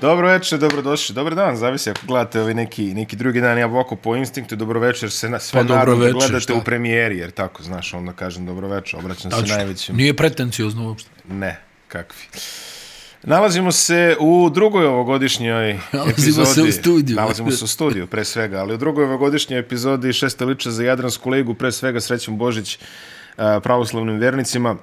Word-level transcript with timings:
Dobro 0.00 0.28
večer, 0.28 0.58
dobrodošli. 0.58 1.14
Dobar 1.14 1.34
dan, 1.34 1.56
zavisi 1.56 1.90
ako 1.90 2.00
gledate 2.06 2.40
ovaj 2.40 2.54
neki, 2.54 2.94
neki 2.94 3.16
drugi 3.16 3.40
dan. 3.40 3.58
Ja 3.58 3.66
ovako 3.66 3.96
po 3.96 4.16
instinktu 4.16 4.56
dobro 4.56 4.80
večer 4.80 5.10
se 5.10 5.28
na, 5.28 5.38
sve 5.38 5.58
Pa 5.60 5.62
dobro 5.62 5.76
naravno 5.76 6.04
večer, 6.04 6.18
gledate 6.18 6.40
šta? 6.40 6.54
u 6.54 6.64
premijeri, 6.64 7.18
jer 7.18 7.30
tako, 7.30 7.62
znaš, 7.62 7.94
onda 7.94 8.12
kažem 8.12 8.46
dobro 8.46 8.68
večer, 8.68 8.98
obraćam 8.98 9.30
se 9.30 9.36
Tačno. 9.40 9.56
najvećim. 9.56 9.96
Nije 9.96 10.16
pretenciozno 10.16 10.88
uopšte. 10.88 11.10
Ne, 11.28 11.60
kakvi. 11.88 12.22
Nalazimo 13.22 13.72
se 13.72 14.16
u 14.20 14.50
drugoj 14.54 14.86
ovogodišnjoj 14.86 15.72
Nalazimo 15.92 16.12
epizodi. 16.12 16.46
se 16.46 16.62
u 16.62 16.72
studiju. 16.72 17.16
Nalazimo 17.16 17.50
se 17.50 17.64
u 17.64 17.68
studiju, 17.68 18.06
pre 18.06 18.24
svega, 18.24 18.58
ali 18.60 18.74
u 18.74 18.78
drugoj 18.78 19.04
ovogodišnjoj 19.04 19.60
epizodi 19.60 20.12
šeste 20.12 20.44
liče 20.44 20.70
za 20.70 20.84
Jadransku 20.84 21.30
ligu, 21.30 21.54
pre 21.54 21.72
svega 21.72 22.00
srećom 22.00 22.38
Božić 22.38 22.78
pravoslavnim 23.62 24.18
vernicima 24.18 24.76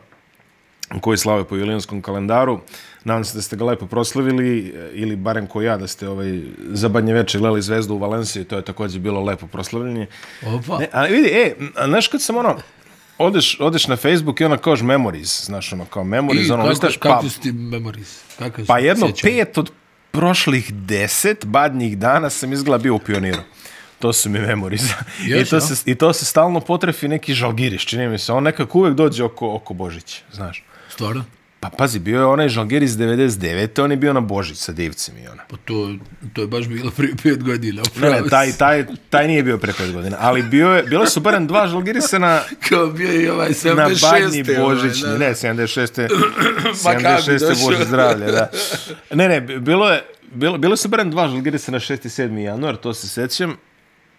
koji 1.02 1.17
slave 1.17 1.43
po 1.43 1.55
julijanskom 1.55 2.02
kalendaru. 2.02 2.59
Nadam 3.07 3.23
se 3.23 3.38
da 3.38 3.41
ste 3.41 3.55
ga 3.55 3.66
lepo 3.66 3.88
proslavili, 3.88 4.73
e, 4.75 4.89
ili 4.93 5.16
barem 5.16 5.47
ko 5.47 5.61
ja, 5.61 5.77
da 5.77 5.88
ste 5.88 6.09
ovaj, 6.09 6.41
za 6.70 6.89
badnje 6.89 7.13
večer 7.13 7.41
gledali 7.41 7.61
zvezdu 7.61 7.93
u 7.93 7.97
Valenciji, 7.97 8.43
to 8.43 8.55
je 8.55 8.61
također 8.61 9.02
bilo 9.02 9.23
lepo 9.23 9.47
proslavljanje. 9.47 10.07
Opa. 10.45 10.77
Ne, 10.77 10.89
ali 10.91 11.16
vidi, 11.16 11.30
e, 11.30 11.55
a 11.75 11.88
znaš 11.88 12.07
kad 12.07 12.21
sam 12.21 12.38
ono, 12.38 12.55
odeš, 13.17 13.57
odeš 13.59 13.88
na 13.88 13.95
Facebook 13.95 14.41
i 14.41 14.45
ono 14.45 14.57
kaoš 14.57 14.81
memories, 14.81 15.45
znaš 15.45 15.73
ono 15.73 15.85
kao 15.85 16.03
memories, 16.03 16.47
I 16.47 16.52
ono 16.52 16.63
kako, 16.63 16.70
listaš, 16.70 16.97
pa, 16.97 17.09
kako 17.09 17.30
su 17.30 17.39
ti 17.41 17.52
memories? 17.52 18.21
Kako 18.39 18.61
su 18.61 18.67
pa 18.67 18.80
jedno 18.80 19.08
sjećanja? 19.08 19.45
pet 19.45 19.58
od 19.58 19.71
prošlih 20.11 20.73
deset 20.73 21.45
badnjih 21.45 21.97
dana 21.97 22.30
sam 22.30 22.53
izgleda 22.53 22.83
bio 22.83 22.95
u 22.95 22.99
pioniru. 22.99 23.41
To 23.99 24.13
su 24.13 24.30
mi 24.30 24.39
memories. 24.39 24.83
I, 25.27 25.30
Još, 25.30 25.49
to 25.49 25.55
ja? 25.55 25.61
se, 25.61 25.91
I 25.91 25.95
to 25.95 26.13
se 26.13 26.25
stalno 26.25 26.59
potrefi 26.59 27.08
neki 27.08 27.33
žalgiriš, 27.33 27.85
čini 27.85 28.08
mi 28.08 28.17
se. 28.17 28.33
On 28.33 28.44
nekako 28.44 28.80
uvek 28.80 28.94
dođe 28.94 29.23
oko, 29.23 29.55
oko 29.55 29.73
Božića, 29.73 30.19
znaš. 30.31 30.63
Stvarno? 30.89 31.23
Pa 31.59 31.69
pazi, 31.69 32.00
bio 32.00 32.19
je 32.19 32.25
onaj 32.25 32.50
žalgiris 32.50 32.91
99. 32.91 33.83
On 33.83 33.91
je 33.91 33.97
bio 33.97 34.13
na 34.13 34.19
Božić 34.19 34.58
sa 34.58 34.72
divcem 34.72 35.17
i 35.17 35.27
ona. 35.27 35.44
Pa 35.50 35.58
to, 35.66 35.95
to 36.33 36.41
je 36.41 36.47
baš 36.47 36.67
bilo 36.67 36.91
prije 36.91 37.16
pet 37.23 37.44
godina. 37.44 37.81
Ne, 38.02 38.09
ne, 38.09 38.22
taj, 38.30 38.52
taj, 38.52 38.86
taj 39.09 39.27
nije 39.27 39.44
bio 39.44 39.58
pre 39.58 39.73
pet 39.73 39.91
godina, 39.94 40.17
ali 40.19 40.44
bio 40.44 40.69
je, 40.69 40.83
bile 40.83 41.08
su 41.08 41.19
barem 41.19 41.47
dva 41.47 41.67
žalgirisa 41.67 42.19
na, 42.19 42.41
Kao 42.69 42.88
bio 42.88 43.11
je 43.11 43.23
i 43.23 43.30
ovaj 43.30 43.50
76. 43.50 43.75
na 43.75 43.88
badnji 44.11 44.44
ovaj, 44.58 44.75
božićni, 44.75 45.09
da. 45.09 45.17
ne, 45.17 45.30
76. 45.30 46.09
Ma 46.85 46.91
kako 46.91 47.25
bi 47.25 47.33
76. 47.33 47.39
došao? 47.39 47.66
Bože 47.66 47.85
zdravlje, 47.85 48.25
da. 48.25 48.50
Ne, 49.19 49.28
ne, 49.30 49.41
bilo 49.41 49.89
je, 49.89 50.03
bilo, 50.33 50.58
bilo 50.58 50.78
su 50.78 50.88
barem 50.88 51.11
dva 51.11 51.28
žalgirisa 51.28 51.72
na 51.72 51.80
6. 51.80 51.94
i 51.94 52.09
7. 52.09 52.38
januar, 52.38 52.75
to 52.75 52.94
se 52.94 53.08
sećam. 53.08 53.55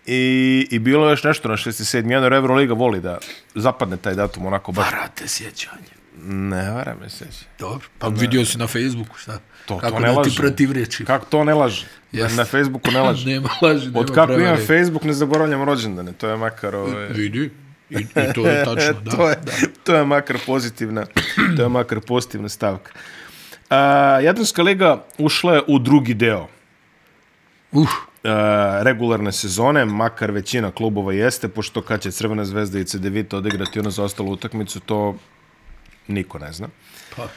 I, 0.06 0.68
I 0.70 0.78
bilo 0.78 1.06
je 1.06 1.12
još 1.12 1.24
nešto 1.24 1.48
na 1.48 1.56
6. 1.56 1.68
i 1.68 2.02
7. 2.02 2.10
januar, 2.10 2.32
Euroliga 2.32 2.74
voli 2.74 3.00
da 3.00 3.18
zapadne 3.54 3.96
taj 3.96 4.14
datum 4.14 4.46
onako 4.46 4.72
baš. 4.72 4.92
Varate 4.92 5.28
sjećanje. 5.28 5.97
Ne, 6.22 6.70
vara 6.70 6.94
me 7.00 7.08
se. 7.10 7.24
Dobro. 7.58 7.86
Pa 7.98 8.08
vidio 8.08 8.44
si 8.44 8.58
na 8.58 8.66
Facebooku, 8.66 9.16
šta? 9.16 9.38
To, 9.66 9.78
Kako 9.78 9.92
to 9.92 9.98
ne 9.98 10.08
da 10.08 10.14
laže. 10.14 10.30
ti 10.30 10.36
protivreči. 10.36 11.04
Kako 11.04 11.26
to 11.26 11.44
ne 11.44 11.54
laže? 11.54 11.86
Jeste. 12.12 12.36
Na 12.36 12.44
Facebooku 12.44 12.90
ne 12.90 13.00
laže. 13.00 13.28
nema 13.30 13.48
laži, 13.62 13.86
nema 13.86 13.98
Od 14.00 14.14
kako 14.14 14.26
prevare. 14.26 14.44
imam 14.44 14.66
Facebook 14.66 15.04
ne 15.04 15.12
zaboravljam 15.12 15.62
rođendane, 15.62 16.12
to 16.12 16.28
je 16.28 16.36
makar... 16.36 16.74
Ove... 16.76 17.08
Vidi. 17.08 17.50
I, 17.90 17.94
I 17.96 18.32
to 18.34 18.46
je 18.46 18.64
tačno, 18.74 18.92
da. 19.00 19.10
to, 19.10 19.28
je, 19.30 19.36
da. 19.36 19.52
to 19.84 19.94
je 19.94 20.04
makar 20.04 20.36
pozitivna, 20.46 21.06
to 21.56 21.62
je 21.62 21.68
makar 21.68 22.00
pozitivna 22.00 22.48
stavka. 22.48 22.92
Uh, 23.70 23.76
Jadranska 24.24 24.62
liga 24.62 25.04
ušla 25.18 25.54
je 25.54 25.62
u 25.66 25.78
drugi 25.78 26.14
deo 26.14 26.48
Uh, 27.72 27.82
uh, 27.82 27.88
regularne 28.82 29.32
sezone, 29.32 29.84
makar 29.84 30.30
većina 30.30 30.70
klubova 30.70 31.12
jeste, 31.12 31.48
pošto 31.48 31.82
kad 31.82 32.00
će 32.00 32.10
Crvena 32.10 32.44
zvezda 32.44 32.78
i 32.78 32.84
CDVita 32.84 33.36
odigrati 33.36 33.80
ono 33.80 33.90
za 33.90 34.04
ostalu 34.04 34.32
utakmicu, 34.32 34.80
to 34.80 35.14
niko 36.08 36.38
ne 36.38 36.52
zna. 36.52 36.68
pa, 37.16 37.28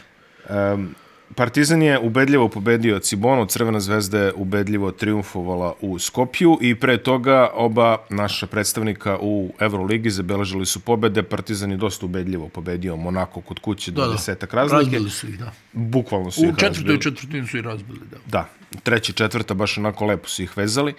Um, 0.50 0.96
Partizan 1.36 1.82
je 1.82 2.00
ubedljivo 2.00 2.50
pobedio 2.50 3.00
Cibonu, 3.00 3.46
Crvena 3.46 3.80
zvezda 3.80 4.20
je 4.20 4.34
ubedljivo 4.34 4.92
triumfovala 4.92 5.74
u 5.82 6.00
Skopju 6.00 6.58
i 6.62 6.76
pre 6.76 6.98
toga 6.98 7.50
oba 7.54 7.98
naša 8.10 8.48
predstavnika 8.48 9.18
u 9.22 9.54
Euroligi 9.60 10.10
zabeležili 10.10 10.66
su 10.66 10.80
pobede. 10.80 11.24
Partizan 11.24 11.72
je 11.72 11.78
dosta 11.78 12.06
ubedljivo 12.06 12.50
pobedio 12.50 12.96
Monako 12.96 13.42
kod 13.42 13.60
kuće 13.60 13.92
do 13.92 14.06
da, 14.06 14.12
desetak 14.12 14.54
razlike. 14.54 14.84
Razbili 14.84 15.10
su 15.10 15.28
ih, 15.28 15.40
da. 15.40 15.52
Bukvalno 15.74 16.32
su 16.32 16.42
U 16.42 16.46
ih 16.46 16.50
četvrtoj 16.58 16.96
razbili. 16.96 17.02
četvrtini 17.02 17.48
su 17.48 17.58
i 17.58 17.62
razbili, 17.62 18.00
da. 18.12 18.18
Da, 18.28 18.50
treći, 18.84 19.14
četvrta, 19.14 19.54
baš 19.54 19.78
onako 19.78 20.06
lepo 20.06 20.28
su 20.28 20.44
ih 20.44 20.58
vezali. 20.58 20.94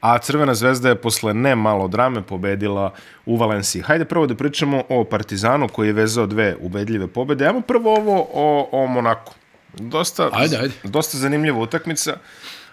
A 0.00 0.18
Crvena 0.18 0.54
zvezda 0.54 0.88
je 0.88 0.94
posle 0.96 1.34
ne 1.34 1.56
malo 1.56 1.88
drame 1.88 2.22
pobedila 2.22 2.94
u 3.26 3.36
Valenciji. 3.36 3.82
Hajde 3.82 4.04
prvo 4.04 4.26
da 4.26 4.34
pričamo 4.34 4.82
o 4.88 5.04
Partizanu 5.04 5.68
koji 5.68 5.86
je 5.86 5.92
vezao 5.94 6.26
dve 6.26 6.56
ubedljive 6.60 7.06
pobede. 7.06 7.46
Ajmo 7.46 7.60
prvo 7.60 7.94
ovo 7.94 8.28
o, 8.32 8.68
o 8.74 8.86
Monaku. 8.86 9.34
Dosta, 9.74 10.28
Ajde, 10.32 10.56
ajde. 10.56 10.74
dosta 10.84 11.18
zanimljiva 11.18 11.58
utakmica. 11.58 12.16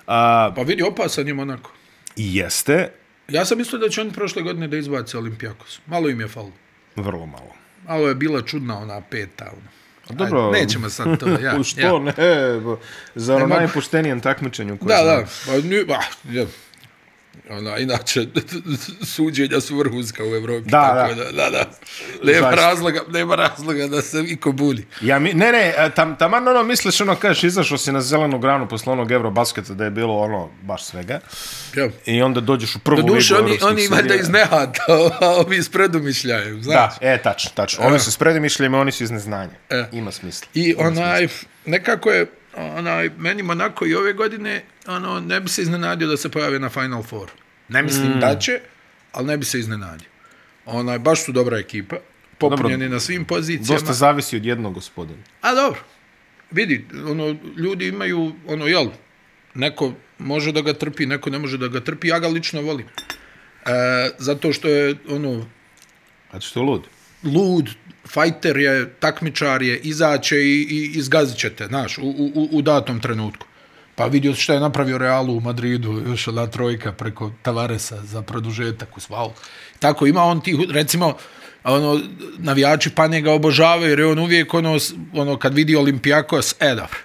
A, 0.08 0.52
Pa 0.56 0.62
vidi, 0.62 0.84
opasan 0.84 1.28
je 1.28 1.34
Monako. 1.34 1.72
Jeste 2.16 2.92
Ja 3.28 3.46
sam 3.46 3.58
mislio 3.58 3.80
da 3.80 3.90
će 3.90 4.02
oni 4.02 4.12
prošle 4.12 4.42
godine 4.42 4.68
da 4.68 4.78
izbace 4.78 5.18
Olimpijakos. 5.18 5.80
Malo 5.86 6.10
im 6.10 6.22
je 6.22 6.28
falo. 6.28 6.52
vrlo 6.96 7.26
malo. 7.26 7.50
Malo 7.88 8.08
je 8.08 8.16
bila 8.16 8.42
čudna 8.42 8.78
ona 8.78 9.02
peta. 9.02 9.46
Ono. 9.48 9.70
A 10.10 10.14
dobro, 10.16 10.42
Ajde, 10.44 10.60
nećemo 10.60 10.90
sad 10.90 11.20
to. 11.20 11.28
Ja, 11.30 11.64
što 11.64 11.82
ja. 11.82 12.00
ne, 12.00 12.14
bo- 12.60 12.80
za 13.16 13.36
ono 13.36 13.48
najpoštenijem 13.48 14.22
takmičenju 14.22 14.78
koje 14.78 14.88
Da, 14.88 15.04
znam. 15.04 15.20
da. 15.20 15.62
Pa, 15.62 15.68
ni, 15.68 15.86
ba, 15.86 16.00
ja. 16.32 16.46
Ona, 17.58 17.78
inače, 17.78 18.26
suđenja 19.16 19.62
su 19.62 19.78
vrhunska 19.78 20.24
u 20.24 20.36
Evropi. 20.36 20.70
Da, 20.70 20.82
tako 20.94 21.16
da. 21.16 21.24
da. 21.24 21.32
da, 21.32 21.50
da. 21.50 21.70
Nema 22.24 22.48
Zaista. 22.48 22.56
razloga, 22.68 23.02
nema 23.10 23.36
razloga 23.36 23.88
da 23.88 24.02
se 24.02 24.24
iko 24.28 24.52
buni. 24.52 24.86
Ja 25.02 25.20
mi, 25.20 25.34
ne, 25.34 25.52
ne, 25.52 25.74
e, 25.78 25.90
tam, 25.96 26.16
taman 26.18 26.48
ono 26.48 26.64
misliš, 26.64 27.02
ono, 27.02 27.16
kažeš, 27.16 27.44
izašao 27.44 27.78
si 27.78 27.92
na 27.92 28.02
zelenu 28.02 28.40
granu 28.40 28.68
posle 28.68 28.94
onog 28.94 29.12
Eurobasketa 29.12 29.74
da 29.74 29.84
je 29.84 29.92
bilo 29.92 30.18
ono, 30.18 30.50
baš 30.62 30.86
svega. 30.86 31.20
Ja. 31.76 31.90
I 32.06 32.22
onda 32.22 32.42
dođeš 32.42 32.76
u 32.76 32.80
prvu 32.80 33.02
Do 33.02 33.14
duše, 33.14 33.34
ligu 33.34 33.46
oni, 33.46 33.56
evropskih 33.56 33.68
oni 33.70 33.88
valjda 33.88 34.16
iz 34.16 34.30
nehata, 34.30 34.84
a 35.22 35.30
ovi 35.30 35.58
iz 35.58 35.70
predumišljaju, 35.70 36.56
Da, 36.56 36.62
znaš. 36.62 36.94
e, 37.02 37.22
tačno, 37.24 37.52
tačno. 37.56 37.86
Ovi 37.86 38.00
su 38.00 38.12
s 38.12 38.18
predimišljima, 38.18 38.80
oni 38.80 38.92
su 38.92 39.04
iz 39.04 39.12
neznanja. 39.12 39.54
E. 39.70 39.86
Ima 39.92 40.12
smisla. 40.12 40.48
I 40.54 40.76
onaj, 40.78 41.28
nekako 41.66 42.10
je, 42.12 42.26
onaj, 42.58 43.10
meni 43.18 43.44
Monako 43.44 43.86
i 43.86 43.96
ove 43.96 44.14
godine, 44.14 44.64
ono, 44.88 45.20
ne 45.20 45.40
bi 45.40 45.50
se 45.50 45.62
iznenadio 45.62 46.08
da 46.08 46.18
se 46.18 46.30
pojave 46.30 46.60
na 46.60 46.70
Final 46.70 47.04
Four. 47.04 47.30
Ne 47.74 47.84
mislim 47.84 48.12
mm. 48.12 48.20
da 48.20 48.40
će, 48.40 48.60
ali 49.12 49.28
ne 49.28 49.38
bi 49.38 49.46
se 49.46 49.60
iznenadio. 49.60 50.08
Onaj, 50.66 51.00
baš 51.00 51.26
su 51.26 51.32
dobra 51.32 51.58
ekipa, 51.58 51.96
popunjeni 52.38 52.90
na 52.90 53.00
svim 53.00 53.26
pozicijama. 53.26 53.80
Dosta 53.80 53.94
zavisi 53.94 54.38
od 54.38 54.46
jednog 54.46 54.74
gospodina. 54.74 55.24
A 55.42 55.56
dobro, 55.56 55.80
vidi, 56.52 56.86
ono, 57.08 57.36
ljudi 57.58 57.88
imaju, 57.88 58.34
ono, 58.48 58.68
jel, 58.68 58.88
neko 59.54 59.94
može 60.20 60.52
da 60.52 60.62
ga 60.62 60.74
trpi, 60.74 61.06
neko 61.06 61.30
ne 61.30 61.40
može 61.40 61.58
da 61.58 61.68
ga 61.68 61.80
trpi, 61.80 62.08
ja 62.08 62.20
ga 62.20 62.28
lično 62.28 62.62
volim. 62.62 62.88
E, 63.66 64.10
zato 64.18 64.54
što 64.54 64.68
je, 64.68 64.96
ono, 65.10 65.46
A 66.32 66.40
što 66.40 66.60
je 66.60 66.66
lud? 66.66 66.88
lud, 67.24 67.70
fajter 68.08 68.58
je, 68.58 68.94
takmičar 69.00 69.62
je, 69.62 69.80
izaće 69.80 70.38
i, 70.38 70.68
i 70.70 70.92
izgazit 70.96 71.38
će 71.38 71.50
te, 71.50 71.68
znaš, 71.68 71.98
u, 71.98 72.02
u, 72.02 72.50
u 72.52 72.62
datom 72.62 73.00
trenutku. 73.00 73.48
Pa 73.96 74.06
vidio 74.06 74.36
šta 74.36 74.54
je 74.54 74.60
napravio 74.60 74.98
Realu 74.98 75.38
u 75.38 75.42
Madridu, 75.42 76.02
još 76.08 76.28
ona 76.28 76.48
trojka 76.48 76.92
preko 76.92 77.32
Tavaresa 77.42 78.02
za 78.02 78.22
produžetak 78.22 78.98
u 78.98 79.00
Svalu. 79.00 79.32
Tako 79.80 80.08
ima 80.08 80.24
on 80.24 80.42
tih, 80.42 80.56
recimo, 80.70 81.18
ono, 81.64 82.00
navijači 82.38 82.90
pa 82.90 83.08
njega 83.08 83.32
obožavaju, 83.32 83.90
jer 83.90 84.00
je 84.00 84.06
on 84.06 84.20
uvijek 84.20 84.54
ono, 84.54 84.78
ono 85.14 85.38
kad 85.38 85.54
vidi 85.54 85.76
Olimpijakos, 85.76 86.56
e 86.60 86.70
dobro, 86.70 86.98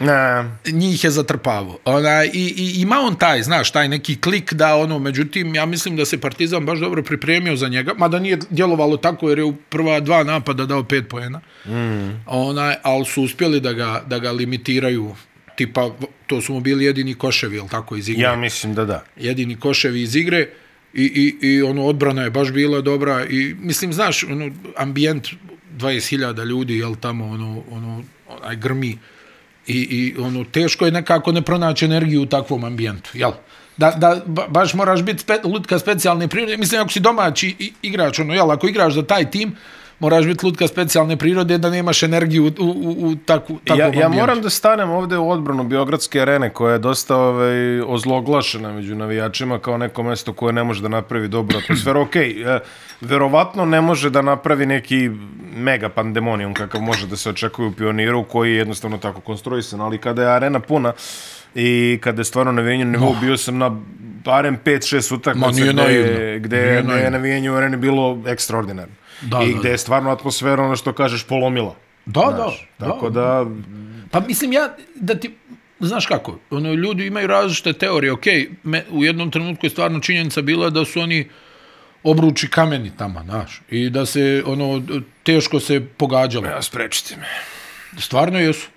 Ne, 0.00 0.44
njih 0.72 1.04
je 1.04 1.10
zatrpavo. 1.10 1.78
Ona, 1.84 2.24
i, 2.24 2.28
i, 2.32 2.80
ima 2.80 3.00
on 3.00 3.14
taj, 3.14 3.42
znaš, 3.42 3.70
taj 3.70 3.88
neki 3.88 4.20
klik 4.20 4.52
da 4.52 4.76
ono, 4.76 4.98
međutim, 4.98 5.54
ja 5.54 5.66
mislim 5.66 5.96
da 5.96 6.04
se 6.04 6.20
Partizan 6.20 6.66
baš 6.66 6.78
dobro 6.78 7.02
pripremio 7.02 7.56
za 7.56 7.68
njega, 7.68 7.92
mada 7.96 8.18
nije 8.18 8.38
djelovalo 8.50 8.96
tako 8.96 9.28
jer 9.28 9.38
je 9.38 9.44
u 9.44 9.56
prva 9.56 10.00
dva 10.00 10.24
napada 10.24 10.66
dao 10.66 10.84
pet 10.84 11.08
poena. 11.08 11.40
Mm. 11.66 12.22
Ona, 12.26 12.74
ali 12.82 13.04
su 13.04 13.22
uspjeli 13.22 13.60
da 13.60 13.72
ga, 13.72 14.02
da 14.06 14.18
ga 14.18 14.30
limitiraju 14.30 15.14
tipa, 15.56 15.90
to 16.26 16.40
su 16.40 16.52
mu 16.52 16.60
bili 16.60 16.84
jedini 16.84 17.14
koševi, 17.14 17.56
jel 17.56 17.68
tako, 17.68 17.96
iz 17.96 18.08
igre? 18.08 18.22
ja 18.22 18.36
mislim 18.36 18.74
da 18.74 18.84
da. 18.84 19.04
jedini 19.16 19.56
koševi 19.56 20.02
iz 20.02 20.16
igre 20.16 20.48
i, 20.94 21.36
i, 21.42 21.48
i 21.48 21.62
ono 21.62 21.84
odbrana 21.84 22.22
je 22.22 22.30
baš 22.30 22.52
bila 22.52 22.80
dobra 22.80 23.26
i 23.26 23.54
mislim 23.60 23.92
znaš 23.92 24.24
ono 24.24 24.50
ambijent 24.76 25.28
20.000 25.78 26.44
ljudi 26.44 26.78
jel 26.78 26.96
tamo 26.96 27.26
ono 27.26 27.62
ono 27.70 28.02
onaj 28.28 28.56
grmi 28.56 28.98
i, 29.66 29.74
i 29.76 30.14
ono 30.18 30.44
teško 30.44 30.84
je 30.84 30.92
nekako 30.92 31.32
ne 31.32 31.42
pronaći 31.42 31.84
energiju 31.84 32.22
u 32.22 32.26
takvom 32.26 32.64
ambijentu 32.64 33.10
jel 33.14 33.32
da, 33.76 33.90
da 33.90 34.22
ba, 34.26 34.46
baš 34.48 34.74
moraš 34.74 35.02
biti 35.02 35.18
spe, 35.18 35.38
lutka 35.44 35.78
specijalne 35.78 36.28
prirode 36.28 36.56
mislim 36.56 36.80
ako 36.80 36.92
si 36.92 37.00
domaći 37.00 37.72
igrač 37.82 38.18
ono 38.18 38.34
jel 38.34 38.50
ako 38.50 38.68
igraš 38.68 38.94
za 38.94 39.02
taj 39.02 39.30
tim 39.30 39.56
moraš 40.00 40.26
biti 40.26 40.46
lutka 40.46 40.66
specijalne 40.66 41.16
prirode 41.16 41.58
da 41.58 41.70
nemaš 41.70 42.02
energiju 42.02 42.44
u, 42.44 42.50
u, 42.60 42.70
u 43.00 43.14
takvu, 43.16 43.58
takvom 43.58 43.78
Ja, 43.78 43.84
ja 43.84 43.86
ambijentu. 43.86 44.16
moram 44.16 44.42
da 44.42 44.50
stanem 44.50 44.90
ovde 44.90 45.18
u 45.18 45.30
odbranu 45.30 45.64
Biogradske 45.64 46.20
arene 46.20 46.50
koja 46.50 46.72
je 46.72 46.78
dosta 46.78 47.16
ovaj, 47.16 47.80
ozloglašena 47.80 48.72
među 48.72 48.94
navijačima 48.94 49.58
kao 49.58 49.78
neko 49.78 50.02
mesto 50.02 50.32
koje 50.32 50.52
ne 50.52 50.64
može 50.64 50.82
da 50.82 50.88
napravi 50.88 51.28
dobru 51.28 51.58
atmosferu. 51.58 52.00
Ok, 52.10 52.16
e, 52.16 52.58
verovatno 53.00 53.64
ne 53.64 53.80
može 53.80 54.10
da 54.10 54.22
napravi 54.22 54.66
neki 54.66 55.10
mega 55.56 55.88
pandemonijum 55.88 56.54
kakav 56.54 56.80
može 56.80 57.06
da 57.06 57.16
se 57.16 57.30
očekuje 57.30 57.68
u 57.68 57.72
pioniru 57.72 58.24
koji 58.24 58.50
je 58.50 58.56
jednostavno 58.56 58.98
tako 58.98 59.20
konstruisan, 59.20 59.80
ali 59.80 59.98
kada 59.98 60.22
je 60.22 60.28
arena 60.28 60.60
puna, 60.60 60.92
i 61.54 61.98
kada 62.02 62.20
je 62.20 62.24
stvarno 62.24 62.52
navijenje 62.52 62.84
na 62.84 62.90
nivou, 62.90 63.14
bio 63.20 63.36
sam 63.36 63.58
na 63.58 63.70
barem 64.24 64.58
5-6 64.64 65.12
Ma, 65.12 65.16
utakmica 65.16 65.50
nije 65.50 65.72
gde, 65.72 65.82
gde, 65.82 66.38
gde 66.38 66.56
je 66.56 66.82
naivno. 66.82 67.10
navijenje 67.10 67.50
u 67.50 67.54
areni 67.54 67.76
bilo 67.76 68.22
ekstraordinarno. 68.26 68.94
Da, 69.20 69.42
I 69.42 69.52
da, 69.52 69.58
gde 69.58 69.70
je 69.70 69.78
stvarno 69.78 70.10
atmosfera, 70.10 70.62
ono 70.62 70.76
što 70.76 70.92
kažeš, 70.92 71.24
polomila. 71.24 71.76
Da, 72.06 72.32
Znaš, 72.36 72.68
da, 72.78 72.86
Tako 72.86 73.10
da. 73.10 73.20
da, 73.20 73.46
Pa 74.10 74.20
mislim 74.20 74.52
ja, 74.52 74.76
da 74.94 75.14
ti, 75.14 75.34
znaš 75.80 76.06
kako, 76.06 76.38
ono, 76.50 76.72
ljudi 76.72 77.06
imaju 77.06 77.26
različite 77.26 77.72
teorije, 77.72 78.12
okej, 78.12 78.50
me, 78.62 78.84
u 78.90 79.04
jednom 79.04 79.30
trenutku 79.30 79.66
je 79.66 79.70
stvarno 79.70 80.00
činjenica 80.00 80.42
bila 80.42 80.70
da 80.70 80.84
su 80.84 81.00
oni 81.00 81.28
obruči 82.02 82.48
kameni 82.48 82.92
tamo, 82.96 83.22
znaš, 83.24 83.60
i 83.70 83.90
da 83.90 84.06
se, 84.06 84.42
ono, 84.46 84.82
teško 85.22 85.60
se 85.60 85.80
pogađalo. 85.96 86.46
ja 86.46 86.62
sprečite 86.62 87.16
me. 87.16 87.26
Stvarno 88.00 88.38
jesu. 88.38 88.68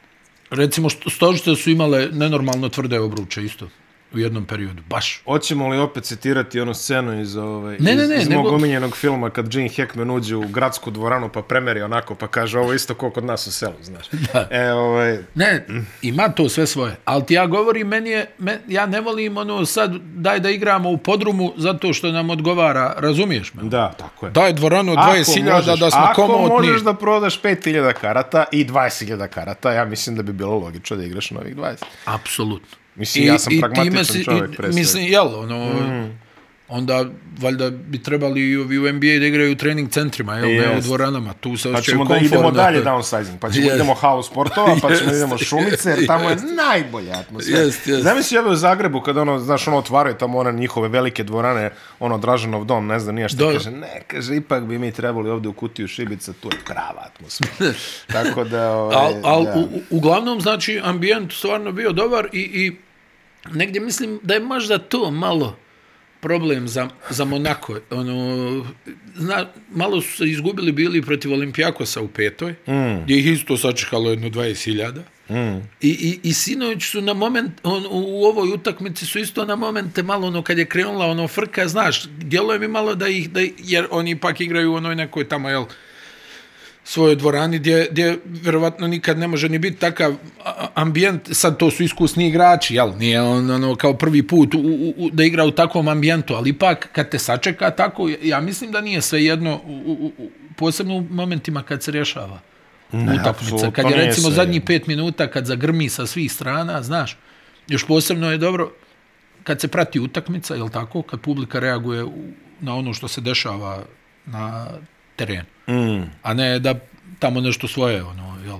Recimo, 0.49 0.89
sto- 0.89 1.09
stožice 1.09 1.55
su 1.55 1.69
imale 1.69 2.09
nenormalno 2.11 2.69
tvrde 2.69 2.99
obruče 2.99 3.43
isto 3.43 3.69
u 4.13 4.19
jednom 4.19 4.45
periodu, 4.45 4.81
baš. 4.83 5.21
Hoćemo 5.23 5.67
li 5.67 5.77
opet 5.79 6.03
citirati 6.03 6.59
onu 6.59 6.73
scenu 6.73 7.21
iz, 7.21 7.35
ovaj, 7.35 7.77
Ne, 7.79 7.95
ne, 7.95 8.03
iz, 8.03 8.09
ne, 8.09 8.17
iz 8.17 8.29
mog 8.29 8.37
nego- 8.37 8.49
omiljenog 8.51 8.73
filma 8.93 9.29
kad 9.29 9.49
Gene 9.49 9.69
Hackman 9.69 10.11
uđe 10.11 10.35
u 10.35 10.41
gradsku 10.43 10.91
dvoranu 10.91 11.29
pa 11.29 11.41
premeri 11.43 11.81
onako 11.81 12.15
pa 12.15 12.27
kaže 12.27 12.59
ovo 12.59 12.73
isto 12.73 12.93
kao 12.93 13.09
kod 13.09 13.23
nas 13.23 13.47
u 13.47 13.51
selu, 13.51 13.73
znaš. 13.81 14.05
Da. 14.33 14.47
E, 14.51 14.71
ovaj, 14.73 15.17
Ne, 15.35 15.65
ima 16.01 16.29
to 16.29 16.49
sve 16.49 16.67
svoje. 16.67 16.95
Ali 17.05 17.25
ti 17.25 17.33
ja 17.33 17.45
govorim, 17.47 17.87
meni 17.87 18.09
je, 18.09 18.31
men, 18.37 18.59
ja 18.67 18.85
ne 18.85 19.01
volim 19.01 19.37
ono 19.37 19.65
sad, 19.65 19.91
daj 20.05 20.39
da 20.39 20.49
igramo 20.49 20.89
u 20.89 20.97
podrumu 20.97 21.53
zato 21.57 21.93
što 21.93 22.11
nam 22.11 22.29
odgovara, 22.29 22.93
razumiješ 22.97 23.53
me? 23.53 23.63
da, 23.63 23.91
tako 23.91 24.25
je. 24.25 24.31
Daj 24.31 24.53
dvoranu 24.53 24.91
od 24.91 24.97
Ako 24.97 25.11
20.000 25.11 25.51
možeš- 25.53 25.79
da 25.79 25.91
smo 25.91 25.99
ako 26.01 26.27
komotni. 26.27 26.49
možeš 26.49 26.81
da 26.81 26.93
prodaš 26.93 27.41
5000 27.41 27.63
karata 27.93 28.45
i 28.51 28.65
20.000 28.65 29.27
karata, 29.27 29.71
ja 29.71 29.85
mislim 29.85 30.15
da 30.15 30.23
bi 30.23 30.33
bilo 30.33 30.55
logično 30.55 30.97
da 30.97 31.03
igraš 31.03 31.31
novih 31.31 31.55
20. 31.55 31.83
Apsolutno. 32.05 32.77
Mislim, 32.95 33.27
ja 33.27 33.39
sam 33.39 33.53
pragmatičan 33.59 34.23
čovjek, 34.23 34.55
pre 34.55 34.71
svega. 34.71 34.75
Mislim, 34.75 35.03
jel, 35.07 35.39
ono, 35.39 35.65
mm. 35.65 36.22
Onda 36.67 37.05
valjda 37.39 37.69
bi 37.69 38.03
trebali 38.03 38.41
i 38.41 38.57
ovi 38.57 38.79
u 38.79 38.93
NBA 38.93 39.19
da 39.19 39.25
igraju 39.25 39.51
u 39.51 39.55
trening 39.55 39.89
centrima, 39.89 40.35
jel, 40.35 40.49
ne 40.61 40.77
u 40.77 40.81
dvoranama, 40.81 41.33
tu 41.33 41.57
se 41.57 41.71
Pa 41.71 41.77
osjećaju 41.77 41.95
ćemo 41.95 42.05
da 42.05 42.17
idemo 42.17 42.51
dalje 42.51 42.83
downsizing, 42.83 43.37
pa 43.39 43.51
ćemo 43.51 43.65
Jest. 43.65 43.75
idemo 43.75 43.93
house 43.93 44.29
sportova, 44.29 44.67
pa 44.81 44.87
ćemo 44.87 45.09
Jest. 45.09 45.15
idemo 45.15 45.37
šumice, 45.37 45.89
jer 45.89 46.07
tamo 46.07 46.29
je 46.29 46.35
najbolja 46.57 47.13
atmosfera. 47.13 47.59
Jest, 47.59 47.87
jest. 47.87 48.03
Zamisli 48.03 48.37
ove 48.37 48.49
u 48.49 48.55
Zagrebu, 48.55 49.01
kada 49.01 49.21
ono, 49.21 49.39
znaš, 49.39 49.67
ono 49.67 49.77
otvaraju 49.77 50.15
tamo 50.15 50.37
one 50.39 50.53
njihove 50.53 50.87
velike 50.87 51.23
dvorane, 51.23 51.71
ono 51.99 52.17
Dražanov 52.17 52.65
dom, 52.65 52.87
ne 52.87 52.99
znam 52.99 53.15
nije 53.15 53.27
Da. 53.27 53.51
kaže, 53.53 53.71
ne, 53.71 54.01
kaže, 54.07 54.35
ipak 54.35 54.63
bi 54.63 54.79
mi 54.79 54.91
trebali 54.91 55.29
ovdje 55.29 55.49
u 55.49 55.53
kutiju 55.53 55.87
Šibica, 55.87 56.33
tu 56.33 56.47
je 56.47 56.57
prava 56.65 57.03
atmosfera. 57.05 57.73
Tako 58.13 58.43
da, 58.43 58.71
ovaj, 58.71 58.95
Al, 58.97 59.13
al, 59.23 59.43
da. 59.43 59.53
u, 59.55 59.61
u- 59.61 59.81
uglavnom, 59.89 60.41
znači, 60.41 60.81
ambijent 60.83 61.33
stvarno 61.33 61.71
bio 61.71 61.91
dobar 61.91 62.27
i, 62.31 62.39
i 62.39 62.75
negdje 63.49 63.81
mislim 63.81 64.19
da 64.23 64.33
je 64.33 64.39
možda 64.39 64.77
to 64.77 65.11
malo 65.11 65.57
problem 66.23 66.67
za, 66.67 66.89
za 67.09 67.25
Monako. 67.25 67.79
Ono, 67.89 68.65
zna, 69.15 69.45
malo 69.75 70.01
su 70.01 70.17
se 70.17 70.25
izgubili 70.25 70.71
bili 70.71 71.01
protiv 71.01 71.33
Olimpijakosa 71.33 72.01
u 72.01 72.07
petoj, 72.07 72.51
mm. 72.51 73.03
gdje 73.03 73.19
ih 73.19 73.27
isto 73.27 73.57
sačekalo 73.57 74.09
jedno 74.09 74.29
20.000. 74.29 75.01
Mm. 75.29 75.67
I, 75.81 75.89
i, 75.89 76.19
I 76.23 76.33
sinoć 76.33 76.83
su 76.83 77.01
na 77.01 77.13
moment, 77.13 77.51
on, 77.63 77.85
u 77.89 78.25
ovoj 78.25 78.49
utakmici 78.53 79.05
su 79.05 79.19
isto 79.19 79.45
na 79.45 79.55
momente 79.55 80.03
malo 80.03 80.27
ono 80.27 80.41
kad 80.41 80.57
je 80.57 80.65
krenula 80.65 81.05
ono 81.05 81.27
frka, 81.27 81.67
znaš, 81.67 82.03
djeluje 82.07 82.59
mi 82.59 82.67
malo 82.67 82.95
da 82.95 83.07
ih, 83.07 83.29
da, 83.29 83.41
jer 83.57 83.87
oni 83.91 84.11
ipak 84.11 84.41
igraju 84.41 84.71
u 84.71 84.75
onoj 84.75 84.95
nekoj 84.95 85.29
tamo, 85.29 85.49
jel, 85.49 85.65
svojoj 86.83 87.15
dvorani 87.15 87.59
gdje, 87.59 87.87
gdje 87.91 88.17
vjerovatno 88.25 88.87
nikad 88.87 89.17
ne 89.19 89.27
može 89.27 89.49
ni 89.49 89.59
biti 89.59 89.77
takav 89.77 90.15
ambijent, 90.73 91.29
sad 91.31 91.57
to 91.57 91.71
su 91.71 91.83
iskusni 91.83 92.27
igrači, 92.27 92.75
jel, 92.75 92.93
nije 92.97 93.21
on 93.21 93.51
ono, 93.51 93.75
kao 93.75 93.93
prvi 93.93 94.27
put 94.27 94.53
u, 94.53 94.59
u, 94.59 94.93
u, 94.97 95.09
da 95.09 95.23
igra 95.23 95.45
u 95.45 95.51
takvom 95.51 95.87
ambijentu, 95.87 96.33
ali 96.33 96.49
ipak 96.49 96.89
kad 96.91 97.09
te 97.09 97.19
sačeka 97.19 97.71
tako, 97.71 98.09
ja 98.21 98.41
mislim 98.41 98.71
da 98.71 98.81
nije 98.81 99.01
sve 99.01 99.23
jedno, 99.25 99.61
u, 99.65 99.71
u, 99.71 100.11
u, 100.17 100.29
posebno 100.57 100.95
u 100.95 101.01
momentima 101.09 101.63
kad 101.63 101.83
se 101.83 101.91
rješava 101.91 102.39
utakmica, 102.87 103.29
apsolutno 103.29 103.71
kad 103.71 103.89
je 103.89 103.97
recimo 103.97 104.27
sve 104.27 104.35
zadnji 104.35 104.59
pet 104.59 104.87
minuta, 104.87 105.27
kad 105.27 105.45
zagrmi 105.45 105.89
sa 105.89 106.05
svih 106.05 106.31
strana, 106.31 106.81
znaš, 106.81 107.17
još 107.67 107.87
posebno 107.87 108.31
je 108.31 108.37
dobro 108.37 108.71
kad 109.43 109.61
se 109.61 109.67
prati 109.67 109.99
utakmica, 109.99 110.55
jel 110.55 110.69
tako, 110.69 111.01
kad 111.01 111.21
publika 111.21 111.59
reaguje 111.59 112.03
u, 112.03 112.13
na 112.59 112.75
ono 112.75 112.93
što 112.93 113.07
se 113.07 113.21
dešava 113.21 113.83
na 114.25 114.67
terenu 115.15 115.52
Mm. 115.67 116.03
a 116.23 116.33
ne 116.33 116.59
da 116.59 116.75
tamo 117.19 117.41
nešto 117.41 117.67
svoje, 117.67 118.03
ono, 118.03 118.37
jel, 118.45 118.59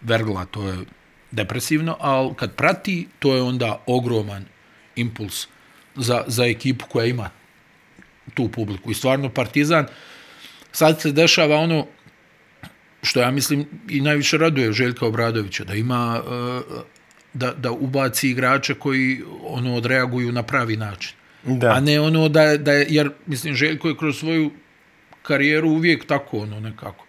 vergla, 0.00 0.44
to 0.44 0.68
je 0.68 0.78
depresivno, 1.30 1.96
ali 2.00 2.34
kad 2.34 2.54
prati, 2.54 3.08
to 3.18 3.34
je 3.34 3.42
onda 3.42 3.82
ogroman 3.86 4.44
impuls 4.96 5.46
za, 5.94 6.24
za 6.26 6.44
ekipu 6.44 6.84
koja 6.88 7.06
ima 7.06 7.30
tu 8.34 8.48
publiku. 8.48 8.90
I 8.90 8.94
stvarno 8.94 9.28
Partizan, 9.28 9.86
sad 10.72 11.00
se 11.00 11.12
dešava 11.12 11.56
ono 11.56 11.86
što 13.02 13.20
ja 13.20 13.30
mislim 13.30 13.66
i 13.88 14.00
najviše 14.00 14.38
raduje 14.38 14.72
Željka 14.72 15.06
Obradovića, 15.06 15.64
da 15.64 15.74
ima 15.74 16.22
uh, 16.22 16.82
da, 17.34 17.52
da 17.52 17.70
ubaci 17.70 18.30
igrače 18.30 18.74
koji 18.74 19.22
ono 19.42 19.74
odreaguju 19.74 20.32
na 20.32 20.42
pravi 20.42 20.76
način. 20.76 21.12
Da. 21.42 21.72
A 21.72 21.80
ne 21.80 22.00
ono 22.00 22.28
da, 22.28 22.56
da 22.56 22.72
je, 22.72 22.86
jer 22.88 23.10
mislim 23.26 23.54
Željko 23.54 23.88
je 23.88 23.96
kroz 23.96 24.18
svoju 24.18 24.50
karijeru 25.24 25.68
uvijek 25.68 26.06
tako 26.06 26.38
ono 26.38 26.60
nekako. 26.60 27.04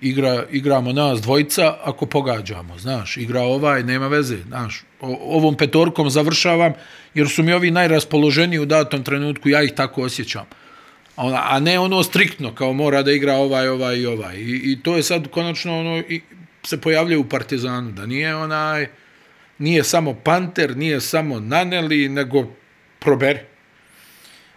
Igra, 0.00 0.44
igramo 0.50 0.92
nas 0.92 1.20
dvojica 1.20 1.76
ako 1.84 2.06
pogađamo, 2.06 2.78
znaš, 2.78 3.16
igra 3.16 3.40
ovaj, 3.40 3.82
nema 3.82 4.08
veze, 4.08 4.36
znaš, 4.46 4.84
o, 5.00 5.36
ovom 5.36 5.56
petorkom 5.56 6.10
završavam 6.10 6.72
jer 7.14 7.28
su 7.28 7.42
mi 7.42 7.52
ovi 7.52 7.70
najraspoloženiji 7.70 8.58
u 8.58 8.66
datom 8.66 9.04
trenutku, 9.04 9.48
ja 9.48 9.62
ih 9.62 9.72
tako 9.72 10.02
osjećam. 10.02 10.44
A, 11.16 11.26
ona, 11.26 11.42
a 11.48 11.60
ne 11.60 11.78
ono 11.78 12.02
striktno, 12.02 12.54
kao 12.54 12.72
mora 12.72 13.02
da 13.02 13.12
igra 13.12 13.34
ovaj, 13.34 13.68
ovaj 13.68 13.96
i 13.96 14.06
ovaj. 14.06 14.36
I, 14.36 14.72
i 14.72 14.82
to 14.82 14.96
je 14.96 15.02
sad 15.02 15.28
konačno 15.28 15.78
ono, 15.78 15.98
i, 15.98 16.20
se 16.62 16.80
pojavljaju 16.80 17.20
u 17.20 17.28
Partizanu, 17.28 17.92
da 17.92 18.06
nije 18.06 18.36
onaj, 18.36 18.86
nije 19.58 19.84
samo 19.84 20.14
Panter, 20.14 20.76
nije 20.76 21.00
samo 21.00 21.40
Naneli, 21.40 22.08
nego 22.08 22.46
proberi. 22.98 23.51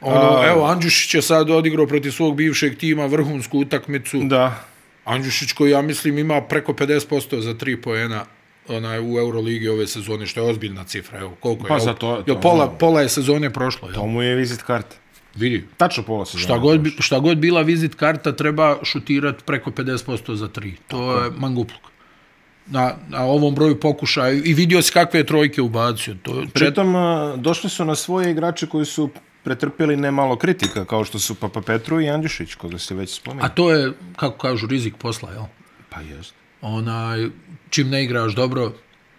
Ono, 0.06 0.38
A- 0.38 0.48
evo, 0.48 0.66
Andjušić 0.66 1.14
je 1.14 1.22
sad 1.22 1.50
odigrao 1.50 1.88
protiv 1.88 2.12
svog 2.12 2.36
bivšeg 2.36 2.78
tima 2.78 3.06
vrhunsku 3.06 3.60
utakmicu. 3.60 4.20
Da. 4.24 4.64
Andjušić 5.06 5.52
koji, 5.52 5.72
ja 5.72 5.82
mislim, 5.82 6.18
ima 6.18 6.42
preko 6.42 6.74
50% 6.74 7.06
za 7.40 7.54
tri 7.54 7.78
poena 7.78 8.26
onaj, 8.68 9.00
u 9.02 9.20
Euroligi 9.20 9.68
ove 9.70 9.88
sezone, 9.88 10.26
što 10.26 10.42
je 10.42 10.50
ozbiljna 10.50 10.84
cifra. 10.84 11.20
Evo, 11.20 11.34
koliko 11.40 11.68
Pa 11.68 11.74
je? 11.74 11.80
za 11.80 11.94
to- 11.94 12.16
Jel 12.18 12.24
to- 12.26 12.42
pola, 12.42 12.70
pola 12.70 13.02
je 13.02 13.10
sezone 13.10 13.50
prošlo, 13.50 13.88
jel? 13.88 13.96
To 13.96 14.08
mu 14.08 14.22
je 14.22 14.36
vizit 14.36 14.62
karta. 14.62 14.96
Vidi, 15.36 15.66
Tačno 15.78 16.04
pola 16.04 16.26
sezona. 16.26 16.44
šta 16.44 16.58
god, 16.58 16.80
bi- 16.80 16.94
šta 17.00 17.20
god 17.20 17.38
bila 17.38 17.62
vizit 17.62 17.96
karta, 17.96 18.32
treba 18.32 18.78
šutirati 18.84 19.44
preko 19.44 19.72
50% 19.72 20.36
za 20.36 20.48
tri. 20.48 20.74
To 20.88 21.18
je 21.18 21.32
mangupluk. 21.32 21.82
Na, 22.68 22.96
na 23.10 23.24
ovom 23.24 23.56
broju 23.56 23.80
pokušaja 23.80 24.32
i 24.34 24.54
vidio 24.54 24.82
si 24.82 24.92
kakve 24.92 25.20
je 25.20 25.26
trojke 25.26 25.62
ubacio. 25.62 26.16
To 26.24 26.42
čet... 26.44 26.54
Pritom, 26.54 26.94
došli 27.38 27.70
su 27.70 27.86
na 27.86 27.96
svoje 27.96 28.32
igrače 28.32 28.68
koji 28.68 28.86
su 28.86 29.10
pretrpjeli 29.46 29.98
nemalo 29.98 30.36
kritika, 30.36 30.86
kao 30.86 31.06
što 31.06 31.20
su 31.20 31.36
Papa 31.36 31.62
Petru 31.62 32.02
i 32.02 32.10
Andjušić, 32.10 32.56
koga 32.56 32.78
se 32.78 32.96
već 32.96 33.16
spominje. 33.16 33.46
A 33.46 33.50
to 33.50 33.72
je, 33.72 33.92
kako 34.16 34.38
kažu, 34.38 34.68
rizik 34.68 34.96
posla, 34.98 35.32
jel? 35.32 35.44
Pa 35.90 36.02
jest. 36.02 36.34
onaj, 36.62 37.30
čim 37.70 37.90
ne 37.90 38.04
igraš 38.04 38.36
dobro, 38.36 38.74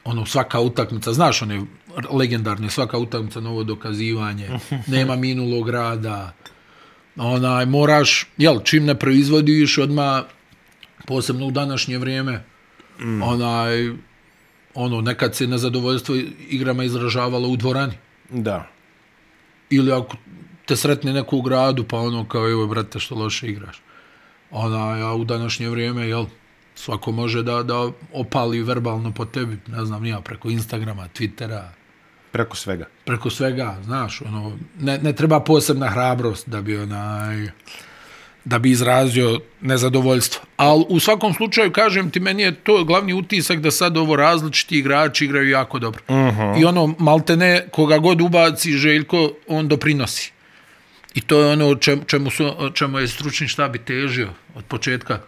ono, 0.04 0.26
svaka 0.26 0.60
utakmica, 0.60 1.12
znaš 1.12 1.42
one 1.42 1.62
legendarne, 2.10 2.70
svaka 2.70 2.98
utakmica, 2.98 3.40
novo 3.40 3.64
dokazivanje, 3.64 4.48
nema 4.96 5.16
minulog 5.16 5.68
rada, 5.68 6.32
onaj, 7.16 7.66
moraš, 7.66 8.26
jel, 8.36 8.60
čim 8.64 8.84
ne 8.84 8.94
proizvodiš, 8.94 9.78
odma 9.78 10.24
posebno 11.06 11.46
u 11.46 11.50
današnje 11.50 11.98
vrijeme, 11.98 12.44
mm. 13.00 13.22
onaj, 13.22 13.90
ono, 14.74 15.00
nekad 15.00 15.34
se 15.34 15.46
nezadovoljstvo 15.46 16.16
igrama 16.48 16.84
izražavalo 16.84 17.48
u 17.48 17.56
dvorani. 17.56 17.94
Da. 18.30 18.75
Ili 19.70 19.92
ako 19.92 20.16
te 20.66 20.76
sretne 20.76 21.12
neko 21.12 21.36
u 21.36 21.42
gradu, 21.42 21.84
pa 21.84 21.98
ono 21.98 22.28
kao, 22.28 22.50
evo, 22.50 22.66
brate, 22.66 22.98
što 23.00 23.14
loše 23.14 23.46
igraš. 23.48 23.82
Onaj, 24.50 25.02
a 25.02 25.14
u 25.14 25.24
današnje 25.24 25.68
vrijeme, 25.68 26.08
jel, 26.08 26.26
svako 26.74 27.12
može 27.12 27.42
da, 27.42 27.62
da 27.62 27.90
opali 28.12 28.62
verbalno 28.62 29.12
po 29.12 29.24
tebi, 29.24 29.58
ne 29.66 29.84
znam, 29.84 30.02
nija, 30.02 30.20
preko 30.20 30.50
Instagrama, 30.50 31.08
Twittera, 31.14 31.62
Preko 32.32 32.56
svega. 32.56 32.86
preko 33.04 33.30
svega, 33.30 33.78
znaš, 33.84 34.22
ono, 34.22 34.58
ne, 34.80 34.98
ne 34.98 35.12
treba 35.12 35.40
posebna 35.40 35.86
hrabrost 35.88 36.48
da 36.48 36.60
bi 36.62 36.76
onaj, 36.78 37.48
da 38.46 38.58
bi 38.58 38.70
izrazio 38.70 39.40
nezadovoljstvo. 39.60 40.42
Ali 40.56 40.84
u 40.88 41.00
svakom 41.00 41.34
slučaju, 41.34 41.72
kažem 41.72 42.10
ti, 42.10 42.20
meni 42.20 42.42
je 42.42 42.54
to 42.54 42.84
glavni 42.84 43.12
utisak 43.12 43.60
da 43.60 43.70
sad 43.70 43.96
ovo 43.96 44.16
različiti 44.16 44.78
igrači 44.78 45.24
igraju 45.24 45.50
jako 45.50 45.78
dobro. 45.78 46.02
Uh 46.08 46.16
-huh. 46.16 46.60
I 46.60 46.64
ono, 46.64 46.94
maltene, 46.98 47.68
koga 47.72 47.98
god 47.98 48.20
ubaci 48.20 48.72
Željko, 48.72 49.32
on 49.48 49.68
doprinosi. 49.68 50.32
I 51.14 51.20
to 51.20 51.40
je 51.40 51.52
ono 51.52 51.74
čem, 51.74 52.00
čemu, 52.06 52.30
su, 52.30 52.52
čemu 52.74 52.98
je 52.98 53.08
stručni 53.08 53.48
štab 53.48 53.76
i 53.76 53.78
težio 53.78 54.28
od 54.54 54.64
početka 54.64 55.18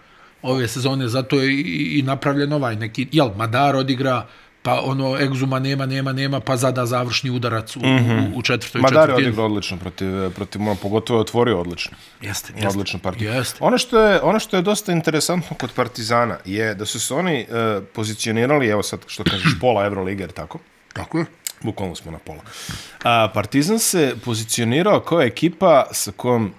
ove 0.42 0.68
sezone, 0.68 1.08
zato 1.08 1.40
je 1.40 1.52
i, 1.52 1.98
i 1.98 2.02
napravljen 2.02 2.52
ovaj 2.52 2.76
neki, 2.76 3.08
jel, 3.12 3.30
Madar 3.36 3.76
odigra, 3.76 4.26
pa 4.68 4.80
ono 4.84 5.18
egzuma 5.20 5.58
nema, 5.58 5.86
nema, 5.86 6.12
nema, 6.12 6.40
pa 6.40 6.56
zada 6.56 6.86
završni 6.86 7.30
udarac 7.30 7.76
u, 7.76 7.80
mm 7.80 7.82
-hmm. 7.82 8.34
u, 8.34 8.38
u 8.38 8.42
četvrtoj 8.42 8.80
Madar 8.80 8.96
je 8.96 9.02
četvrtini. 9.02 9.28
odigrao 9.28 9.46
odlično 9.46 9.76
protiv, 9.76 10.30
protiv 10.30 10.62
Mona, 10.62 10.76
pogotovo 10.82 11.18
je 11.18 11.20
otvorio 11.20 11.60
odlično. 11.60 11.96
Jeste, 12.20 12.52
jeste. 12.52 12.68
Odlična 12.68 12.98
partija. 12.98 13.34
Jeste. 13.34 13.58
Ono 13.60 13.78
što 13.78 14.00
je 14.00 14.20
ono 14.22 14.38
što 14.38 14.56
je 14.56 14.62
dosta 14.62 14.92
interesantno 14.92 15.56
kod 15.56 15.72
Partizana 15.72 16.38
je 16.44 16.74
da 16.74 16.86
su 16.86 17.00
se 17.00 17.14
oni 17.14 17.46
uh, 17.48 17.84
pozicionirali, 17.94 18.68
evo 18.68 18.82
sad 18.82 19.00
što 19.06 19.24
kažeš 19.24 19.58
pola 19.60 19.86
Evrolige, 19.86 20.22
jer 20.22 20.32
tako. 20.32 20.58
Tako 20.92 21.18
je. 21.18 21.24
Bukvalno 21.62 21.94
smo 21.94 22.10
na 22.10 22.18
pola. 22.18 22.40
A, 23.04 23.28
Partizan 23.34 23.78
se 23.78 24.16
pozicionirao 24.24 25.00
kao 25.00 25.22
ekipa 25.22 25.86
sa 25.92 26.12
kojom 26.16 26.52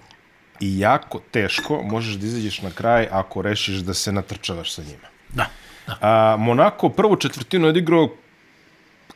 i 0.60 0.78
jako 0.78 1.20
teško 1.30 1.82
možeš 1.82 2.14
da 2.14 2.26
izađeš 2.26 2.62
na 2.62 2.70
kraj 2.70 3.08
ako 3.10 3.42
rešiš 3.42 3.76
da 3.76 3.94
se 3.94 4.12
natrčavaš 4.12 4.74
sa 4.74 4.82
njima. 4.82 5.08
Da. 5.28 5.46
A, 6.00 6.36
Monako 6.38 6.88
prvu 6.88 7.16
četvrtinu 7.16 7.66
je 7.66 7.70
odigrao 7.70 8.08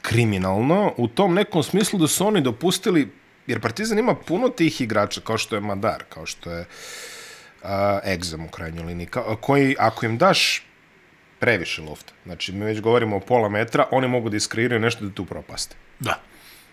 kriminalno 0.02 0.92
u 0.96 1.08
tom 1.08 1.34
nekom 1.34 1.62
smislu 1.62 1.98
da 1.98 2.06
su 2.08 2.26
oni 2.26 2.40
dopustili, 2.40 3.08
jer 3.46 3.60
Partizan 3.60 3.98
ima 3.98 4.14
puno 4.14 4.48
tih 4.48 4.80
igrača, 4.80 5.20
kao 5.20 5.38
što 5.38 5.56
je 5.56 5.60
Madar, 5.60 6.04
kao 6.08 6.26
što 6.26 6.50
je 6.50 6.64
a, 7.62 7.98
Egzam 8.06 8.44
u 8.44 8.48
krajnjoj 8.48 8.84
liniji, 8.84 9.06
kao, 9.06 9.36
koji 9.36 9.76
ako 9.78 10.06
im 10.06 10.18
daš 10.18 10.66
previše 11.38 11.82
lofta, 11.82 12.12
znači 12.24 12.52
mi 12.52 12.64
već 12.64 12.80
govorimo 12.80 13.16
o 13.16 13.20
pola 13.20 13.48
metra, 13.48 13.86
oni 13.90 14.08
mogu 14.08 14.28
da 14.28 14.36
iskreiraju 14.36 14.80
nešto 14.80 15.04
da 15.04 15.14
tu 15.14 15.24
propaste. 15.24 15.76
Da. 16.00 16.20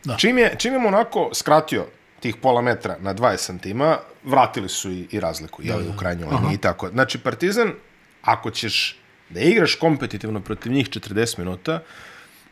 Da. 0.04 0.18
Čim 0.18 0.38
je, 0.38 0.56
čim 0.58 0.74
je 0.74 0.80
Monako 0.80 1.30
skratio 1.34 1.86
tih 2.20 2.36
pola 2.36 2.62
metra 2.62 2.98
na 3.00 3.16
20 3.16 3.38
santima, 3.38 3.98
vratili 4.24 4.70
su 4.70 4.92
i, 4.92 5.08
i 5.12 5.20
razliku, 5.20 5.62
jel, 5.64 5.80
u 5.96 5.98
krajnjoj 6.00 6.30
liniji 6.30 6.54
i 6.54 6.58
tako. 6.58 6.90
Znači, 6.90 7.20
Partizan, 7.20 7.74
ako 8.22 8.52
ćeš 8.52 9.01
da 9.34 9.40
igraš 9.40 9.76
kompetitivno 9.76 10.40
protiv 10.40 10.72
njih 10.72 10.90
40 10.90 11.40
minuta, 11.40 11.84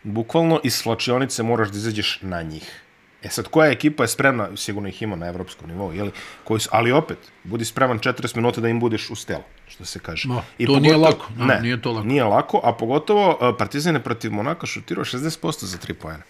bukvalno 0.04 0.60
iz 0.64 0.76
slačionice 0.76 1.44
moraš 1.44 1.70
da 1.70 1.78
izađeš 1.78 2.20
na 2.22 2.42
njih. 2.42 2.82
E 3.24 3.30
sad, 3.30 3.48
koja 3.48 3.72
ekipa 3.72 4.04
je 4.04 4.08
spremna, 4.08 4.50
sigurno 4.56 4.90
ih 4.90 5.02
ima 5.02 5.16
na 5.16 5.28
evropskom 5.28 5.70
nivou, 5.70 5.94
jeli, 5.94 6.12
koji 6.44 6.60
su, 6.60 6.70
ali 6.72 6.92
opet, 6.92 7.18
budi 7.44 7.66
spreman 7.66 8.00
40 8.00 8.36
minuta 8.36 8.62
da 8.62 8.70
im 8.70 8.80
budeš 8.80 9.10
u 9.10 9.16
stelu, 9.16 9.44
što 9.68 9.86
se 9.86 10.00
kaže. 10.00 10.30
No, 10.30 10.44
to 10.66 10.80
nije 10.80 10.98
lako, 10.98 11.32
no, 11.38 11.46
ne, 11.46 11.62
nije 11.62 11.82
to 11.82 11.92
lako. 11.92 12.08
Nije 12.08 12.24
lako, 12.24 12.62
a 12.64 12.74
pogotovo 12.74 13.30
uh, 13.30 13.56
Partizan 13.58 13.96
je 13.96 14.04
protiv 14.04 14.32
Monaka 14.32 14.68
šutirao 14.68 15.06
60% 15.06 15.66
za 15.66 15.78
3 15.78 15.94
pojene. 15.94 16.24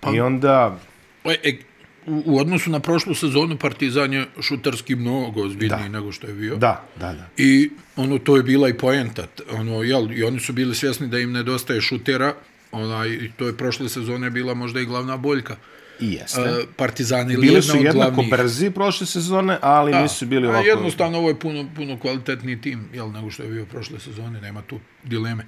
Pa, 0.00 0.10
I 0.10 0.20
onda... 0.20 0.78
E, 1.24 1.36
e, 1.42 1.58
u, 2.24 2.38
odnosu 2.38 2.70
na 2.70 2.80
prošlu 2.80 3.14
sezonu 3.14 3.56
Partizan 3.56 4.12
je 4.12 4.26
šutarski 4.40 4.94
mnogo 4.94 5.42
ozbiljniji 5.42 5.82
Da. 5.82 5.88
nego 5.88 6.12
što 6.12 6.26
je 6.26 6.34
bio. 6.34 6.56
Da, 6.56 6.84
da, 6.96 7.12
da. 7.12 7.26
I 7.36 7.70
ono 7.96 8.18
to 8.18 8.36
je 8.36 8.42
bila 8.42 8.68
i 8.68 8.74
poenta. 8.74 9.26
Ono 9.52 9.82
jel 9.82 10.12
i 10.12 10.22
oni 10.24 10.40
su 10.40 10.52
bili 10.52 10.74
svjesni 10.74 11.08
da 11.08 11.18
im 11.18 11.32
nedostaje 11.32 11.80
šutera. 11.80 12.34
Onaj 12.72 13.08
i 13.08 13.30
to 13.36 13.46
je 13.46 13.56
prošle 13.56 13.88
sezone 13.88 14.30
bila 14.30 14.54
možda 14.54 14.80
i 14.80 14.84
glavna 14.84 15.16
boljka. 15.16 15.56
I 16.00 16.12
jeste. 16.12 16.40
E, 16.40 16.64
Partizan 16.76 17.30
ili 17.30 17.40
Bili 17.40 17.62
su 17.62 17.76
jednako 17.76 17.96
glavnih. 17.98 18.30
brzi 18.30 18.70
prošle 18.70 19.06
sezone, 19.06 19.58
ali 19.62 19.92
Da. 19.92 20.02
nisu 20.02 20.26
bili 20.26 20.46
A 20.46 20.50
ovako... 20.50 20.66
jednostavno 20.66 21.18
ovo 21.18 21.28
je 21.28 21.38
puno, 21.38 21.66
puno 21.76 21.98
kvalitetniji 21.98 22.60
tim, 22.60 22.88
jel, 22.94 23.10
nego 23.12 23.30
što 23.30 23.42
je 23.42 23.48
bio 23.48 23.64
prošle 23.64 24.00
sezone, 24.00 24.40
nema 24.40 24.62
tu 24.62 24.80
dileme. 25.04 25.46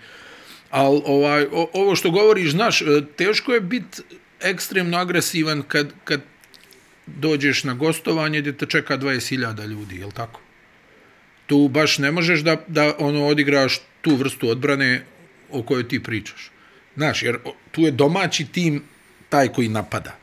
Ali 0.71 1.03
ovaj, 1.05 1.47
o, 1.53 1.71
ovo 1.73 1.97
što 1.97 2.11
govoriš, 2.11 2.51
znaš, 2.51 2.83
e, 2.83 2.85
teško 3.17 3.53
je 3.53 3.61
biti 3.61 4.03
ekstremno 4.41 4.99
agresivan 4.99 5.63
kad, 5.69 5.93
kad 6.05 6.21
dođeš 7.07 7.65
na 7.65 7.75
gostovanje 7.75 8.41
gdje 8.41 8.53
te 8.53 8.67
čeka 8.67 8.99
20.000 8.99 9.67
ljudi, 9.67 9.97
jel 9.97 10.11
tako? 10.11 10.41
Tu 11.47 11.69
baš 11.69 11.99
ne 11.99 12.13
možeš 12.13 12.41
da, 12.41 12.57
da 12.69 12.95
ono 12.99 13.27
odigraš 13.27 13.81
tu 14.01 14.17
vrstu 14.17 14.49
odbrane 14.49 15.05
o 15.51 15.63
kojoj 15.63 15.89
ti 15.89 16.03
pričaš. 16.03 16.51
Znaš, 16.97 17.23
jer 17.23 17.39
tu 17.71 17.81
je 17.81 17.91
domaći 17.91 18.47
tim 18.53 18.83
taj 19.29 19.49
koji 19.49 19.69
napada. 19.69 20.17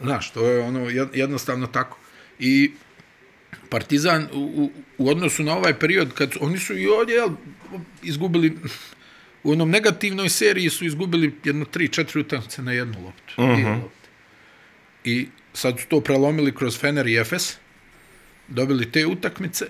Znaš, 0.00 0.30
to 0.30 0.48
je 0.48 0.60
ono 0.60 0.80
jed- 0.80 1.16
jednostavno 1.16 1.66
tako. 1.66 1.98
I 2.38 2.70
Partizan 3.70 4.28
u, 4.32 4.38
u, 4.38 4.70
u 4.98 5.10
odnosu 5.10 5.42
na 5.42 5.56
ovaj 5.56 5.78
period, 5.78 6.12
kad 6.14 6.32
oni 6.40 6.58
su 6.58 6.78
i 6.78 6.86
ovdje 6.86 7.14
jel, 7.14 7.28
izgubili, 8.02 8.58
u 9.42 9.52
onom 9.52 9.70
negativnoj 9.70 10.28
seriji 10.28 10.70
su 10.70 10.84
izgubili 10.84 11.34
jedno 11.44 11.64
tri, 11.64 11.88
četiri 11.88 12.20
utakmice 12.20 12.62
na 12.62 12.72
jednu 12.72 13.04
loptu. 13.04 13.34
Uh 13.36 13.48
-huh. 13.48 13.80
I 15.04 15.28
sad 15.52 15.80
su 15.80 15.86
to 15.88 16.00
prelomili 16.00 16.54
kroz 16.54 16.78
Fener 16.78 17.06
i 17.06 17.16
Efes, 17.16 17.56
dobili 18.48 18.92
te 18.92 19.06
utakmice, 19.06 19.66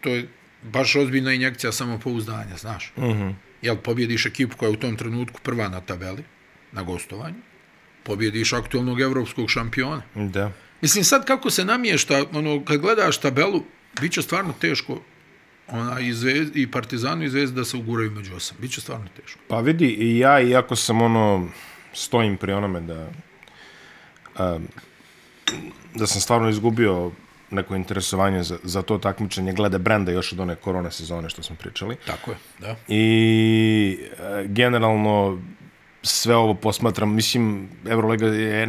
to 0.00 0.08
je 0.08 0.28
baš 0.62 0.96
ozbiljna 0.96 1.32
injekcija 1.32 1.72
samopouzdanja, 1.72 2.56
znaš. 2.56 2.92
Uh 2.96 3.04
-huh. 3.04 3.34
Jel, 3.62 3.76
pobjediš 3.76 4.26
ekipu 4.26 4.56
koja 4.56 4.68
je 4.68 4.72
u 4.72 4.80
tom 4.80 4.96
trenutku 4.96 5.40
prva 5.42 5.68
na 5.68 5.80
tabeli, 5.80 6.24
na 6.72 6.82
gostovanju, 6.82 7.36
pobjediš 8.02 8.52
aktualnog 8.52 9.00
evropskog 9.00 9.50
šampiona. 9.50 10.02
Da. 10.14 10.52
Mislim, 10.80 11.04
sad 11.04 11.26
kako 11.26 11.50
se 11.50 11.64
namješta, 11.64 12.24
ono, 12.32 12.64
kad 12.64 12.80
gledaš 12.80 13.18
tabelu, 13.18 13.62
bit 14.00 14.12
će 14.12 14.22
stvarno 14.22 14.54
teško 14.60 15.02
ona, 15.68 16.00
i, 16.00 16.12
zvezd, 16.12 16.56
i 16.56 16.70
Partizanu 16.70 17.24
i 17.24 17.28
Zvezda 17.28 17.60
da 17.60 17.64
se 17.64 17.76
uguraju 17.76 18.10
među 18.10 18.34
osam. 18.34 18.56
Biće 18.60 18.80
stvarno 18.80 19.06
teško. 19.16 19.40
Pa 19.48 19.60
vidi, 19.60 19.86
i 19.86 20.18
ja, 20.18 20.40
iako 20.40 20.76
sam 20.76 21.02
ono, 21.02 21.48
stojim 21.92 22.36
pri 22.36 22.52
onome 22.52 22.80
da, 22.80 23.10
da 25.94 26.06
sam 26.06 26.20
stvarno 26.20 26.48
izgubio 26.48 27.10
neko 27.50 27.76
interesovanje 27.76 28.42
za, 28.42 28.58
za 28.62 28.82
to 28.82 28.98
takmičenje 28.98 29.52
glede 29.52 29.78
brenda 29.78 30.12
još 30.12 30.32
od 30.32 30.40
one 30.40 30.54
korone 30.54 30.90
sezone 30.90 31.30
što 31.30 31.42
smo 31.42 31.56
pričali. 31.56 31.96
Tako 32.06 32.30
je, 32.30 32.36
da. 32.58 32.76
I 32.88 33.98
e, 34.18 34.44
generalno 34.46 35.38
sve 36.02 36.36
ovo 36.36 36.54
posmatram, 36.54 37.14
mislim, 37.14 37.68
Euroliga 37.88 38.26
je, 38.26 38.68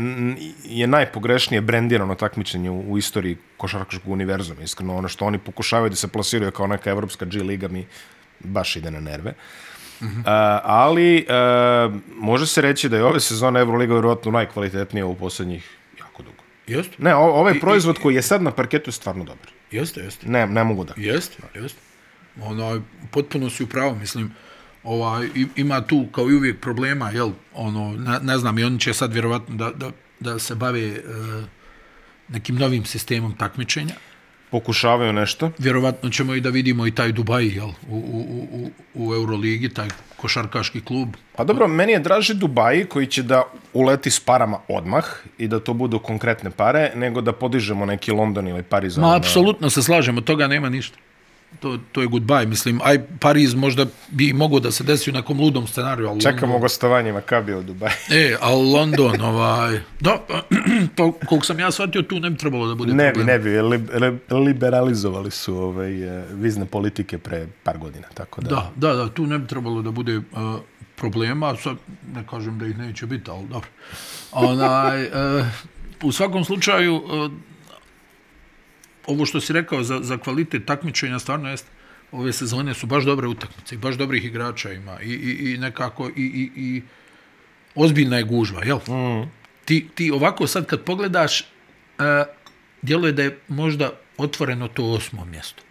je 0.64 0.88
najpogrešnije 0.88 1.62
brendirano 1.62 2.16
takmičenje 2.16 2.70
u, 2.70 2.92
u 2.92 2.98
istoriji 2.98 3.38
košarkaškog 3.58 4.12
univerzuma. 4.12 4.62
Iskreno, 4.62 4.96
ono 4.96 5.08
što 5.08 5.26
oni 5.26 5.38
pokušavaju 5.38 5.90
da 5.90 5.96
se 5.96 6.08
plasiraju 6.08 6.52
kao 6.52 6.68
neka 6.68 6.90
evropska 6.90 7.26
G 7.26 7.44
liga 7.44 7.68
mi 7.68 7.88
baš 8.40 8.76
ide 8.76 8.92
na 8.92 9.00
nerve. 9.00 9.32
Mm 9.32 9.69
uh, 10.02 10.08
ali 10.64 11.26
uh, 11.88 11.94
može 12.14 12.48
se 12.48 12.62
reći 12.62 12.90
da 12.90 12.98
je 12.98 13.04
ove 13.04 13.20
sezone 13.20 13.60
Euroliga 13.60 13.94
vjerojatno 13.94 14.32
najkvalitetnija 14.32 15.06
u 15.06 15.16
posljednjih 15.16 15.70
jako 16.00 16.24
dugo. 16.24 16.44
Jeste? 16.68 16.96
Ne, 16.98 17.16
o, 17.16 17.20
ovaj 17.22 17.60
proizvod 17.60 18.00
koji 18.00 18.16
je 18.16 18.22
sad 18.22 18.42
na 18.42 18.52
parketu 18.52 18.88
je 18.88 18.94
stvarno 18.94 19.24
dobar. 19.24 19.48
Jeste, 19.72 20.02
jeste. 20.02 20.28
Ne, 20.30 20.48
ne 20.48 20.64
mogu 20.64 20.84
da. 20.84 20.94
Jeste, 20.98 21.38
jeste. 21.56 21.80
Ono, 22.42 22.82
potpuno 23.12 23.50
si 23.50 23.64
upravo, 23.64 23.96
mislim, 23.96 24.32
ovaj, 24.84 25.30
i- 25.36 25.48
ima 25.56 25.82
tu 25.82 26.08
kao 26.12 26.30
i 26.30 26.36
uvijek 26.36 26.60
problema, 26.60 27.10
jel, 27.10 27.32
ono, 27.54 27.92
ne, 27.94 28.20
ne 28.22 28.38
znam, 28.38 28.60
i 28.60 28.64
oni 28.64 28.80
će 28.80 28.94
sad 28.94 29.14
vjerovatno 29.14 29.56
da, 29.56 29.72
da, 29.72 29.92
da 30.20 30.40
se 30.40 30.56
bave 30.56 30.82
e, 30.82 31.02
nekim 32.28 32.56
novim 32.56 32.86
sistemom 32.86 33.38
takmičenja. 33.38 33.94
Pokušavaju 34.52 35.14
nešto. 35.14 35.52
Vjerovatno 35.58 36.10
ćemo 36.10 36.36
i 36.36 36.42
da 36.42 36.50
vidimo 36.50 36.88
i 36.88 36.92
taj 36.92 37.12
Dubaj, 37.12 37.46
jel, 37.46 37.70
u, 37.90 37.98
u, 37.98 38.48
u, 38.52 38.70
u 38.94 39.14
Euroligi, 39.14 39.70
taj 39.70 39.88
košarkaški 40.16 40.82
klub. 40.82 41.10
Pa 41.36 41.44
dobro, 41.44 41.68
meni 41.68 41.92
je 41.92 42.00
draži 42.00 42.34
Dubaji 42.34 42.86
koji 42.86 43.08
će 43.08 43.24
da 43.24 43.44
uleti 43.74 44.12
s 44.12 44.20
parama 44.20 44.60
odmah 44.68 45.06
i 45.38 45.48
da 45.48 45.60
to 45.60 45.74
budu 45.74 46.00
konkretne 46.00 46.50
pare, 46.50 46.92
nego 46.96 47.22
da 47.22 47.32
podižemo 47.32 47.86
neki 47.86 48.12
London 48.12 48.48
ili 48.48 48.64
Pariz. 48.64 48.98
Ma, 48.98 49.16
apsolutno 49.16 49.70
se 49.70 49.84
slažem, 49.84 50.18
od 50.18 50.24
toga 50.24 50.48
nema 50.48 50.70
ništa. 50.70 50.98
To, 51.60 51.78
to 51.92 52.02
je 52.02 52.08
goodbye, 52.08 52.46
mislim, 52.48 52.80
aj 52.84 53.00
Pariz 53.20 53.54
možda 53.54 53.86
bi 54.10 54.34
mogao 54.34 54.60
da 54.60 54.72
se 54.72 54.84
desi 54.84 55.10
u 55.10 55.14
nekom 55.14 55.40
ludom 55.40 55.68
scenariju, 55.68 56.08
ali 56.08 56.22
Čekamo 56.22 56.54
London- 56.54 56.62
gostovanje 56.62 57.14
Makabija 57.14 57.58
u 57.58 57.64
Dubaji. 57.64 57.92
E, 58.12 58.36
ali 58.42 58.72
London, 58.72 59.22
ovaj... 59.22 59.80
Da, 60.00 60.18
to, 60.96 61.12
koliko 61.30 61.46
sam 61.46 61.60
ja 61.60 61.72
shvatio, 61.72 62.02
tu 62.02 62.20
ne 62.20 62.30
bi 62.30 62.38
trebalo 62.38 62.68
da 62.68 62.76
bude 62.76 62.94
Ne 62.94 63.08
bi, 63.08 63.14
problem. 63.14 63.28
ne 63.28 63.40
bi, 63.40 63.62
li, 63.62 63.78
li, 63.78 64.20
liberalizovali 64.46 65.32
su 65.32 65.56
ovaj, 65.56 66.20
eh, 66.22 66.26
vizne 66.34 66.66
politike 66.66 67.18
pre 67.18 67.48
par 67.64 67.78
godina, 67.78 68.08
tako 68.14 68.42
da. 68.42 68.50
Da, 68.50 68.72
da, 68.76 68.94
da, 68.94 69.10
tu 69.10 69.26
ne 69.26 69.40
bi 69.40 69.48
trebalo 69.48 69.82
da 69.82 69.92
bude 69.92 70.18
uh, 70.18 70.24
problema, 70.96 71.56
sad 71.56 71.76
ne 72.16 72.24
kažem 72.30 72.60
da 72.60 72.66
ih 72.66 72.78
neće 72.78 73.06
biti, 73.06 73.32
ali 73.32 73.48
dobro. 73.48 73.70
Onaj, 74.32 75.04
uh, 75.06 75.12
u 76.04 76.12
svakom 76.12 76.46
slučaju, 76.46 76.96
uh, 76.96 77.32
ovo 79.10 79.26
što 79.26 79.42
si 79.42 79.54
rekao 79.54 79.84
za, 79.84 80.00
za 80.02 80.18
kvalitet 80.18 80.66
takmičenja, 80.66 81.20
stvarno 81.20 81.50
jest, 81.50 81.66
ove 82.12 82.34
sezone 82.34 82.74
su 82.74 82.88
baš 82.88 83.04
dobre 83.04 83.28
utakmice 83.28 83.76
i 83.76 83.78
baš 83.78 83.96
dobrih 83.96 84.26
igrača 84.26 84.74
ima 84.74 85.02
i, 85.02 85.10
i, 85.10 85.54
i 85.54 85.58
nekako 85.58 86.10
i, 86.10 86.12
i, 86.16 86.52
i 86.56 86.82
ozbiljna 87.76 88.18
je 88.18 88.24
gužva, 88.24 88.64
jel? 88.64 88.78
Mm. 88.78 89.32
Ti, 89.66 89.88
ti 89.96 90.12
ovako 90.12 90.48
sad 90.48 90.66
kad 90.66 90.84
pogledaš, 90.84 91.42
uh, 91.42 91.46
djeluje 92.82 93.14
da 93.14 93.24
je 93.24 93.40
možda 93.48 93.92
otvoreno 94.18 94.68
to 94.68 94.86
osmo 94.86 95.26
mjesto. 95.26 95.64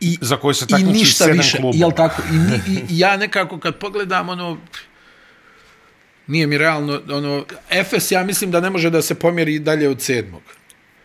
I, 0.00 0.18
Za 0.20 0.36
koje 0.36 0.54
se 0.54 0.66
takmiči 0.66 0.92
ništa 0.92 1.24
sedam 1.24 1.36
više, 1.36 1.56
klubova. 1.56 1.76
jel 1.78 1.90
tako? 1.96 2.22
I, 2.32 2.36
ni, 2.38 2.60
i, 2.68 2.94
i 2.94 2.98
ja 3.04 3.16
nekako 3.16 3.58
kad 3.58 3.78
pogledam, 3.78 4.28
ono, 4.28 4.58
nije 6.26 6.46
mi 6.46 6.58
realno, 6.58 7.00
ono, 7.10 7.44
Efes 7.70 8.10
ja 8.10 8.24
mislim 8.24 8.50
da 8.50 8.60
ne 8.60 8.70
može 8.70 8.90
da 8.90 9.02
se 9.02 9.14
pomjeri 9.14 9.58
dalje 9.58 9.88
od 9.88 10.00
sedmog. 10.02 10.42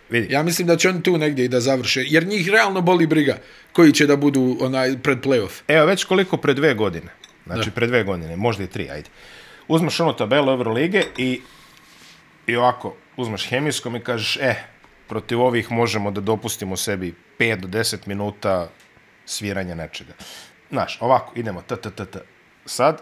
Vidi, 0.09 0.33
Ja 0.33 0.43
mislim 0.43 0.67
da 0.67 0.77
će 0.77 0.89
oni 0.89 1.03
tu 1.03 1.17
negdje 1.17 1.45
i 1.45 1.47
da 1.47 1.59
završe, 1.59 2.03
jer 2.07 2.27
njih 2.27 2.49
realno 2.49 2.81
boli 2.81 3.07
briga 3.07 3.37
koji 3.73 3.91
će 3.91 4.07
da 4.07 4.15
budu 4.15 4.57
onaj 4.59 4.97
pred 5.03 5.17
playoff. 5.21 5.61
evo 5.67 5.85
već 5.85 6.03
koliko 6.03 6.37
pre 6.37 6.53
dve 6.53 6.73
godine 6.73 7.09
Znači, 7.45 7.71
pre 7.71 7.87
dve 7.87 8.03
godine, 8.03 8.35
možda 8.35 8.63
i 8.63 8.67
tri, 8.67 8.89
ajde. 8.89 9.09
Uzmeš 9.67 9.99
ono 9.99 10.13
tabelu 10.13 10.51
Eurolige 10.51 11.03
i, 11.17 11.41
i 12.47 12.55
ovako, 12.55 12.95
uzmeš 13.17 13.49
hemijskom 13.49 13.95
i 13.95 13.99
kažeš, 13.99 14.37
e, 14.37 14.55
protiv 15.07 15.41
ovih 15.41 15.71
možemo 15.71 16.11
da 16.11 16.21
dopustimo 16.21 16.77
sebi 16.77 17.13
5 17.39 17.55
do 17.55 17.67
10 17.67 17.97
minuta 18.05 18.69
sviranja 19.25 19.75
nečega. 19.75 20.13
Znaš, 20.71 20.97
ovako, 21.01 21.33
idemo, 21.35 21.61
t, 21.61 21.75
t, 21.75 21.91
t, 21.91 22.05
t. 22.05 22.19
Sad, 22.65 23.01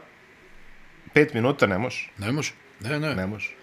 5 1.15 1.33
minuta 1.33 1.67
ne 1.67 1.77
možeš. 1.77 2.11
Ne 2.17 2.31
može. 2.31 2.51
Ne, 2.79 2.99
ne. 2.99 3.15
Ne 3.15 3.27
možeš. 3.27 3.55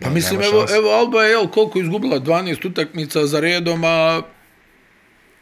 Pa 0.00 0.10
mislim, 0.10 0.42
evo, 0.42 0.66
evo 0.76 0.90
Alba 0.90 1.22
je, 1.22 1.30
jel, 1.30 1.46
koliko 1.46 1.78
izgubila? 1.78 2.20
12 2.20 2.66
utakmica 2.66 3.26
za 3.26 3.40
redom, 3.40 3.84
a 3.84 4.22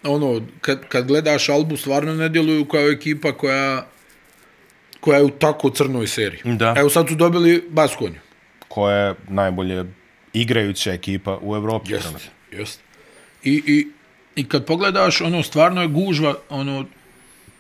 ono, 0.02 0.46
kad, 0.60 0.88
kad 0.88 1.06
gledaš 1.06 1.48
Albu, 1.48 1.76
stvarno 1.76 2.14
ne 2.14 2.28
djeluju 2.28 2.64
kao 2.64 2.90
ekipa 2.90 3.32
koja 3.32 3.86
koja 5.00 5.18
je 5.18 5.24
u 5.24 5.30
tako 5.30 5.70
crnoj 5.70 6.06
seriji. 6.06 6.40
Da. 6.44 6.74
Evo 6.76 6.90
sad 6.90 7.08
su 7.08 7.14
dobili 7.14 7.64
Baskonju. 7.68 8.18
Koja 8.68 8.96
je 8.96 9.14
najbolje 9.28 9.84
igrajuća 10.32 10.92
ekipa 10.92 11.38
u 11.42 11.56
Evropi. 11.56 11.92
Jest, 11.92 12.14
jest. 12.52 12.80
I, 13.44 13.62
i, 13.66 13.86
I 14.36 14.48
kad 14.48 14.66
pogledaš, 14.66 15.20
ono, 15.20 15.42
stvarno 15.42 15.82
je 15.82 15.88
gužva, 15.88 16.34
ono, 16.48 16.84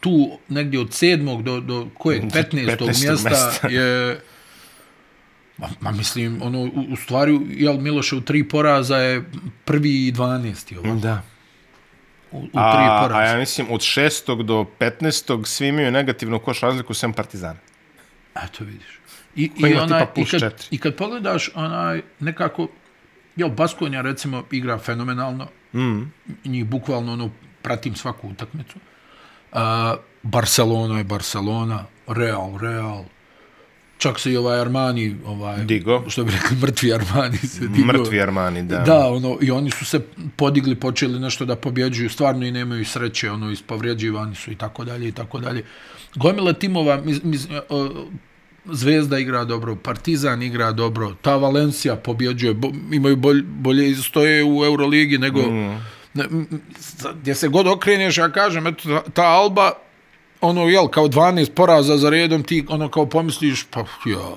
tu 0.00 0.38
negdje 0.48 0.80
od 0.80 0.92
sedmog 0.92 1.42
do, 1.42 1.60
do 1.60 1.88
koje, 1.98 2.22
15. 2.22 2.52
15. 2.52 2.84
mjesta, 3.06 3.30
mjesta. 3.30 3.68
je 3.68 4.20
Ma, 5.58 5.68
ma 5.80 5.92
mislim, 5.92 6.42
ono, 6.42 6.58
u, 6.60 6.84
u 6.92 6.96
stvari, 6.96 7.40
jel, 7.48 7.78
Miloše 7.78 8.16
u 8.16 8.20
tri 8.20 8.48
poraza 8.48 8.96
je 8.96 9.24
prvi 9.64 10.06
i 10.06 10.12
dvanesti, 10.12 10.76
ovo, 10.76 10.94
Da. 10.94 11.22
u, 12.32 12.38
u 12.38 12.42
tri 12.42 12.50
A, 12.54 12.98
a 12.98 13.02
poraza. 13.02 13.22
ja 13.22 13.38
mislim 13.38 13.66
od 13.70 13.80
6. 13.80 14.42
do 14.42 14.66
15. 14.80 15.44
svi 15.46 15.68
imaju 15.68 15.90
negativnu 15.90 16.38
koš 16.38 16.60
razliku 16.60 16.94
sem 16.94 17.12
Partizana. 17.12 17.58
Eto 18.44 18.64
vidiš. 18.64 18.98
I, 19.36 19.50
Koji 19.60 19.72
i, 19.72 19.76
onaj, 19.76 20.06
i, 20.16 20.24
kad, 20.24 20.40
četiri. 20.40 20.66
I 20.70 20.78
kad 20.78 20.94
pogledaš, 20.96 21.50
onaj, 21.54 22.02
nekako, 22.20 22.68
jel, 23.36 23.48
Baskonja, 23.48 24.00
recimo, 24.00 24.44
igra 24.50 24.78
fenomenalno. 24.78 25.48
Mm. 25.74 26.02
Njih 26.44 26.64
bukvalno, 26.66 27.12
ono, 27.12 27.30
pratim 27.62 27.94
svaku 27.94 28.28
utakmicu. 28.28 28.78
Uh, 29.52 29.58
Barcelona 30.22 30.98
je 30.98 31.04
Barcelona, 31.04 31.84
Real, 32.06 32.58
Real. 32.60 33.04
Čak 33.98 34.20
se 34.20 34.32
i 34.32 34.36
ovaj 34.36 34.60
Armani, 34.60 35.16
ovaj, 35.26 35.64
Digo. 35.64 36.04
što 36.08 36.24
bi 36.24 36.32
rekli, 36.32 36.56
mrtvi 36.56 36.92
Armani 36.92 37.38
se 37.38 37.68
digo. 37.68 37.86
Mrtvi 37.86 38.20
Armani, 38.20 38.62
da. 38.62 38.78
Da, 38.78 39.06
ono, 39.06 39.38
i 39.40 39.50
oni 39.50 39.70
su 39.70 39.84
se 39.84 40.00
podigli, 40.36 40.74
počeli 40.74 41.20
nešto 41.20 41.44
da 41.44 41.56
pobjeđuju, 41.56 42.10
stvarno 42.10 42.46
i 42.46 42.50
nemaju 42.50 42.84
sreće, 42.84 43.30
ono, 43.30 43.50
ispovređivani 43.50 44.34
su 44.34 44.52
i 44.52 44.56
tako 44.56 44.84
dalje 44.84 45.08
i 45.08 45.12
tako 45.12 45.38
dalje. 45.38 45.64
Gomila 46.14 46.52
timova, 46.52 47.00
mis, 47.04 47.22
mis, 47.22 47.46
o, 47.68 48.06
Zvezda 48.72 49.18
igra 49.18 49.44
dobro, 49.44 49.76
Partizan 49.76 50.42
igra 50.42 50.72
dobro, 50.72 51.14
ta 51.22 51.36
Valencija 51.36 51.96
pobjeđuje, 51.96 52.54
bo, 52.54 52.68
imaju 52.92 53.16
bolj, 53.16 53.42
bolje 53.42 53.94
stoje 53.94 54.44
u 54.44 54.64
Euroligi 54.64 55.18
nego... 55.18 55.40
Mm. 55.42 55.84
Ne, 56.14 56.24
gdje 57.20 57.34
se 57.34 57.48
god 57.48 57.66
okreneš, 57.66 58.18
ja 58.18 58.30
kažem, 58.32 58.66
eto, 58.66 59.02
ta 59.14 59.22
Alba, 59.22 59.72
ono, 60.40 60.68
jel, 60.68 60.88
kao 60.88 61.08
12 61.08 61.50
poraza 61.50 61.96
za 61.96 62.10
redom, 62.10 62.42
ti, 62.42 62.64
ono, 62.68 62.88
kao 62.88 63.06
pomisliš, 63.06 63.64
pa, 63.70 63.80
ja, 64.06 64.34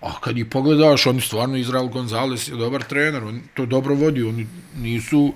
a 0.00 0.20
kad 0.20 0.38
ih 0.38 0.46
pogledaš, 0.46 1.06
oni 1.06 1.20
stvarno, 1.20 1.56
Izrael 1.56 1.86
Gonzales 1.86 2.48
je 2.48 2.56
dobar 2.56 2.82
trener, 2.82 3.24
on 3.24 3.40
to 3.54 3.66
dobro 3.66 3.94
vodi, 3.94 4.22
oni 4.22 4.46
nisu, 4.76 5.34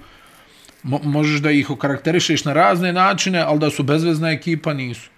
mo, 0.82 1.00
možeš 1.02 1.40
da 1.40 1.50
ih 1.50 1.70
okarakterišeš 1.70 2.44
na 2.44 2.52
razne 2.52 2.92
načine, 2.92 3.40
ali 3.40 3.58
da 3.58 3.70
su 3.70 3.82
bezvezna 3.82 4.30
ekipa, 4.30 4.72
nisu. 4.74 5.10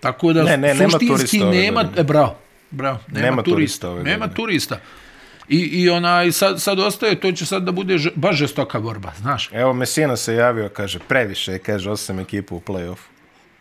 Tako 0.00 0.32
da, 0.32 0.42
Ne, 0.42 0.56
ne, 0.56 0.74
nema 0.74 0.90
suštinski 0.90 1.38
nema, 1.38 1.82
godine. 1.82 2.00
e, 2.00 2.04
bravo, 2.04 2.38
bravo, 2.70 2.98
nema, 3.08 3.26
Nema 3.26 3.42
turista, 3.42 3.86
turista 3.86 4.10
nema 4.10 4.28
turista. 4.28 4.78
I, 5.48 5.58
i 5.58 5.90
onaj, 5.90 6.32
sad, 6.32 6.62
sad 6.62 6.78
ostaje, 6.78 7.20
to 7.20 7.32
će 7.32 7.46
sad 7.46 7.62
da 7.62 7.72
bude 7.72 7.96
baš 8.14 8.36
žestoka 8.36 8.80
borba, 8.80 9.12
znaš. 9.18 9.50
Evo, 9.52 9.72
Mesina 9.72 10.16
se 10.16 10.34
javio, 10.34 10.68
kaže, 10.68 10.98
previše 11.08 11.52
je, 11.52 11.58
kaže, 11.58 11.90
osam 11.90 12.18
ekipa 12.20 12.54
u 12.54 12.60
play-offu. 12.60 13.15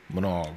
Mnogo. 0.10 0.50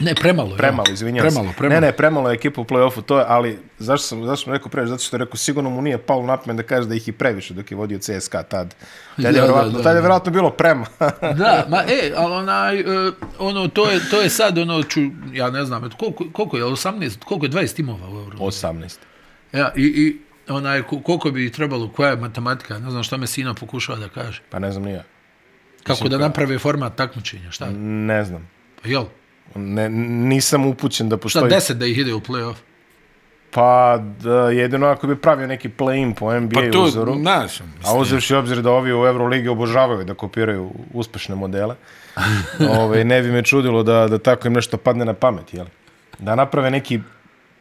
Ne, 0.00 0.14
premalo. 0.14 0.56
Premalo, 0.56 0.84
izvinjavam 0.92 1.28
premalo, 1.28 1.48
se. 1.48 1.56
Premalo, 1.58 1.80
Ne, 1.80 1.86
ne, 1.86 1.92
premalo 1.92 2.30
je 2.30 2.34
ekipa 2.34 2.60
u 2.60 2.64
play-offu, 2.64 3.02
to 3.02 3.18
je, 3.18 3.24
ali 3.28 3.58
zašto 3.78 4.06
sam, 4.06 4.24
zašto 4.24 4.44
sam 4.44 4.52
rekao 4.52 4.68
previše? 4.68 4.90
Zato 4.90 5.02
što 5.02 5.16
je 5.16 5.18
rekao, 5.18 5.36
sigurno 5.36 5.70
mu 5.70 5.82
nije 5.82 5.98
palo 5.98 6.26
na 6.46 6.52
da 6.52 6.62
kaže 6.62 6.88
da 6.88 6.94
ih 6.94 7.08
i 7.08 7.12
previše 7.12 7.54
dok 7.54 7.70
je 7.70 7.76
vodio 7.76 7.98
CSKA 7.98 8.42
tad. 8.42 8.74
Tad 8.74 8.76
je, 9.16 9.22
Da, 9.22 9.32
da, 9.32 9.40
vjerovatno, 9.40 9.70
da, 9.70 9.76
tad 9.76 9.90
je 9.90 9.94
da. 9.94 10.00
vjerovatno 10.00 10.32
bilo 10.32 10.50
prema. 10.50 10.86
Da, 11.38 11.66
ma 11.68 11.82
e, 11.82 12.12
ali 12.16 12.34
onaj, 12.34 12.80
uh, 12.80 13.14
ono, 13.38 13.68
to 13.68 13.90
je, 13.90 14.00
to 14.10 14.20
je 14.20 14.30
sad, 14.30 14.58
ono, 14.58 14.82
ću, 14.82 15.00
ja 15.32 15.50
ne 15.50 15.64
znam, 15.64 15.90
koliko, 15.90 16.24
koliko 16.32 16.56
je, 16.56 16.64
18, 16.64 17.18
koliko 17.18 17.46
je 17.46 17.50
20 17.52 17.76
timova 17.76 18.08
u 18.08 18.14
Euro? 18.14 18.38
18. 18.38 18.96
Ja, 19.52 19.72
i, 19.76 19.82
i 19.82 20.18
onaj, 20.48 20.82
ko- 20.82 21.00
koliko 21.00 21.30
bi 21.30 21.52
trebalo, 21.52 21.88
koja 21.88 22.10
je 22.10 22.16
matematika, 22.16 22.78
ne 22.78 22.90
znam 22.90 23.02
šta 23.02 23.16
me 23.16 23.26
sina 23.26 23.54
pokušava 23.54 23.98
da 23.98 24.08
kaže. 24.08 24.42
Pa 24.50 24.58
ne 24.58 24.72
znam 24.72 24.84
ni 24.84 24.92
ja. 24.92 25.02
Kako 25.82 26.08
da 26.08 26.18
naprave 26.18 26.58
format 26.58 26.96
takmičenja, 26.96 27.50
šta? 27.50 27.66
Ne 27.80 28.24
znam. 28.24 28.48
Pa 28.82 28.88
jel? 28.88 29.04
Ne, 29.54 29.88
nisam 29.88 30.66
upućen 30.66 31.08
da 31.08 31.16
Šta, 31.16 31.22
postoji... 31.22 31.50
deset 31.50 31.76
da 31.78 31.86
ih 31.86 31.98
ide 31.98 32.14
u 32.14 32.20
play-off? 32.20 32.54
Pa, 33.50 33.98
da, 34.20 34.50
jedino 34.50 34.86
ako 34.86 35.06
bi 35.06 35.16
pravio 35.16 35.46
neki 35.46 35.68
play-in 35.68 36.14
po 36.14 36.40
NBA 36.40 36.60
Pa 36.72 36.78
uzoru. 36.78 37.14
znaš, 37.20 37.60
A 37.84 37.96
uzevši 37.96 38.34
obzir 38.34 38.62
da 38.62 38.70
ovi 38.70 38.92
u 38.92 39.06
Euroligi 39.06 39.48
obožavaju 39.48 40.04
da 40.04 40.14
kopiraju 40.14 40.70
uspešne 40.92 41.34
modele, 41.34 41.74
ove, 42.80 43.04
ne 43.04 43.22
bi 43.22 43.32
me 43.32 43.42
čudilo 43.42 43.82
da, 43.82 44.08
da 44.08 44.18
tako 44.18 44.48
im 44.48 44.54
nešto 44.54 44.76
padne 44.76 45.04
na 45.04 45.14
pamet, 45.14 45.54
jel? 45.54 45.66
Da 46.18 46.34
naprave 46.34 46.70
neki 46.70 47.00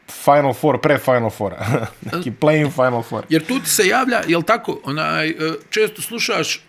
Final 0.08 0.54
Four, 0.54 0.82
pre 0.82 0.97
Final 0.97 1.30
Foura. 1.30 1.65
neki 2.13 2.32
play-in 2.32 2.71
Final 2.71 3.04
Four. 3.04 3.23
Jer 3.30 3.45
tu 3.45 3.60
ti 3.60 3.69
se 3.69 3.88
javlja, 3.88 4.21
jel 4.28 4.41
tako, 4.41 4.80
onaj, 4.84 5.30
e, 5.30 5.34
često 5.69 6.01
slušaš, 6.01 6.64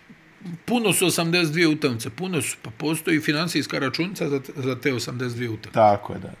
puno 0.65 0.93
su 0.93 1.05
82 1.05 1.67
utakmice, 1.67 2.09
puno 2.09 2.41
su, 2.41 2.57
pa 2.61 2.69
postoji 2.69 3.19
financijska 3.19 3.79
računica 3.79 4.29
za, 4.29 4.41
za 4.55 4.79
te 4.79 4.93
82 4.93 5.49
utakmice. 5.49 5.73
Tako 5.73 6.13
je, 6.13 6.19
da. 6.19 6.33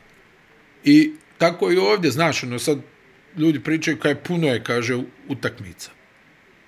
I 0.83 1.11
tako 1.37 1.71
i 1.71 1.77
ovdje, 1.77 2.11
znaš, 2.11 2.43
ono 2.43 2.59
sad 2.59 2.77
ljudi 3.37 3.59
pričaju 3.59 3.99
kaj 3.99 4.15
puno 4.15 4.47
je, 4.47 4.63
kaže, 4.63 4.97
utakmica. 5.27 5.91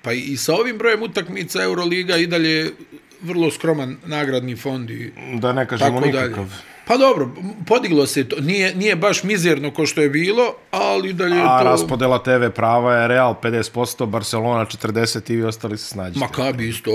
Pa 0.02 0.13
i, 0.13 0.38
sa 0.38 0.56
ovim 0.56 0.78
brojem 0.78 1.04
utakmica 1.04 1.63
Euroliga 1.63 2.18
i 2.18 2.28
dalje 2.28 2.50
je 2.50 2.72
vrlo 3.21 3.51
skroman 3.51 3.97
nagradni 4.05 4.55
fond 4.55 4.89
i 4.89 5.12
Da 5.34 5.53
ne 5.53 5.65
kažemo 5.67 5.89
tako 5.91 6.08
dalje. 6.08 6.23
nikakav. 6.23 6.53
Pa 6.86 6.97
dobro, 6.97 7.29
podiglo 7.65 8.05
se 8.05 8.23
to. 8.23 8.36
Nije, 8.38 8.75
nije 8.75 8.95
baš 8.95 9.23
mizerno 9.23 9.71
ko 9.71 9.86
što 9.86 10.01
je 10.01 10.10
bilo, 10.10 10.43
ali 10.71 11.13
dalje 11.13 11.36
je 11.36 11.43
A 11.43 11.60
to... 11.60 11.63
raspodela 11.65 12.23
TV 12.23 12.29
prava 12.49 12.95
je 12.95 13.08
Real 13.08 13.36
50%, 13.36 14.05
Barcelona 14.05 14.65
40% 14.65 15.32
i 15.32 15.36
vi 15.36 15.43
ostali 15.43 15.77
se 15.77 15.86
snađite. 15.86 16.19
Makabi 16.19 16.67
isto 16.67 16.91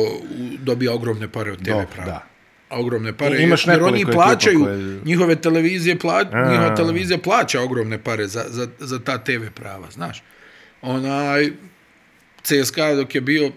dobija 0.58 0.92
ogromne 0.92 1.28
pare 1.28 1.52
od 1.52 1.58
TV 1.58 1.64
Do, 1.66 1.84
prava. 1.88 2.06
da. 2.06 2.22
Ogromne 2.70 3.12
pare. 3.12 3.38
I 3.38 3.42
imaš 3.42 3.66
jer 3.66 3.82
oni 3.82 4.04
plaćaju, 4.06 4.60
koje- 4.60 5.00
njihove 5.04 5.36
televizije 5.36 5.98
pla, 5.98 6.24
A. 6.32 6.50
njihova 6.50 6.74
televizija 6.76 7.18
plaća 7.18 7.60
ogromne 7.60 7.98
pare 7.98 8.26
za, 8.26 8.44
za, 8.48 8.68
za 8.78 8.98
ta 8.98 9.18
TV 9.18 9.30
prava, 9.54 9.90
znaš. 9.90 10.22
Onaj, 10.82 11.50
CSKA 12.42 12.94
dok 12.94 13.14
je 13.14 13.20
bio, 13.20 13.50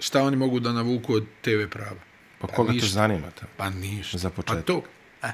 šta 0.00 0.22
oni 0.22 0.36
mogu 0.36 0.60
da 0.60 0.72
navuku 0.72 1.14
od 1.14 1.24
TV 1.42 1.66
prava? 1.70 2.00
Pa 2.38 2.46
koga 2.46 2.66
to 2.68 2.72
ništa. 2.72 2.88
zanima? 2.88 3.30
To? 3.30 3.46
Pa 3.56 3.70
ništa. 3.70 4.18
Za 4.18 4.30
početak. 4.30 4.56
Pa 4.56 4.62
to. 4.62 4.82
E. 5.22 5.28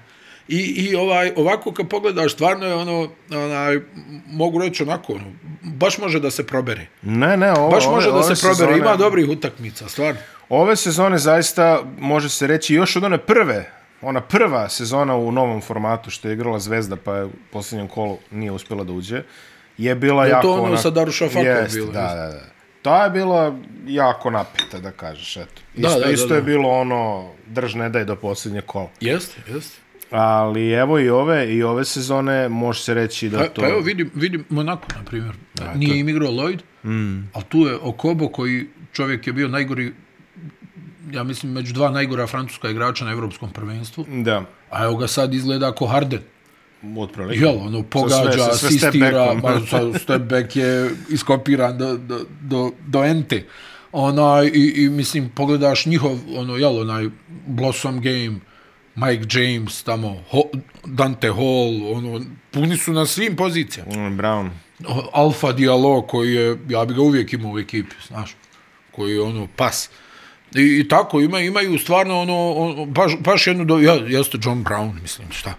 I, 0.48 0.58
I 0.58 0.94
ovaj, 0.96 1.32
ovako 1.36 1.72
kad 1.72 1.88
pogledaš, 1.88 2.32
stvarno 2.32 2.66
je 2.66 2.74
ono, 2.74 3.08
onaj, 3.32 3.80
mogu 4.26 4.58
reći 4.58 4.82
onako, 4.82 5.12
ono, 5.12 5.32
baš 5.62 5.98
može 5.98 6.20
da 6.20 6.30
se 6.30 6.46
probere. 6.46 6.86
Ne, 7.02 7.36
ne, 7.36 7.52
ovo, 7.52 7.70
Baš 7.70 7.86
ove, 7.86 7.94
može 7.94 8.10
da 8.10 8.16
ove 8.16 8.36
se 8.36 8.46
probere, 8.46 8.78
ima 8.78 8.96
dobrih 8.96 9.28
utakmica, 9.28 9.88
stvarno. 9.88 10.20
Ove 10.48 10.76
sezone 10.76 11.18
zaista, 11.18 11.82
može 11.98 12.28
se 12.28 12.46
reći, 12.46 12.74
još 12.74 12.96
od 12.96 13.04
one 13.04 13.18
prve, 13.18 13.70
ona 14.02 14.20
prva 14.20 14.68
sezona 14.68 15.16
u 15.16 15.32
novom 15.32 15.60
formatu 15.60 16.10
što 16.10 16.28
je 16.28 16.34
igrala 16.34 16.58
Zvezda, 16.58 16.96
pa 16.96 17.16
je 17.16 17.24
u 17.24 17.30
posljednjem 17.52 17.88
kolu 17.88 18.18
nije 18.30 18.52
uspjela 18.52 18.84
da 18.84 18.92
uđe, 18.92 19.22
je 19.78 19.94
bila 19.94 20.24
Je 20.24 20.30
to 20.30 20.36
jako... 20.36 20.52
ono 20.52 20.62
onak- 20.64 20.82
sa 20.82 20.90
Darušafakom 20.90 21.44
bilo, 21.72 21.92
Da, 21.92 22.14
da, 22.14 22.26
da. 22.26 22.55
Ta 22.86 23.04
je 23.04 23.10
bila 23.10 23.56
jako 23.86 24.30
napeta, 24.30 24.78
da 24.78 24.90
kažeš, 24.90 25.36
eto. 25.36 25.62
Da, 25.76 25.88
Isto, 25.88 26.00
da, 26.00 26.06
da, 26.06 26.12
isto 26.12 26.28
da. 26.28 26.34
je 26.34 26.42
bilo 26.42 26.68
ono, 26.68 27.30
drž 27.46 27.74
ne 27.74 27.88
daj 27.88 28.04
do 28.04 28.16
posljednje 28.16 28.60
kola. 28.60 28.88
Jeste, 29.00 29.40
jeste. 29.48 29.80
Ali 30.10 30.70
evo 30.70 30.98
i 30.98 31.08
ove, 31.08 31.54
i 31.54 31.62
ove 31.62 31.84
sezone 31.84 32.48
može 32.48 32.82
se 32.82 32.94
reći 32.94 33.28
da 33.28 33.38
Pa, 33.38 33.48
to... 33.48 33.62
pa 33.62 33.68
evo 33.68 33.80
vidim, 33.80 34.10
vidim 34.14 34.44
Monako, 34.48 34.86
na 34.96 35.04
primjer. 35.04 35.34
Nije 35.74 35.98
im 35.98 36.08
igrao 36.08 36.30
Lloyd, 36.30 36.58
mm. 36.84 37.30
ali 37.34 37.44
tu 37.48 37.58
je 37.58 37.76
Okobo 37.82 38.28
koji 38.28 38.66
čovjek 38.92 39.26
je 39.26 39.32
bio 39.32 39.48
najgori, 39.48 39.92
ja 41.12 41.24
mislim, 41.24 41.52
među 41.52 41.72
dva 41.72 41.90
najgora 41.90 42.26
francuska 42.26 42.70
igrača 42.70 43.04
na 43.04 43.10
evropskom 43.10 43.50
prvenstvu. 43.52 44.06
Da, 44.08 44.44
A 44.70 44.84
evo 44.84 44.96
ga 44.96 45.06
sad 45.06 45.34
izgleda 45.34 45.72
ko 45.72 45.86
Harden. 45.86 46.20
Otprilike. 46.98 47.44
Jel, 47.44 47.58
ono, 47.58 47.82
pogađa, 47.82 48.32
sve 48.32 48.68
asistira, 48.68 49.34
step-backom. 49.34 49.42
ma, 49.42 49.92
sa 49.92 49.98
step 49.98 50.22
back 50.22 50.56
je 50.56 50.90
iskopiran 51.08 51.78
do, 51.78 51.96
do, 51.96 52.20
do, 52.42 52.70
do 52.86 53.04
ente. 53.04 53.44
Onaj, 53.92 54.46
i, 54.46 54.72
i, 54.76 54.88
mislim, 54.88 55.28
pogledaš 55.34 55.86
njihov, 55.86 56.18
ono, 56.36 56.56
jel, 56.56 56.78
onaj, 56.78 57.08
Blossom 57.46 58.00
game, 58.00 58.34
Mike 58.94 59.40
James, 59.40 59.82
tamo, 59.82 60.22
Ho, 60.30 60.42
Dante 60.84 61.28
Hall, 61.28 61.94
ono, 61.94 62.20
puni 62.50 62.76
su 62.76 62.92
na 62.92 63.06
svim 63.06 63.36
pozicijama. 63.36 64.08
Mm, 64.08 64.18
Brown. 64.18 64.50
Alfa 65.12 65.52
Diallo 65.52 66.02
koji 66.02 66.34
je, 66.34 66.58
ja 66.68 66.84
bi 66.84 66.94
ga 66.94 67.00
uvijek 67.00 67.32
imao 67.32 67.52
u 67.52 67.58
ekipi, 67.58 67.96
znaš, 68.08 68.36
koji 68.92 69.12
je 69.12 69.20
ono 69.20 69.48
pas. 69.56 69.90
I, 70.54 70.80
i 70.80 70.88
tako, 70.88 71.20
ima, 71.20 71.40
imaju 71.40 71.78
stvarno 71.78 72.20
ono, 72.20 72.50
ono 72.50 72.86
baš, 72.86 73.12
baš 73.20 73.46
jednu, 73.46 73.64
do, 73.64 73.78
ja, 73.78 73.94
jeste 73.94 74.38
John 74.42 74.64
Brown, 74.64 75.02
mislim, 75.02 75.28
šta? 75.30 75.54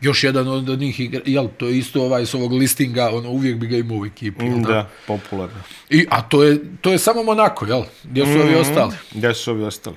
Još 0.00 0.24
jedan 0.24 0.48
od 0.48 0.80
njih 0.80 1.00
igra, 1.00 1.20
jel, 1.26 1.48
to 1.56 1.66
je 1.66 1.78
isto 1.78 2.02
ovaj 2.02 2.26
s 2.26 2.34
ovog 2.34 2.52
listinga, 2.52 3.10
ono, 3.12 3.30
uvijek 3.30 3.56
bi 3.56 3.66
ga 3.66 3.76
imao 3.76 3.98
u 3.98 4.06
ekipi. 4.06 4.44
tako? 4.44 4.72
Da, 4.72 4.88
popularno. 5.06 5.60
I, 5.90 6.06
a 6.10 6.22
to 6.22 6.44
je, 6.44 6.58
to 6.80 6.92
je 6.92 6.98
samo 6.98 7.22
Monako, 7.22 7.66
jel? 7.66 7.82
Gdje 8.04 8.24
su 8.24 8.30
mm 8.30 8.40
ovi 8.40 8.54
ostali? 8.54 8.92
Gdje 9.14 9.34
su 9.34 9.50
ovi 9.50 9.62
ostali? 9.62 9.96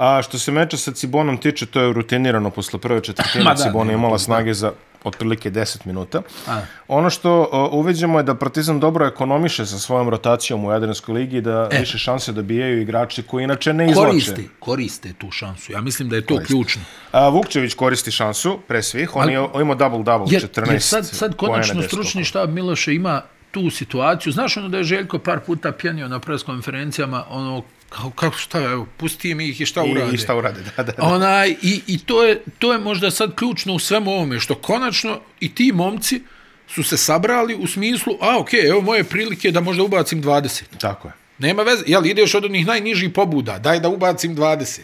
A 0.00 0.22
što 0.22 0.38
se 0.38 0.52
meča 0.52 0.76
sa 0.76 0.92
Cibonom 0.92 1.36
tiče, 1.38 1.66
to 1.66 1.80
je 1.80 1.92
rutinirano 1.92 2.50
posle 2.50 2.78
prve 2.80 3.00
četvrtine. 3.00 3.44
Ma 3.48 3.54
da, 3.54 3.62
Cibona 3.62 3.90
je 3.90 3.94
imala 3.94 4.18
snage 4.18 4.54
za 4.54 4.72
otprilike 5.04 5.50
10 5.50 5.86
minuta. 5.86 6.22
A. 6.48 6.60
Ono 6.88 7.10
što 7.10 7.40
uh, 7.40 7.78
uveđemo 7.78 8.18
je 8.18 8.22
da 8.22 8.34
Partizan 8.34 8.80
dobro 8.80 9.06
ekonomiše 9.06 9.66
sa 9.66 9.78
svojom 9.78 10.08
rotacijom 10.08 10.64
u 10.64 10.72
Jadranskoj 10.72 11.14
ligi 11.14 11.40
da 11.40 11.68
e. 11.72 11.78
više 11.78 11.98
šanse 11.98 12.32
dobijaju 12.32 12.80
igrači 12.80 13.22
koji 13.22 13.44
inače 13.44 13.72
ne 13.72 13.90
izlače. 13.90 14.06
Koriste, 14.06 14.44
koriste 14.58 15.12
tu 15.12 15.30
šansu. 15.30 15.72
Ja 15.72 15.80
mislim 15.80 16.08
da 16.08 16.16
je 16.16 16.26
to 16.26 16.34
Koriste. 16.34 16.54
ključno. 16.54 16.82
A, 17.12 17.28
Vukčević 17.28 17.74
koristi 17.74 18.10
šansu, 18.10 18.58
pre 18.68 18.82
svih. 18.82 19.16
On 19.16 19.30
je 19.30 19.40
on 19.40 19.62
imao 19.62 19.76
double-double, 19.76 20.32
Jer, 20.32 20.42
14 20.42 20.70
jer 20.70 20.82
sad, 20.82 21.06
sad 21.06 21.36
konačno 21.36 21.82
10 21.82 21.86
stručni 21.86 22.24
štab 22.24 22.50
Miloše 22.50 22.94
ima 22.94 23.22
tu 23.50 23.70
situaciju. 23.70 24.32
Znaš 24.32 24.56
ono 24.56 24.68
da 24.68 24.76
je 24.76 24.84
Željko 24.84 25.18
par 25.18 25.40
puta 25.40 25.72
pjenio 25.72 26.08
na 26.08 26.18
preskonferencijama, 26.18 27.24
ono, 27.30 27.62
kao, 27.90 28.10
kako 28.10 28.36
šta, 28.36 28.62
evo, 28.62 28.86
pusti 28.96 29.34
mi 29.34 29.48
ih 29.48 29.60
i 29.60 29.66
šta 29.66 29.82
urade. 29.82 30.10
I, 30.12 30.14
I 30.14 30.18
šta 30.18 30.36
urade, 30.36 30.60
da, 30.76 30.82
da. 30.82 30.92
da. 30.92 31.02
Onaj, 31.02 31.50
i, 31.62 31.80
i 31.86 31.98
to, 31.98 32.24
je, 32.24 32.42
to 32.58 32.72
je 32.72 32.78
možda 32.78 33.10
sad 33.10 33.34
ključno 33.34 33.74
u 33.74 33.78
svemu 33.78 34.10
ovome, 34.10 34.40
što 34.40 34.54
konačno 34.54 35.20
i 35.40 35.54
ti 35.54 35.72
momci 35.72 36.22
su 36.68 36.82
se 36.82 36.96
sabrali 36.96 37.54
u 37.54 37.66
smislu, 37.66 38.14
a 38.20 38.38
okej, 38.38 38.60
okay, 38.60 38.70
evo 38.70 38.80
moje 38.80 39.04
prilike 39.04 39.50
da 39.50 39.60
možda 39.60 39.82
ubacim 39.82 40.22
20. 40.22 40.62
Tako 40.80 41.08
je. 41.08 41.14
Nema 41.38 41.62
veze, 41.62 41.82
jel 41.86 42.06
ideš 42.06 42.34
od 42.34 42.44
onih 42.44 42.66
najnižih 42.66 43.10
pobuda, 43.10 43.58
daj 43.58 43.80
da 43.80 43.88
ubacim 43.88 44.36
20. 44.36 44.80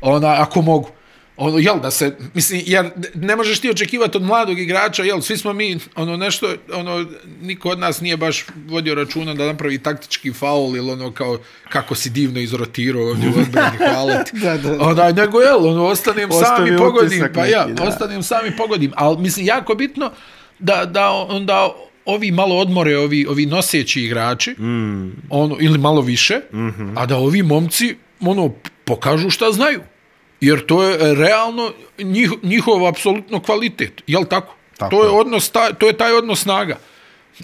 Ona, 0.00 0.42
ako 0.42 0.62
mogu. 0.62 0.90
Ono, 1.36 1.58
jel, 1.58 1.80
da 1.80 1.90
se, 1.90 2.16
mislim, 2.34 2.62
jer 2.66 2.90
ne 3.14 3.36
možeš 3.36 3.60
ti 3.60 3.70
očekivati 3.70 4.16
od 4.16 4.22
mladog 4.22 4.58
igrača, 4.58 5.02
jel, 5.02 5.20
svi 5.20 5.36
smo 5.36 5.52
mi, 5.52 5.78
ono, 5.94 6.16
nešto, 6.16 6.54
ono, 6.72 7.06
niko 7.40 7.68
od 7.68 7.78
nas 7.78 8.00
nije 8.00 8.16
baš 8.16 8.46
vodio 8.68 8.94
računa 8.94 9.34
da 9.34 9.46
napravi 9.46 9.78
taktički 9.78 10.32
faul 10.32 10.76
ili 10.76 10.90
ono, 10.90 11.12
kao, 11.12 11.38
kako 11.68 11.94
si 11.94 12.10
divno 12.10 12.40
izrotirao 12.40 13.02
ovdje 13.02 13.28
u 13.28 13.32
odbrani, 13.40 13.76
hvala 13.78 14.24
ti. 14.24 14.38
Da, 14.38 14.56
da. 14.56 14.76
Onda, 14.80 15.12
nego, 15.12 15.40
jel, 15.40 15.66
ono, 15.66 15.84
ostanem 15.84 16.30
sam 16.32 16.66
i 16.66 16.78
pogodim, 16.78 17.24
pa 17.34 17.46
ja, 17.46 17.66
da. 17.66 17.82
ostanem 17.82 18.22
sam 18.22 18.46
i 18.46 18.56
pogodim, 18.56 18.92
ali, 18.94 19.18
mislim, 19.18 19.46
jako 19.46 19.74
bitno 19.74 20.10
da, 20.58 20.84
da 20.84 21.10
onda 21.10 21.74
ovi 22.04 22.30
malo 22.30 22.56
odmore, 22.56 22.98
ovi, 22.98 23.26
ovi 23.26 23.46
noseći 23.46 24.00
igrači, 24.00 24.50
mm. 24.50 25.10
ono, 25.30 25.56
ili 25.60 25.78
malo 25.78 26.00
više, 26.00 26.40
mm 26.52 26.56
-hmm. 26.56 26.92
a 26.96 27.06
da 27.06 27.16
ovi 27.16 27.42
momci, 27.42 27.96
ono, 28.20 28.54
pokažu 28.84 29.30
šta 29.30 29.52
znaju. 29.52 29.80
Jer 30.40 30.66
to 30.66 30.82
je 30.84 31.14
realno 31.14 31.72
njih, 31.98 32.30
njihov 32.42 32.86
apsolutno 32.86 33.40
kvalitet. 33.40 34.02
Jel 34.06 34.24
tako? 34.24 34.54
Tako 34.76 34.96
to 34.96 35.04
je, 35.04 35.10
odnos, 35.10 35.50
taj, 35.50 35.74
to 35.78 35.86
je 35.86 35.92
taj 35.92 36.12
odnos 36.12 36.42
snaga. 36.42 36.78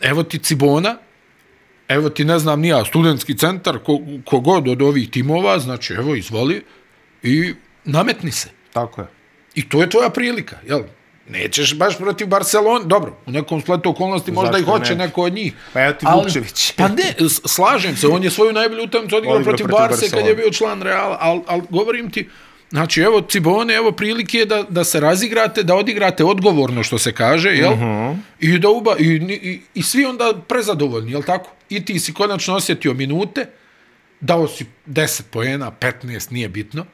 Evo 0.01 0.23
ti 0.23 0.39
Cibona, 0.39 0.97
evo 1.89 2.09
ti 2.09 2.25
ne 2.25 2.39
znam 2.39 2.61
nija, 2.61 2.85
studentski 2.85 3.39
centar, 3.39 3.79
ko, 3.79 4.01
kogod 4.25 4.69
od 4.69 4.83
ovih 4.83 5.11
timova, 5.11 5.59
znači 5.59 5.95
evo 5.95 6.15
izvoli 6.15 6.65
i 7.23 7.55
nametni 7.85 8.33
se. 8.33 8.49
Tako 8.73 9.01
je. 9.01 9.07
I 9.55 9.69
to 9.69 9.83
je 9.83 9.91
tvoja 9.91 10.11
prilika, 10.11 10.57
jel? 10.67 10.83
Nećeš 11.29 11.79
baš 11.79 11.99
protiv 11.99 12.27
Barcelona, 12.27 12.85
dobro, 12.85 13.17
u 13.27 13.31
nekom 13.31 13.61
spletu 13.61 13.91
okolnosti 13.91 14.33
možda 14.33 14.59
i 14.59 14.61
Zašto 14.61 14.79
hoće 14.79 14.95
ne? 14.95 15.07
neko 15.07 15.23
od 15.23 15.33
njih. 15.33 15.53
Pa 15.73 15.83
evo 15.83 15.93
ti 15.93 16.07
Vukčević. 16.15 16.73
Pa 16.77 16.89
ne, 16.89 17.15
slažem 17.47 17.97
se, 17.97 18.07
on 18.07 18.25
je 18.25 18.31
svoju 18.31 18.53
najbolju 18.53 18.85
utakmicu 18.85 19.17
odigrao 19.17 19.43
protiv, 19.43 19.67
protiv 19.67 19.67
Barse 19.67 20.01
kad 20.01 20.01
Barcelone. 20.01 20.29
je 20.29 20.35
bio 20.35 20.51
član 20.51 20.83
Reala, 20.83 21.19
ali 21.21 21.41
al, 21.47 21.61
govorim 21.71 22.11
ti, 22.11 22.29
znači 22.73 23.01
evo 23.01 23.21
Cibone, 23.21 23.75
evo 23.75 23.93
prilike 23.93 24.45
da, 24.45 24.63
da 24.69 24.85
se 24.85 25.01
razigrate, 25.01 25.63
da 25.63 25.75
odigrate 25.75 26.25
odgovorno 26.25 26.83
što 26.83 26.99
se 26.99 27.13
kaže, 27.13 27.49
jel? 27.51 27.73
Uh 27.73 27.79
Mhm. 27.79 27.85
-huh. 27.85 28.17
I, 28.41 28.59
da 28.59 28.69
uba, 28.69 28.97
i, 28.99 29.07
i, 29.43 29.61
i 29.75 29.83
svi 29.83 30.05
onda 30.05 30.33
prezadovoljni, 30.49 31.13
jel 31.13 31.23
tako? 31.23 31.51
I 31.69 31.85
ti 31.85 32.01
si 32.01 32.15
konačno 32.15 32.55
osjetio 32.55 32.95
minute, 32.95 33.47
dao 34.21 34.49
si 34.49 34.67
10 34.87 35.23
poena, 35.31 35.73
15, 35.81 36.33
nije 36.33 36.49
bitno, 36.49 36.87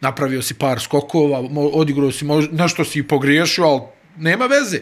napravio 0.00 0.42
si 0.42 0.54
par 0.54 0.80
skokova, 0.80 1.38
odigrao 1.72 2.12
si, 2.12 2.24
mož, 2.24 2.46
nešto 2.52 2.84
si 2.84 2.98
i 2.98 3.02
pogriješio, 3.08 3.64
ali 3.64 3.80
nema 4.18 4.46
veze. 4.46 4.80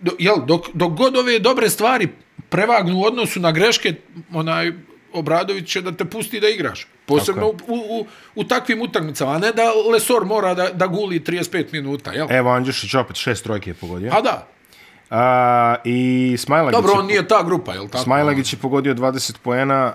Do, 0.00 0.12
jel, 0.18 0.36
dok, 0.46 0.66
dok 0.74 0.92
god 0.92 1.16
ove 1.16 1.38
dobre 1.38 1.70
stvari 1.70 2.08
prevagnu 2.48 2.98
u 2.98 3.04
odnosu 3.04 3.40
na 3.40 3.52
greške, 3.52 3.94
onaj 4.32 4.72
Obradović 5.12 5.68
će 5.68 5.80
da 5.80 5.92
te 5.92 6.04
pusti 6.04 6.40
da 6.40 6.48
igraš. 6.48 6.86
Posebno 7.08 7.46
u, 7.46 7.54
u, 7.66 7.74
u, 8.00 8.06
u 8.34 8.44
takvim 8.44 8.82
utakmicama, 8.82 9.32
a 9.32 9.38
ne 9.38 9.52
da 9.52 9.62
Lesor 9.92 10.24
mora 10.24 10.54
da, 10.54 10.68
da 10.68 10.86
guli 10.86 11.20
35 11.20 11.72
minuta, 11.72 12.12
jel? 12.12 12.26
Evo 12.30 12.50
Andjušić 12.50 12.94
opet 12.94 13.16
šest 13.16 13.44
trojke 13.44 13.70
je 13.70 13.74
pogodio. 13.74 14.12
A 14.14 14.20
da, 14.20 14.46
A, 15.10 15.76
I 15.84 16.36
Smajlagić, 16.38 16.76
dobro, 16.76 16.92
on 17.00 17.06
nije 17.06 17.28
ta 17.28 17.42
grupa, 17.42 17.74
jel 17.74 17.88
tako? 17.88 18.04
Smajlagić 18.04 18.52
je 18.52 18.58
pogodio 18.58 18.94
20 18.94 19.36
poena 19.42 19.94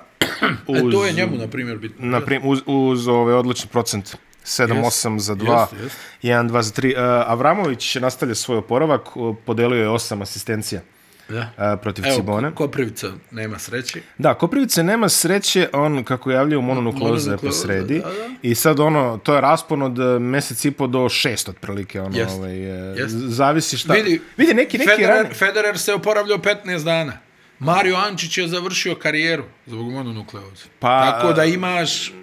uz, 0.68 0.82
E, 0.88 0.92
to 0.92 1.06
je 1.06 1.14
njemu, 1.14 1.38
na 1.38 1.48
primjer, 1.48 1.78
bitno. 1.78 2.06
na 2.06 2.22
prim, 2.22 2.42
uz, 2.46 2.62
uz 2.66 3.08
ove 3.08 3.36
odlični 3.36 3.70
procent. 3.70 4.16
7-8 4.46 5.20
za 5.20 5.36
2, 5.36 5.60
Jest, 5.60 5.74
jest. 5.84 5.98
1-2 6.24 6.62
za 6.62 6.72
3. 6.72 6.94
Uh, 6.94 7.32
Avramović 7.32 7.96
nastavlja 7.96 8.36
svoj 8.36 8.58
oporavak, 8.58 9.02
podelio 9.46 9.82
je 9.82 9.90
8 9.90 10.22
asistencija 10.22 10.82
Da. 11.30 11.74
uh, 11.74 11.80
protiv 11.82 12.06
Evo, 12.08 12.16
Cibone. 12.16 12.56
Koprivica 12.56 13.08
nema 13.32 13.60
sreće. 13.60 14.02
Da, 14.18 14.34
Koprivice 14.34 14.84
nema 14.84 15.10
sreće, 15.10 15.70
on 15.74 16.04
kako 16.04 16.32
javljaju 16.32 16.62
mononukleoza 16.62 17.32
je 17.32 17.36
Mononukleoza, 17.36 17.68
posredi. 17.68 18.00
da, 18.00 18.08
da. 18.10 18.30
I 18.42 18.56
sad 18.56 18.80
ono, 18.80 19.18
to 19.24 19.36
je 19.36 19.42
raspon 19.42 19.82
od 19.82 20.00
uh, 20.00 20.22
mesec 20.22 20.66
i 20.66 20.72
po 20.72 20.88
do 20.88 21.10
šest 21.10 21.50
otprilike. 21.50 22.02
Ono, 22.02 22.18
Jest, 22.18 22.36
ovaj, 22.36 22.92
uh, 22.92 22.98
jest. 22.98 23.16
Zavisi 23.16 23.78
šta. 23.78 23.94
Vidi, 23.94 24.22
vidi 24.38 24.54
neki, 24.54 24.78
neki 24.78 24.90
Federer, 24.92 25.24
rani... 25.24 25.36
Federer 25.36 25.80
se 25.80 25.94
oporavljao 25.94 26.38
15 26.38 26.84
dana. 26.84 27.14
Mario 27.60 27.96
Ančić 27.96 28.38
je 28.38 28.48
završio 28.48 28.96
karijeru 28.96 29.44
zbog 29.66 29.92
mononukleoze. 29.92 30.64
Pa, 30.80 31.12
Tako 31.12 31.34
da 31.34 31.46
imaš... 31.46 32.14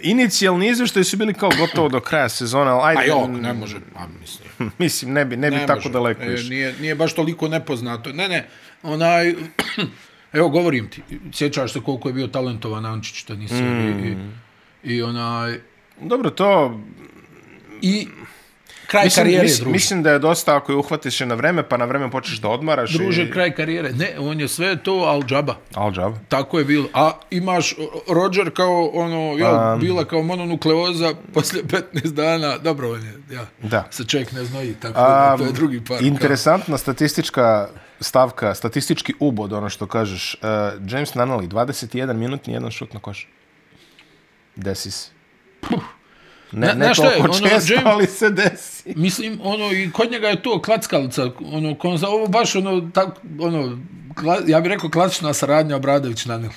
Inicijalni 0.00 0.68
izveštaji 0.68 1.04
su 1.04 1.16
bili 1.16 1.34
kao 1.34 1.50
gotovo 1.58 1.88
do 1.88 2.00
kraja 2.00 2.28
sezona, 2.28 2.70
ali 2.70 2.98
ajde, 2.98 3.12
A 3.12 3.14
jok, 3.14 3.28
ne 3.42 3.52
može, 3.52 3.76
a 3.96 4.06
mislim. 4.20 4.48
mislim, 4.78 5.12
ne 5.12 5.24
bi, 5.24 5.36
ne 5.36 5.50
bi 5.50 5.56
Ne 5.56 5.66
tako 5.66 5.78
može. 5.78 5.90
daleko 5.90 6.22
E, 6.22 6.34
išao. 6.34 6.48
nije, 6.48 6.74
nije 6.80 6.94
baš 6.94 7.14
toliko 7.14 7.48
nepoznato. 7.48 8.12
Ne, 8.12 8.28
ne, 8.28 8.48
onaj... 8.82 9.34
Evo, 10.32 10.48
govorim 10.48 10.88
ti, 10.90 11.02
sjećaš 11.32 11.72
se 11.72 11.80
koliko 11.80 12.08
je 12.08 12.12
bio 12.12 12.26
talentovan 12.26 12.86
Ančić, 12.86 13.22
to 13.22 13.34
nisi. 13.34 13.54
Mm. 13.62 13.88
I, 13.88 14.16
i, 14.84 14.96
I 14.96 15.02
onaj... 15.02 15.60
Dobro, 16.00 16.30
to... 16.30 16.80
I 17.82 18.08
kraj 18.86 19.04
Mislim, 19.04 19.24
karijere, 19.24 19.42
mislim, 19.42 19.60
druže. 19.60 19.72
mislim 19.72 20.02
da 20.02 20.10
je 20.10 20.18
dosta 20.18 20.56
ako 20.56 20.72
je 20.72 20.76
uhvatiš 20.76 21.20
je 21.20 21.26
na 21.26 21.34
vreme, 21.34 21.68
pa 21.68 21.76
na 21.76 21.84
vreme 21.84 22.10
počneš 22.10 22.38
da 22.38 22.48
odmaraš. 22.48 22.90
Druže, 22.92 23.22
i... 23.22 23.30
kraj 23.30 23.54
karijere. 23.54 23.92
Ne, 23.92 24.14
on 24.18 24.40
je 24.40 24.48
sve 24.48 24.76
to, 24.76 24.92
al 24.94 25.22
džaba. 25.22 25.56
Al 25.74 25.92
džab. 25.92 26.14
Tako 26.28 26.58
je 26.58 26.64
bilo. 26.64 26.88
A 26.94 27.12
imaš 27.30 27.74
Roger 28.08 28.50
kao 28.50 28.90
ono, 28.94 29.34
jel, 29.38 29.72
Um, 29.72 29.80
bila 29.80 30.04
kao 30.04 30.22
mononukleoza 30.22 31.14
poslije 31.34 31.64
15 31.64 32.12
dana. 32.12 32.58
Dobro, 32.58 32.92
on 32.92 33.02
je, 33.02 33.14
ja. 33.30 33.46
Da. 33.62 33.84
Se 33.90 34.04
čovjek 34.04 34.32
ne 34.32 34.44
znoji, 34.44 34.74
tako 34.74 34.94
da 34.94 35.36
to 35.38 35.44
je 35.44 35.52
drugi 35.52 35.78
par. 35.78 35.98
kao- 35.98 36.06
Interesantna 36.06 36.78
statistička 36.78 37.68
stavka, 38.00 38.54
statistički 38.54 39.14
ubod, 39.20 39.52
ono 39.52 39.68
što 39.68 39.86
kažeš. 39.86 40.34
Uh, 40.34 40.48
James 40.88 41.14
Nunnally, 41.14 41.48
21 41.48 42.12
minut, 42.12 42.46
nijedan 42.46 42.70
šut 42.70 42.92
na 42.92 43.00
koš. 43.00 43.28
Desi 44.56 44.90
se. 44.90 45.10
Ne, 46.54 46.66
Na- 46.66 46.72
ne 46.74 46.84
znaš 46.84 46.96
šta 46.96 47.06
je, 47.06 47.16
toliko 47.16 47.36
ono, 47.36 47.48
često, 47.48 47.74
James- 47.74 47.82
ali 47.84 48.06
se 48.08 48.30
desi. 48.30 48.92
Mislim, 48.96 49.38
ono, 49.42 49.72
i 49.72 49.90
kod 49.90 50.10
njega 50.10 50.28
je 50.28 50.42
to 50.42 50.62
klackalica, 50.62 51.22
ono, 51.44 51.74
konza, 51.74 52.08
ovo 52.08 52.26
baš, 52.28 52.56
ono, 52.56 52.90
tak, 52.90 53.08
ono, 53.40 53.78
kla, 54.14 54.38
ja 54.46 54.60
bih 54.60 54.68
rekao 54.68 54.90
klasična 54.90 55.32
saradnja 55.34 55.76
Obradović 55.76 56.24
na 56.24 56.40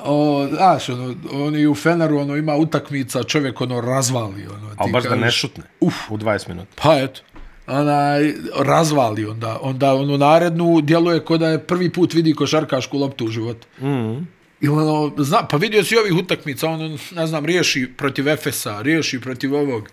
O, 0.00 0.46
znaš, 0.48 0.88
ono, 0.88 1.14
on 1.32 1.56
i 1.56 1.66
u 1.66 1.74
Feneru, 1.74 2.18
ono, 2.18 2.36
ima 2.36 2.56
utakmica, 2.56 3.22
čovjek, 3.22 3.60
ono, 3.60 3.80
razvali, 3.80 4.46
ono, 4.48 4.68
ti 4.68 4.74
Ali 4.76 4.92
baš 4.92 5.02
da 5.02 5.08
kažeš- 5.08 5.20
ne 5.20 5.30
šutne. 5.30 5.64
Uf. 5.80 5.94
U 6.10 6.16
20 6.16 6.48
minuta. 6.48 6.70
Pa 6.82 6.98
eto, 6.98 7.20
onaj, 7.66 8.32
razvali 8.58 9.26
onda, 9.26 9.58
onda 9.62 9.94
ono 9.94 10.16
narednu 10.16 10.80
djeluje 10.80 11.20
ko 11.20 11.38
da 11.38 11.48
je 11.48 11.58
prvi 11.58 11.90
put 11.90 12.14
vidi 12.14 12.34
košarkašku 12.34 12.98
loptu 12.98 13.24
u 13.24 13.28
životu. 13.28 13.66
Mm. 13.80 14.26
I 14.64 14.68
ono, 14.68 15.12
zna, 15.18 15.46
pa 15.50 15.56
vidio 15.56 15.84
si 15.84 15.96
ovih 15.96 16.12
utakmica, 16.12 16.68
ono, 16.68 16.98
ne 17.14 17.26
znam, 17.26 17.46
riješi 17.46 17.90
protiv 17.96 18.28
Efesa, 18.28 18.80
riješi 18.82 19.20
protiv 19.20 19.54
ovog, 19.54 19.88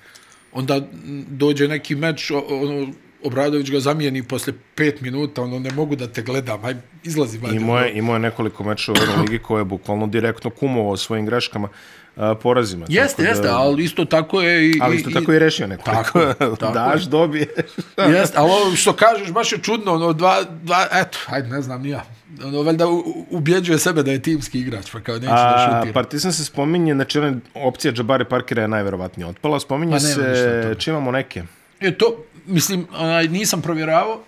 onda 0.52 0.82
dođe 1.28 1.68
neki 1.68 1.96
meč, 1.96 2.32
ono, 2.32 2.88
Obradović 3.24 3.72
ga 3.72 3.80
zamijeni 3.80 4.24
posle 4.24 4.54
pet 4.76 5.02
minuta, 5.02 5.42
ono, 5.42 5.60
ne 5.60 5.72
mogu 5.72 5.96
da 5.96 6.08
te 6.08 6.22
gledam, 6.22 6.66
aj, 6.66 6.76
izlazi. 7.04 7.38
vadi. 7.38 7.56
Imao 7.56 7.80
je, 7.80 7.94
imao 7.94 8.16
je 8.16 8.20
nekoliko 8.20 8.64
mečeva 8.64 8.98
u 9.00 9.04
Euroligi 9.04 9.40
koje 9.48 9.62
je 9.62 9.66
bukvalno 9.66 10.08
direktno 10.08 10.50
kumovao 10.50 10.98
svojim 10.98 11.26
greškama. 11.26 11.70
a, 12.16 12.36
porazima. 12.36 12.86
Jeste, 12.90 13.24
jeste, 13.24 13.48
ali 13.50 13.84
isto 13.84 14.06
tako 14.06 14.42
je 14.42 14.70
i... 14.70 14.80
Ali 14.82 14.96
isto 14.96 15.10
tako 15.10 15.34
i 15.34 15.40
rešio 15.40 15.68
nekoliko. 15.68 16.04
Tako, 16.04 16.34
tako 16.60 16.74
Daš, 16.74 17.04
je. 17.04 17.10
dobiješ. 17.10 17.48
Jeste, 17.98 18.38
ali 18.38 18.52
ovo 18.52 18.76
što 18.76 18.94
kažeš 18.94 19.32
baš 19.32 19.52
je 19.52 19.58
čudno, 19.58 19.94
ono, 19.94 20.14
dva, 20.14 20.44
dva, 20.64 20.88
eto, 20.92 21.18
ajde, 21.28 21.50
ne 21.50 21.62
znam, 21.62 21.82
ni 21.82 21.90
ja. 21.90 22.06
Ono, 22.44 22.62
valjda 22.62 22.86
ubjeđuje 23.30 23.80
sebe 23.80 24.04
da 24.04 24.12
je 24.12 24.22
timski 24.22 24.60
igrač, 24.60 24.92
pa 24.92 25.00
kao 25.00 25.16
neće 25.16 25.26
da 25.28 25.34
A, 25.34 25.76
šutira. 25.76 25.94
Partizan 25.94 26.34
se 26.34 26.46
spominje, 26.46 26.94
znači 26.94 27.20
ona 27.20 27.34
opcija 27.54 27.94
Jabari 27.98 28.26
Parkera 28.26 28.62
je 28.62 28.68
najverovatnije 28.68 29.28
otpala. 29.28 29.60
Spominje 29.60 29.92
Pa 29.92 30.00
se, 30.00 30.16
toga. 30.64 30.76
čim 30.76 30.94
imamo 30.94 31.12
neke. 31.12 31.44
E, 31.80 31.98
to, 31.98 32.24
mislim, 32.46 32.88
onaj, 32.98 33.28
nisam 33.28 33.62
provjeravao, 33.62 34.20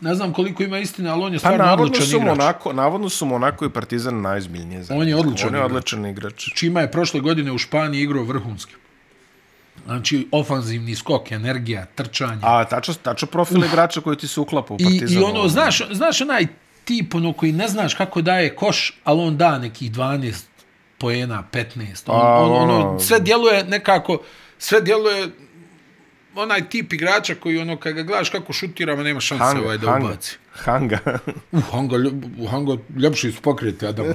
ne 0.00 0.14
znam 0.14 0.32
koliko 0.32 0.62
ima 0.62 0.78
istine, 0.78 1.10
ali 1.10 1.22
on 1.22 1.32
je 1.32 1.38
Pa 1.38 1.48
stvarno 1.52 1.72
odličan 1.72 2.06
su, 2.06 2.16
igrač. 2.16 2.28
Monako, 2.28 2.72
navodno 2.72 3.08
su 3.08 3.26
Monako 3.26 3.64
i 3.64 3.70
Partizan 3.70 4.20
najozbiljnije. 4.20 4.82
zajedno. 4.82 5.02
On 5.02 5.08
je 5.08 5.16
odličan 5.16 5.48
On 5.48 5.54
je 5.54 5.58
igrač. 5.58 5.70
odličan 5.72 6.06
igrač. 6.06 6.48
Čima 6.54 6.80
je 6.80 6.90
prošle 6.90 7.20
godine 7.20 7.52
u 7.52 7.58
Španiji 7.58 8.02
igrao 8.02 8.24
vrhunski. 8.24 8.74
Znači, 9.84 10.28
ofanzivni 10.32 10.94
skok, 10.96 11.32
energija, 11.32 11.86
trčanje. 11.94 12.40
A 12.42 12.64
tačno, 12.64 12.94
tačno 13.02 13.28
profil 13.28 13.64
igrača 13.64 14.00
koji 14.00 14.16
ti 14.16 14.28
se 14.28 14.40
uklapa 14.40 14.74
u 14.74 14.76
I, 14.80 14.84
Partizan. 14.84 15.22
I 15.22 15.24
ono, 15.24 15.48
znaš, 15.48 15.82
znaš 15.92 16.20
onaj 16.20 16.46
tip 16.84 17.14
ono 17.14 17.32
koji 17.32 17.52
ne 17.52 17.68
znaš 17.68 17.94
kako 17.94 18.22
daje 18.22 18.56
koš, 18.56 18.98
ali 19.04 19.20
on 19.20 19.36
da 19.36 19.58
nekih 19.58 19.92
12 19.92 20.34
poena, 20.98 21.44
15. 21.52 21.66
On, 22.06 22.20
A, 22.20 22.34
on, 22.34 22.52
ono, 22.52 22.78
ono- 22.80 23.00
sve 23.00 23.20
djeluje 23.20 23.64
nekako, 23.64 24.22
sve 24.58 24.80
djeluje 24.80 25.28
onaj 26.34 26.68
tip 26.68 26.92
igrača 26.92 27.34
koji 27.34 27.58
ono, 27.58 27.76
kad 27.76 27.92
ga 27.94 28.02
gledaš 28.02 28.30
kako 28.30 28.52
šutira, 28.52 28.96
ma 28.96 29.02
nema 29.02 29.20
šanse 29.20 29.44
Hanga, 29.44 29.60
ovaj 29.60 29.78
da 29.78 29.96
ubaci. 29.96 30.36
Hanga. 30.52 30.98
Uh, 31.52 31.62
Hanga, 31.72 31.96
ljub- 31.96 32.48
Hanga, 32.50 32.76
ljepši 32.96 33.32
su 33.32 33.42
pokriti, 33.42 33.86
Adamovi. 33.86 34.14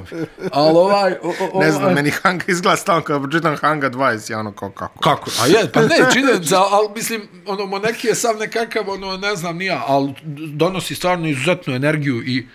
Ali 0.52 0.78
ovaj... 0.78 1.14
O, 1.24 1.34
o, 1.54 1.60
ne 1.60 1.72
znam, 1.72 1.84
ovaj- 1.84 1.96
meni 1.96 2.12
hanga 2.12 2.46
izgleda 2.48 2.78
stalno 2.78 3.02
kada 3.02 3.20
pročitam 3.20 3.56
hanga 3.56 3.90
20, 3.90 4.32
ja 4.32 4.40
ono 4.40 4.52
kao 4.52 4.70
kako. 4.70 5.00
Kako? 5.00 5.32
A 5.42 5.48
je, 5.48 5.72
pa 5.74 5.82
ne, 5.82 5.96
činjenica, 6.14 6.58
ali 6.58 6.90
mislim, 6.96 7.22
ono, 7.46 7.66
Moneki 7.66 8.08
je 8.08 8.16
sam 8.16 8.38
nekakav, 8.38 8.90
ono, 8.90 9.18
ne 9.18 9.36
znam 9.36 9.58
nija, 9.58 9.84
ali 9.88 10.14
donosi 10.54 10.96
stvarno 10.96 11.28
izuzetnu 11.28 11.74
energiju 11.76 12.24
i, 12.26 12.48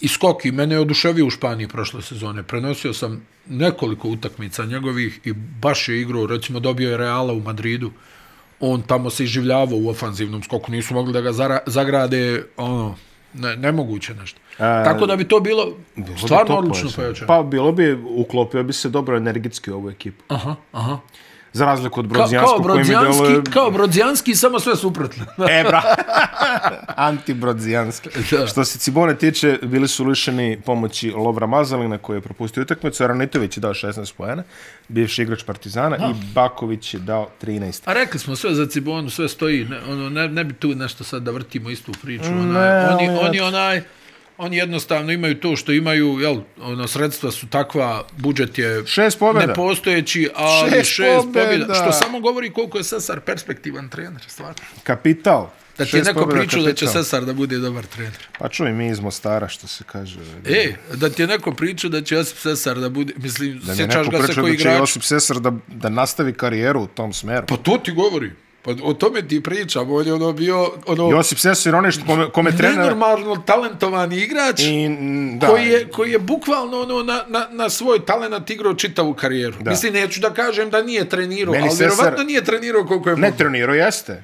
i 0.00 0.08
skok 0.08 0.44
i 0.44 0.52
mene 0.52 0.74
je 0.74 0.80
oduševio 0.80 1.26
u 1.26 1.30
Španiji 1.30 1.68
prošle 1.68 2.02
sezone. 2.02 2.42
Prenosio 2.42 2.92
sam 2.94 3.26
nekoliko 3.46 4.08
utakmica 4.08 4.64
njegovih 4.64 5.20
i 5.24 5.32
baš 5.32 5.88
je 5.88 6.00
igrao, 6.00 6.26
recimo 6.26 6.60
dobio 6.60 6.90
je 6.90 6.96
Reala 6.96 7.32
u 7.32 7.40
Madridu, 7.40 7.90
on 8.60 8.82
tamo 8.82 9.10
se 9.10 9.24
iživljavao 9.24 9.78
u 9.78 9.88
ofanzivnom 9.88 10.42
skoku, 10.42 10.72
nisu 10.72 10.94
mogli 10.94 11.12
da 11.12 11.20
ga 11.20 11.32
zara, 11.32 11.58
zagrade, 11.66 12.44
ono, 12.56 12.94
ne, 13.34 13.56
nemoguće 13.56 14.14
nešto. 14.14 14.40
A, 14.58 14.84
Tako 14.84 15.06
da 15.06 15.16
bi 15.16 15.28
to 15.28 15.40
bilo, 15.40 15.64
Bilo 15.96 16.12
bi 16.14 16.18
stvarno 16.18 16.46
to 16.46 16.58
odlično 16.58 16.90
pojačano. 16.96 17.26
Pa 17.26 17.42
bilo 17.42 17.72
bi, 17.72 17.92
uklopio 17.92 18.62
bi 18.62 18.72
se 18.72 18.88
dobro 18.88 19.16
energetski 19.16 19.70
u 19.70 19.74
ovu 19.74 19.90
ekipu. 19.90 20.24
Aha, 20.28 20.54
aha. 20.72 20.98
Za 21.54 21.64
razliku 21.64 22.00
od 22.00 22.06
Ka, 22.06 22.12
kao, 22.14 22.18
Brodzijanskog 22.18 22.66
koji 22.66 22.78
mi 22.78 22.84
brodzijanski, 22.84 23.50
kao 23.52 23.70
brodzijanski, 23.70 24.34
samo 24.34 24.60
sve 24.60 24.76
suprotno. 24.76 25.24
E, 25.50 25.64
bra. 25.64 25.82
Antibrodzijanski. 27.08 28.08
Da. 28.30 28.46
Što 28.46 28.64
se 28.64 28.78
Cibone 28.78 29.16
tiče, 29.16 29.58
bili 29.62 29.88
su 29.88 30.04
lišeni 30.04 30.60
pomoći 30.64 31.10
Lovra 31.10 31.46
Mazalina 31.46 31.98
koji 31.98 32.16
je 32.16 32.20
propustio 32.20 32.62
utakmicu. 32.62 33.06
Ranitović 33.06 33.56
je 33.56 33.60
dao 33.60 33.74
16 33.74 34.14
poena, 34.16 34.42
bivši 34.88 35.22
igrač 35.22 35.42
Partizana 35.42 35.96
i 35.96 36.14
Baković 36.34 36.94
je 36.94 37.00
dao 37.00 37.28
13. 37.42 37.82
A 37.84 37.92
rekli 37.92 38.20
smo 38.20 38.36
sve 38.36 38.54
za 38.54 38.66
Cibonu, 38.66 39.10
sve 39.10 39.28
stoji, 39.28 39.64
ne, 39.64 39.80
ono, 39.88 40.10
ne, 40.10 40.28
ne 40.28 40.44
bi 40.44 40.54
tu 40.54 40.68
nešto 40.68 41.04
sad 41.04 41.22
da 41.22 41.30
vrtimo 41.30 41.70
istu 41.70 41.92
priču. 42.02 42.30
Ne, 42.30 42.40
Onaj, 42.40 42.94
oni, 42.94 43.08
oni, 43.18 43.40
onaj, 43.40 43.82
oni 44.38 44.56
jednostavno 44.56 45.12
imaju 45.12 45.40
to 45.40 45.56
što 45.56 45.72
imaju, 45.72 46.18
jel, 46.20 46.40
ono, 46.60 46.88
sredstva 46.88 47.30
su 47.30 47.46
takva, 47.46 48.04
budžet 48.16 48.58
je 48.58 48.86
Šest 48.86 49.18
pobjeda. 49.18 49.46
nepostojeći, 49.46 50.30
ali 50.34 50.70
Šest 50.70 50.90
šest, 50.90 51.24
pobjeda. 51.24 51.46
pobjeda. 51.46 51.74
Što 51.74 51.92
samo 51.92 52.20
govori 52.20 52.50
koliko 52.52 52.78
je 52.78 52.84
Sesar 52.84 53.20
perspektivan 53.20 53.88
trener, 53.88 54.22
stvarno. 54.28 54.54
Kapital. 54.82 55.50
Da 55.78 55.84
ti 55.84 55.96
je 55.96 56.02
neko 56.02 56.26
pričao 56.26 56.62
da 56.62 56.72
će. 56.72 56.86
Sesar 56.86 57.24
da 57.24 57.32
bude 57.32 57.58
dobar 57.58 57.86
trener. 57.86 58.28
Pa 58.38 58.48
čuj, 58.48 58.72
mi 58.72 58.88
iz 58.88 59.00
Mostara, 59.00 59.48
što 59.48 59.66
se 59.66 59.84
kaže. 59.86 60.20
E, 60.46 60.72
da 60.94 61.10
ti 61.10 61.22
je 61.22 61.26
neko 61.26 61.52
pričao 61.52 61.90
da 61.90 62.02
će 62.02 62.14
Josip 62.14 62.38
Sesar 62.38 62.78
da 62.78 62.88
bude, 62.88 63.12
mislim, 63.16 63.60
da 63.64 63.74
sjećaš 63.76 64.08
ga 64.08 64.18
pričao 64.18 64.42
koji 64.44 64.56
da 64.56 64.62
će 64.62 64.68
igrač. 64.68 64.80
Josip 64.80 65.02
Sesar 65.02 65.40
da, 65.40 65.52
da 65.66 65.88
nastavi 65.88 66.32
karijeru 66.32 66.82
u 66.82 66.86
tom 66.86 67.12
smeru. 67.12 67.46
Pa 67.46 67.56
to 67.56 67.78
ti 67.84 67.92
govori. 67.92 68.32
Pa 68.64 68.70
o 68.82 68.94
tome 68.94 69.28
ti 69.28 69.42
pričam, 69.42 69.92
on 69.92 70.06
je 70.06 70.12
ono 70.12 70.32
bio, 70.32 70.72
ono, 70.86 71.10
Josip 71.10 71.38
Sesar, 71.38 71.74
on 71.74 71.84
je 71.84 71.92
što 71.92 72.06
kome, 72.06 72.30
kome 72.30 72.56
trener... 72.56 72.78
nenormalno 72.78 73.36
talentovani 73.36 74.16
igrač 74.16 74.60
I, 74.60 74.88
da, 75.38 75.46
koji, 75.46 75.66
je, 75.66 75.88
koji 75.88 76.10
je 76.10 76.18
bukvalno 76.18 76.80
ono 76.80 77.02
na, 77.02 77.24
na, 77.28 77.46
na 77.50 77.68
svoj 77.70 78.06
talent 78.06 78.50
igrao 78.50 78.74
čitavu 78.74 79.14
karijeru. 79.14 79.56
Da. 79.60 79.70
Mislim, 79.70 79.92
neću 79.92 80.20
da 80.20 80.34
kažem 80.34 80.70
da 80.70 80.82
nije 80.82 81.08
trenirao, 81.08 81.52
Meni 81.52 81.68
ali 81.68 81.76
Sesar- 81.76 81.78
vjerovatno 81.78 82.24
nije 82.24 82.44
trenirao 82.44 82.86
koliko 82.86 83.10
je 83.10 83.16
Ne 83.16 83.32
trenirao, 83.38 83.74
jeste. 83.74 84.22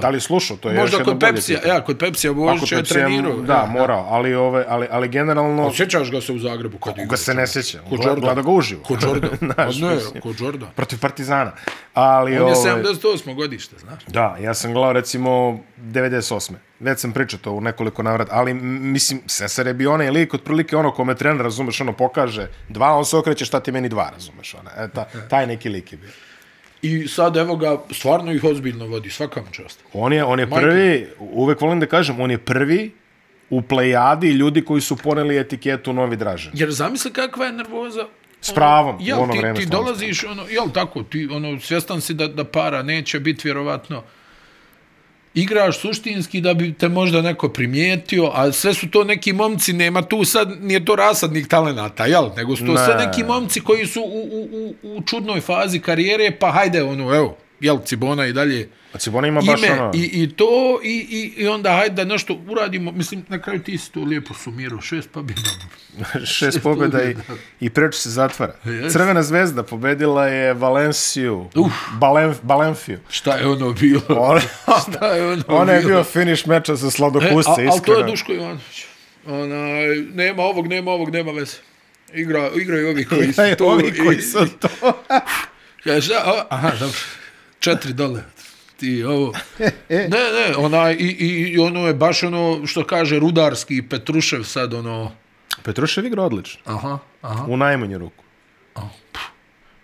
Da 0.00 0.08
li 0.08 0.20
slušao, 0.20 0.56
to 0.56 0.68
je 0.68 0.74
još 0.74 0.80
Možda 0.80 0.96
jedno 0.96 1.12
kod 1.12 1.20
bolje 1.20 1.32
Pepsija, 1.32 1.58
pitanje. 1.58 1.74
ja, 1.74 1.84
kod 1.84 1.98
Pepsija 1.98 2.32
Božić 2.32 2.72
je 2.72 2.82
trenirao. 2.82 3.36
Da, 3.36 3.54
ja. 3.54 3.66
morao, 3.66 4.06
ali, 4.10 4.34
ove, 4.34 4.64
ali, 4.68 4.86
ali 4.90 5.08
generalno... 5.08 5.72
Sjećaš 5.74 6.10
ga 6.10 6.20
se 6.20 6.32
u 6.32 6.38
Zagrebu 6.38 6.78
kad 6.78 6.94
ga 7.08 7.16
se 7.16 7.34
ne 7.34 7.46
sjeća? 7.46 7.78
Kod 7.88 8.00
Jordan. 8.04 8.20
gleda 8.20 8.42
ga 8.42 8.50
uživo. 8.50 8.82
Kod 8.82 9.02
Jordan. 9.02 9.30
Pa 9.56 9.64
ne, 9.64 9.70
mislim. 9.70 10.20
kod 10.22 10.40
Jordan. 10.40 10.68
Protiv 10.76 11.00
Partizana. 11.00 11.52
Ali, 11.94 12.38
On 12.38 12.48
je 12.48 12.54
ovaj, 12.54 12.82
78. 12.82 13.34
godište, 13.34 13.78
znaš. 13.78 14.04
Da, 14.06 14.36
ja 14.40 14.54
sam 14.54 14.72
gledao 14.72 14.92
recimo 14.92 15.58
98. 15.78 16.52
Već 16.80 16.98
sam 16.98 17.12
pričao 17.12 17.38
to 17.38 17.52
u 17.52 17.60
nekoliko 17.60 18.02
navrata, 18.02 18.32
ali 18.34 18.54
mislim, 18.54 19.20
Sesar 19.26 19.66
je 19.66 19.74
bio 19.74 19.92
onaj 19.92 20.10
lik, 20.10 20.34
otprilike 20.34 20.76
ono 20.76 20.92
kome 20.92 21.14
trener, 21.14 21.42
razumeš, 21.42 21.80
ono 21.80 21.92
pokaže 21.92 22.48
dva, 22.68 22.92
on 22.92 23.04
se 23.04 23.16
okreće 23.16 23.44
šta 23.44 23.60
ti 23.60 23.72
meni 23.72 23.88
dva, 23.88 24.10
razumeš, 24.14 24.54
ono, 24.54 24.70
e, 24.76 24.88
ta, 24.88 25.06
taj 25.30 25.46
neki 25.46 25.68
lik 25.68 25.92
je 25.92 25.98
bio. 25.98 26.10
I 26.82 27.08
sad 27.08 27.36
evo 27.36 27.56
ga, 27.56 27.78
stvarno 27.90 28.32
ih 28.32 28.44
ozbiljno 28.44 28.86
vodi, 28.86 29.10
svaka 29.10 29.40
mu 29.40 29.46
čast. 29.52 29.80
On 29.92 30.12
je, 30.12 30.24
on 30.24 30.40
je 30.40 30.46
Majke. 30.46 30.66
prvi, 30.66 31.08
uvek 31.18 31.60
volim 31.60 31.80
da 31.80 31.86
kažem, 31.86 32.20
on 32.20 32.30
je 32.30 32.38
prvi 32.38 32.92
u 33.50 33.62
plejadi 33.62 34.30
ljudi 34.30 34.64
koji 34.64 34.80
su 34.80 34.96
poneli 34.96 35.38
etiketu 35.38 35.92
Novi 35.92 36.16
Dražan. 36.16 36.52
Jer 36.54 36.70
zamisli 36.70 37.12
kakva 37.12 37.46
je 37.46 37.52
nervoza. 37.52 38.06
S 38.40 38.54
pravom, 38.54 38.94
Ono, 38.94 39.04
jel, 39.04 39.18
u 39.18 39.22
ono 39.22 39.32
ti, 39.32 39.38
vreme 39.38 39.58
ti 39.60 39.66
dolaziš, 39.66 40.24
ono, 40.24 40.42
jel 40.50 40.70
tako, 40.74 41.02
ti 41.02 41.28
ono, 41.32 41.60
svjestan 41.60 42.00
si 42.00 42.14
da, 42.14 42.28
da 42.28 42.44
para 42.44 42.82
neće 42.82 43.20
biti 43.20 43.40
vjerovatno 43.44 44.02
igraš 45.36 45.78
suštinski 45.80 46.40
da 46.40 46.54
bi 46.54 46.74
te 46.74 46.88
možda 46.88 47.22
neko 47.22 47.48
primijetio, 47.48 48.30
a 48.34 48.52
sve 48.52 48.74
su 48.74 48.90
to 48.90 49.04
neki 49.04 49.32
momci, 49.32 49.72
nema 49.72 50.02
tu 50.02 50.24
sad, 50.24 50.62
nije 50.62 50.84
to 50.84 50.96
rasadnih 50.96 51.46
talenata, 51.48 52.06
jel? 52.06 52.28
Nego 52.36 52.56
su 52.56 52.66
to 52.66 52.72
Ne. 52.72 52.84
sve 52.84 52.94
neki 53.06 53.24
momci 53.24 53.60
koji 53.60 53.86
su 53.86 54.00
u, 54.00 54.28
u, 54.32 54.48
u, 54.82 54.96
u 54.96 55.02
čudnoj 55.02 55.40
fazi 55.40 55.78
karijere, 55.80 56.30
pa 56.40 56.50
hajde, 56.50 56.82
ono, 56.82 57.14
evo, 57.14 57.36
jel, 57.60 57.78
Cibona 57.84 58.26
i 58.26 58.32
dalje 58.32 58.68
A 58.92 58.98
Cibona 58.98 59.28
ima 59.28 59.40
baš 59.40 59.60
ime 59.60 59.72
ono... 59.72 59.90
i, 59.94 60.22
i 60.22 60.32
to 60.32 60.80
i, 60.82 60.88
i, 61.10 61.42
i 61.42 61.48
onda 61.48 61.72
hajde 61.72 61.94
da 61.94 62.04
nešto 62.04 62.38
uradimo, 62.48 62.92
mislim, 62.92 63.24
na 63.28 63.38
kraju 63.38 63.62
ti 63.62 63.78
si 63.78 63.92
to 63.92 64.00
lijepo 64.00 64.34
sumirao, 64.34 64.80
šest 64.80 65.10
pobjeda. 65.10 65.40
šest 66.38 66.62
pobjeda 66.62 67.04
i, 67.04 67.16
i 67.60 67.70
preč 67.70 67.94
se 67.94 68.10
zatvara. 68.10 68.54
Jeste. 68.64 68.90
Crvena 68.90 69.22
zvezda 69.22 69.62
pobedila 69.62 70.26
je 70.26 70.54
Valenciju, 70.54 71.48
Balen, 71.92 72.34
Balenfiju. 72.42 72.98
Šta 73.10 73.36
je 73.36 73.46
ono 73.46 73.72
bilo? 73.72 74.02
Ona, 74.30 74.40
Šta 74.82 75.06
je 75.06 75.26
ono 75.26 75.42
ona 75.48 75.72
je 75.72 75.78
bilo? 75.80 75.88
bio 75.88 76.04
finish 76.04 76.46
meča 76.48 76.72
E, 76.72 76.76
sladokusce, 76.76 77.50
a, 77.50 77.54
ali 77.54 77.56
to 77.56 77.62
je 77.62 77.68
iskreno. 77.76 78.02
Duško 78.02 78.32
Ivanović. 78.32 78.84
Onaj, 79.26 79.96
nema 80.14 80.42
ovog, 80.42 80.66
nema 80.66 80.90
ovog, 80.90 81.10
nema 81.10 81.32
veze. 81.32 81.56
Igra, 82.14 82.50
igraju 82.56 82.88
ovi 82.88 83.04
koji 83.04 83.22
su 83.24 83.30
Igraju 83.30 83.56
tu. 83.56 83.66
ovi 83.66 83.94
koji 84.04 84.20
su 84.20 84.46
to. 84.60 84.68
Kaže, 85.84 86.14
aha, 86.48 86.70
dobro. 86.70 86.98
Četiri 87.66 87.92
dole. 87.92 88.22
Ti 88.76 89.04
ovo. 89.04 89.32
Ne, 89.88 90.08
ne, 90.08 90.56
onaj, 90.56 90.92
i, 90.92 91.16
i, 91.18 91.52
i 91.52 91.58
ono 91.58 91.86
je 91.86 91.94
baš 91.94 92.22
ono 92.22 92.66
što 92.66 92.84
kaže 92.84 93.18
Rudarski 93.18 93.76
i 93.76 93.88
Petrušev 93.88 94.42
sad, 94.42 94.74
ono, 94.74 95.12
Petrušev 95.62 96.06
igra 96.06 96.22
odlično, 96.22 96.60
aha, 96.64 96.98
aha. 97.22 97.44
u 97.48 97.56
najmanju 97.56 97.98
ruku. 97.98 98.24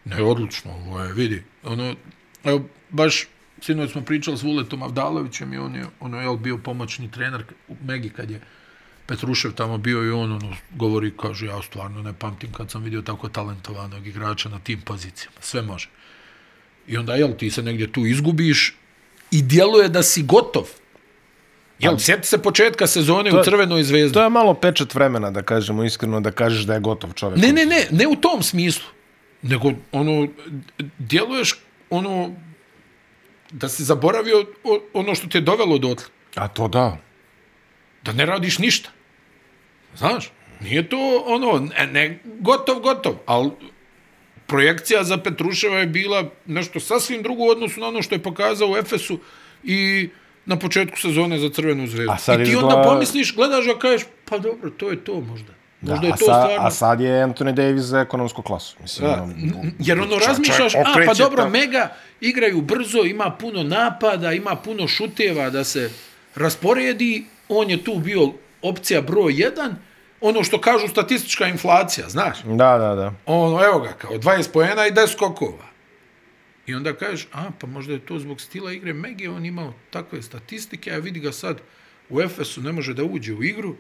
Ne, 0.05 0.23
odlično, 0.23 0.73
ovo 0.73 1.01
je, 1.01 1.13
vidi. 1.13 1.43
Ono, 1.63 1.95
evo, 2.45 2.65
baš, 2.91 3.27
sinoć 3.61 3.93
smo 3.93 4.01
pričali 4.01 4.37
s 4.37 4.43
Vuletom 4.43 4.83
Avdalovićem 4.83 5.53
i 5.53 5.59
on 5.59 5.75
je, 5.75 5.87
ono, 6.01 6.21
je 6.21 6.37
bio 6.37 6.59
pomoćni 6.59 7.11
trener 7.11 7.45
u 7.69 7.75
Megi 7.85 8.11
kad 8.11 8.31
je 8.31 8.41
Petrušev 9.07 9.53
tamo 9.53 9.79
bio 9.79 10.05
i 10.05 10.11
on, 10.11 10.33
ono, 10.33 10.57
govori, 10.71 11.13
kaže, 11.17 11.47
ja 11.47 11.63
stvarno 11.63 12.03
ne 12.03 12.13
pamtim 12.13 12.53
kad 12.53 12.71
sam 12.71 12.83
vidio 12.83 13.03
tako 13.03 13.29
talentovanog 13.29 14.07
igrača 14.07 14.49
na 14.49 14.59
tim 14.59 14.81
pozicijama. 14.81 15.37
Sve 15.41 15.63
može. 15.63 15.89
I 16.87 16.97
onda, 16.97 17.15
jel, 17.15 17.33
ti 17.39 17.51
se 17.51 17.63
negdje 17.63 17.93
tu 17.93 18.07
izgubiš 18.07 18.77
i 19.31 19.43
djeluje 19.43 19.89
da 19.89 20.03
si 20.03 20.23
gotov. 20.23 20.69
Jel, 21.79 21.99
sjeti 21.99 22.29
se 22.29 22.39
početka 22.39 22.87
sezone 22.87 23.31
To 23.31 23.41
u 23.41 23.45
Crvenoj 23.45 23.83
zvezdi. 23.83 24.15
To 24.15 24.23
je 24.23 24.31
malo 24.31 24.55
pečat 24.55 24.95
vremena, 24.95 25.31
da 25.31 25.43
kažemo 25.43 25.85
iskreno, 25.85 26.21
da 26.21 26.31
kažeš 26.31 26.63
da 26.63 26.75
je 26.75 26.81
gotov 26.81 27.13
čovjek. 27.13 27.43
Ne, 27.43 27.53
ne, 27.53 27.67
ne, 27.67 27.87
ne 27.91 28.07
u 28.07 28.17
tom 28.17 28.43
smislu. 28.43 28.85
Nego, 29.43 29.73
ono, 29.93 30.29
djeluješ, 30.99 31.59
ono, 31.91 32.35
da 33.51 33.69
si 33.69 33.85
zaboravio 33.85 34.47
ono 34.93 35.15
što 35.15 35.29
te 35.29 35.39
je 35.39 35.43
dovelo 35.43 35.79
dotle. 35.79 36.07
A 36.35 36.49
to 36.49 36.69
da. 36.69 36.99
Da 38.05 38.13
ne 38.13 38.27
radiš 38.27 38.59
ništa. 38.59 38.91
Znaš? 39.97 40.31
Nije 40.61 40.89
to, 40.89 41.23
ono, 41.27 41.59
ne, 41.59 41.87
ne 41.87 42.21
gotov, 42.25 42.81
gotov, 42.81 43.15
ali 43.27 43.51
projekcija 44.47 45.05
za 45.05 45.17
Petruševa 45.17 45.79
je 45.79 45.87
bila 45.87 46.25
nešto 46.47 46.81
sasvim 46.81 47.23
drugo 47.23 47.43
u 47.43 47.49
odnosu 47.49 47.81
na 47.81 47.89
ono 47.89 48.03
što 48.03 48.15
je 48.15 48.19
pokazao 48.21 48.69
u 48.69 48.77
Efesu 48.77 49.19
i 49.65 50.09
na 50.47 50.57
početku 50.57 50.99
sezone 50.99 51.39
za 51.39 51.51
Crvenu 51.51 51.87
zvezdu. 51.87 52.11
A 52.11 52.35
I 52.35 52.37
ti 52.37 52.43
izgleda- 52.45 52.67
onda 52.67 52.83
pomisliš, 52.85 53.35
gledaš 53.35 53.67
ga 53.67 53.75
kažeš, 53.77 54.03
pa 54.25 54.39
dobro, 54.39 54.71
to 54.71 54.91
je 54.91 54.97
to 54.99 55.21
možda. 55.23 55.53
Da, 55.81 55.91
Možda 55.91 56.07
je 56.07 56.13
a, 56.13 56.17
to 56.17 56.25
sa, 56.25 56.33
stvarno... 56.35 56.57
a 56.59 56.71
sad 56.73 57.01
je 57.01 57.25
Anthony 57.25 57.53
Davis 57.53 57.83
za 57.83 58.01
ekonomsku 58.01 58.43
klasu. 58.43 58.77
Mislim, 58.81 59.09
Da, 59.09 59.15
ono, 59.15 59.33
n- 59.33 59.73
jer 59.79 60.01
ono 60.01 60.11
čak- 60.13 60.27
razmišljaš, 60.27 60.73
čak 60.73 60.87
a 60.87 61.07
pa 61.07 61.15
dobro, 61.15 61.37
ta- 61.39 61.49
Mega 61.51 61.89
igraju 62.21 62.61
brzo, 62.61 62.99
ima 63.01 63.31
puno 63.33 63.63
napada, 63.63 64.33
ima 64.33 64.57
puno 64.57 64.89
šuteva 64.89 65.51
da 65.51 65.65
se 65.65 65.91
rasporedi, 66.37 67.25
on 67.49 67.71
je 67.71 67.85
tu 67.85 67.95
bio 67.97 68.33
opcija 68.63 69.01
broj 69.03 69.33
1, 69.33 69.71
ono 70.23 70.45
što 70.45 70.61
kažu 70.61 70.89
statistička 70.89 71.47
inflacija, 71.47 72.09
znaš? 72.09 72.43
Da, 72.45 72.79
da, 72.79 72.95
da. 72.95 73.13
Ono, 73.27 73.65
evo 73.65 73.81
ga, 73.81 73.93
kao 73.93 74.11
20 74.11 74.53
poena 74.53 74.87
i 74.87 74.91
10 74.91 75.13
skokova. 75.13 75.73
I 76.67 76.75
onda 76.75 76.95
kažeš, 76.95 77.29
a, 77.33 77.51
pa 77.61 77.67
možda 77.67 77.93
je 77.93 78.07
to 78.07 78.19
zbog 78.19 78.41
stila 78.41 78.73
igre 78.73 78.93
Mege, 78.93 79.31
on 79.31 79.47
imao 79.47 79.75
takve 79.91 80.23
statistike, 80.23 80.93
a 80.93 80.99
vidi 80.99 81.21
ga 81.21 81.33
sad 81.33 81.61
u 82.09 82.21
Efesu, 82.21 82.63
ne 82.63 82.73
može 82.73 82.95
da 82.95 83.05
uđe 83.05 83.33
u 83.33 83.45
igru, 83.45 83.75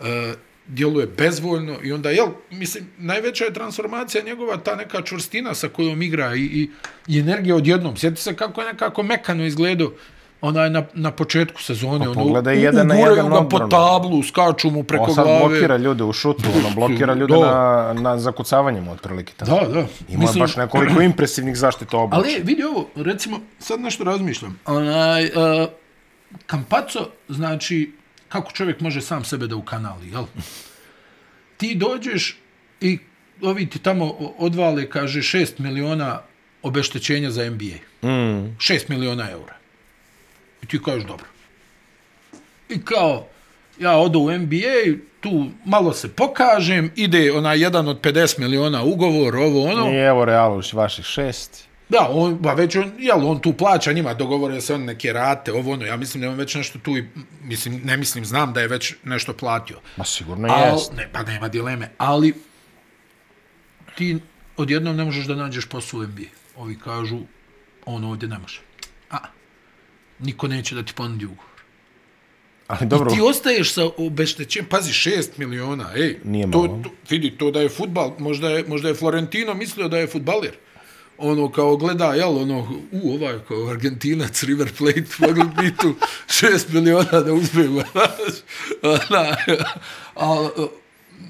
e, 0.00 0.34
djeluje 0.66 1.06
bezvoljno 1.06 1.78
i 1.82 1.92
onda, 1.92 2.10
jel, 2.10 2.28
mislim, 2.50 2.84
najveća 2.98 3.44
je 3.44 3.52
transformacija 3.52 4.24
njegova 4.24 4.56
ta 4.56 4.74
neka 4.76 5.02
čvrstina 5.02 5.54
sa 5.54 5.68
kojom 5.68 6.02
igra 6.02 6.34
i, 6.34 6.40
i, 6.40 6.70
i 7.08 7.18
energija 7.18 7.56
odjednom. 7.56 7.96
Sjeti 7.96 8.22
se 8.22 8.36
kako 8.36 8.60
je 8.60 8.72
nekako 8.72 9.02
mekano 9.02 9.44
izgledao 9.44 9.92
onaj 10.44 10.70
na, 10.70 10.82
na 10.94 11.10
početku 11.10 11.62
sezone. 11.62 12.08
ono, 12.08 12.14
pogledaj 12.14 12.58
jedan 12.58 12.86
na 12.86 12.94
jedan 12.94 13.30
ga 13.30 13.48
po 13.48 13.58
tablu, 13.60 14.22
skaču 14.22 14.70
mu 14.70 14.82
preko 14.82 15.04
On 15.04 15.14
sad 15.14 15.24
glave. 15.24 15.38
blokira 15.40 15.76
ljude 15.76 16.04
u 16.04 16.12
šutu, 16.12 16.44
ono, 16.56 16.70
blokira 16.70 17.14
ljude 17.14 17.34
Da. 17.34 17.92
na, 17.92 18.00
na 18.00 18.18
zakucavanjem 18.18 18.88
otprilike. 18.88 19.32
Tamo. 19.34 19.56
Da, 19.56 19.66
da. 19.68 19.86
Ima 20.08 20.26
baš 20.38 20.56
nekoliko 20.56 21.02
impresivnih 21.02 21.56
zaštita 21.56 21.96
obuća. 21.98 22.16
Ali 22.16 22.40
vidi 22.42 22.62
ovo, 22.64 22.88
recimo, 22.96 23.40
sad 23.58 23.80
nešto 23.80 24.04
razmišljam. 24.04 24.60
Onaj, 24.66 25.24
uh, 25.24 25.30
Kampaco, 26.46 27.08
znači, 27.28 27.92
kako 28.28 28.52
čovjek 28.52 28.80
može 28.80 29.00
sam 29.00 29.24
sebe 29.24 29.46
da 29.46 29.56
ukanali, 29.56 30.10
jel? 30.10 30.24
Ti 31.56 31.74
dođeš 31.74 32.38
i 32.80 32.98
ovi 33.42 33.70
ti 33.70 33.78
tamo 33.78 34.04
odvale, 34.38 34.90
kaže, 34.90 35.20
6 35.20 35.60
miliona 35.60 36.20
obeštećenja 36.62 37.30
za 37.30 37.50
NBA. 37.50 37.76
Mm. 38.02 38.56
6 38.58 38.80
miliona 38.88 39.30
eura. 39.30 39.54
I 40.64 40.66
ti 40.66 40.82
kažeš, 40.82 41.04
dobro. 41.04 41.26
I 42.68 42.84
kao, 42.84 43.26
ja 43.78 43.96
odu 43.96 44.18
u 44.18 44.30
NBA, 44.30 44.98
tu 45.20 45.50
malo 45.64 45.92
se 45.92 46.08
pokažem, 46.08 46.90
ide 46.96 47.32
onaj 47.32 47.60
jedan 47.62 47.88
od 47.88 48.00
50 48.00 48.38
miliona 48.38 48.82
ugovor, 48.82 49.36
ovo 49.36 49.64
ono. 49.64 49.92
I 49.92 49.96
evo 49.96 50.24
Realu 50.24 50.62
vaših 50.72 51.04
šest. 51.04 51.68
Da, 51.88 52.08
on, 52.10 52.38
ba 52.38 52.54
već 52.54 52.76
on, 52.76 52.92
jel, 52.98 53.28
on 53.28 53.40
tu 53.40 53.52
plaća 53.52 53.92
njima, 53.92 54.14
dogovore 54.14 54.60
se 54.60 54.74
on 54.74 54.84
neke 54.84 55.12
rate, 55.12 55.52
ovo 55.52 55.72
ono, 55.72 55.84
ja 55.84 55.96
mislim 55.96 56.20
da 56.20 56.26
je 56.26 56.30
on 56.30 56.38
već 56.38 56.54
nešto 56.54 56.78
tu, 56.78 56.96
i, 56.96 57.04
mislim, 57.42 57.80
ne 57.84 57.96
mislim, 57.96 58.24
znam 58.24 58.52
da 58.52 58.60
je 58.60 58.68
već 58.68 58.94
nešto 59.04 59.32
platio. 59.32 59.80
Ma 59.96 60.04
sigurno 60.04 60.48
Al, 60.48 60.72
jest. 60.72 60.92
ne, 60.92 61.08
pa 61.12 61.22
nema 61.22 61.48
dileme, 61.48 61.90
ali 61.98 62.34
ti 63.96 64.18
odjednom 64.56 64.96
ne 64.96 65.04
možeš 65.04 65.26
da 65.26 65.34
nađeš 65.34 65.66
posao 65.66 66.00
u 66.00 66.02
NBA. 66.02 66.30
Ovi 66.56 66.78
kažu, 66.78 67.18
on 67.86 68.04
ovdje 68.04 68.28
ne 68.28 68.38
može. 68.38 68.60
A, 69.10 69.18
niko 70.18 70.48
neće 70.48 70.74
da 70.74 70.82
ti 70.82 70.92
ponudi 70.96 71.24
ugovor. 71.24 71.54
Ali 72.66 72.86
dobro, 72.86 73.10
Ti 73.10 73.20
ostaješ 73.20 73.72
sa 73.72 73.82
obeštećenjem, 73.96 74.68
pazi, 74.68 74.92
6 74.92 75.28
miliona, 75.36 75.90
ej. 75.96 76.18
Nije 76.24 76.50
to, 76.50 76.58
malo. 76.58 76.80
to, 76.84 76.90
vidi, 77.10 77.30
to 77.30 77.50
da 77.50 77.60
je 77.60 77.68
futbal, 77.68 78.12
možda 78.18 78.48
je, 78.50 78.64
možda 78.68 78.88
je 78.88 78.94
Florentino 78.94 79.54
mislio 79.54 79.88
da 79.88 79.98
je 79.98 80.06
futbaler. 80.06 80.52
Ono, 81.18 81.50
kao 81.50 81.76
gleda, 81.76 82.14
jel, 82.14 82.38
ono, 82.38 82.82
u, 82.92 83.14
ovaj, 83.14 83.38
kao 83.48 83.68
Argentinac, 83.68 84.42
River 84.42 84.72
Plate, 84.78 85.04
mogli 85.26 85.44
bi 85.44 85.76
tu 85.76 85.94
6 86.26 86.72
miliona 86.72 87.20
da 87.20 87.32
uzmemo, 87.32 87.82
znaš. 89.08 89.36
A, 90.16 90.48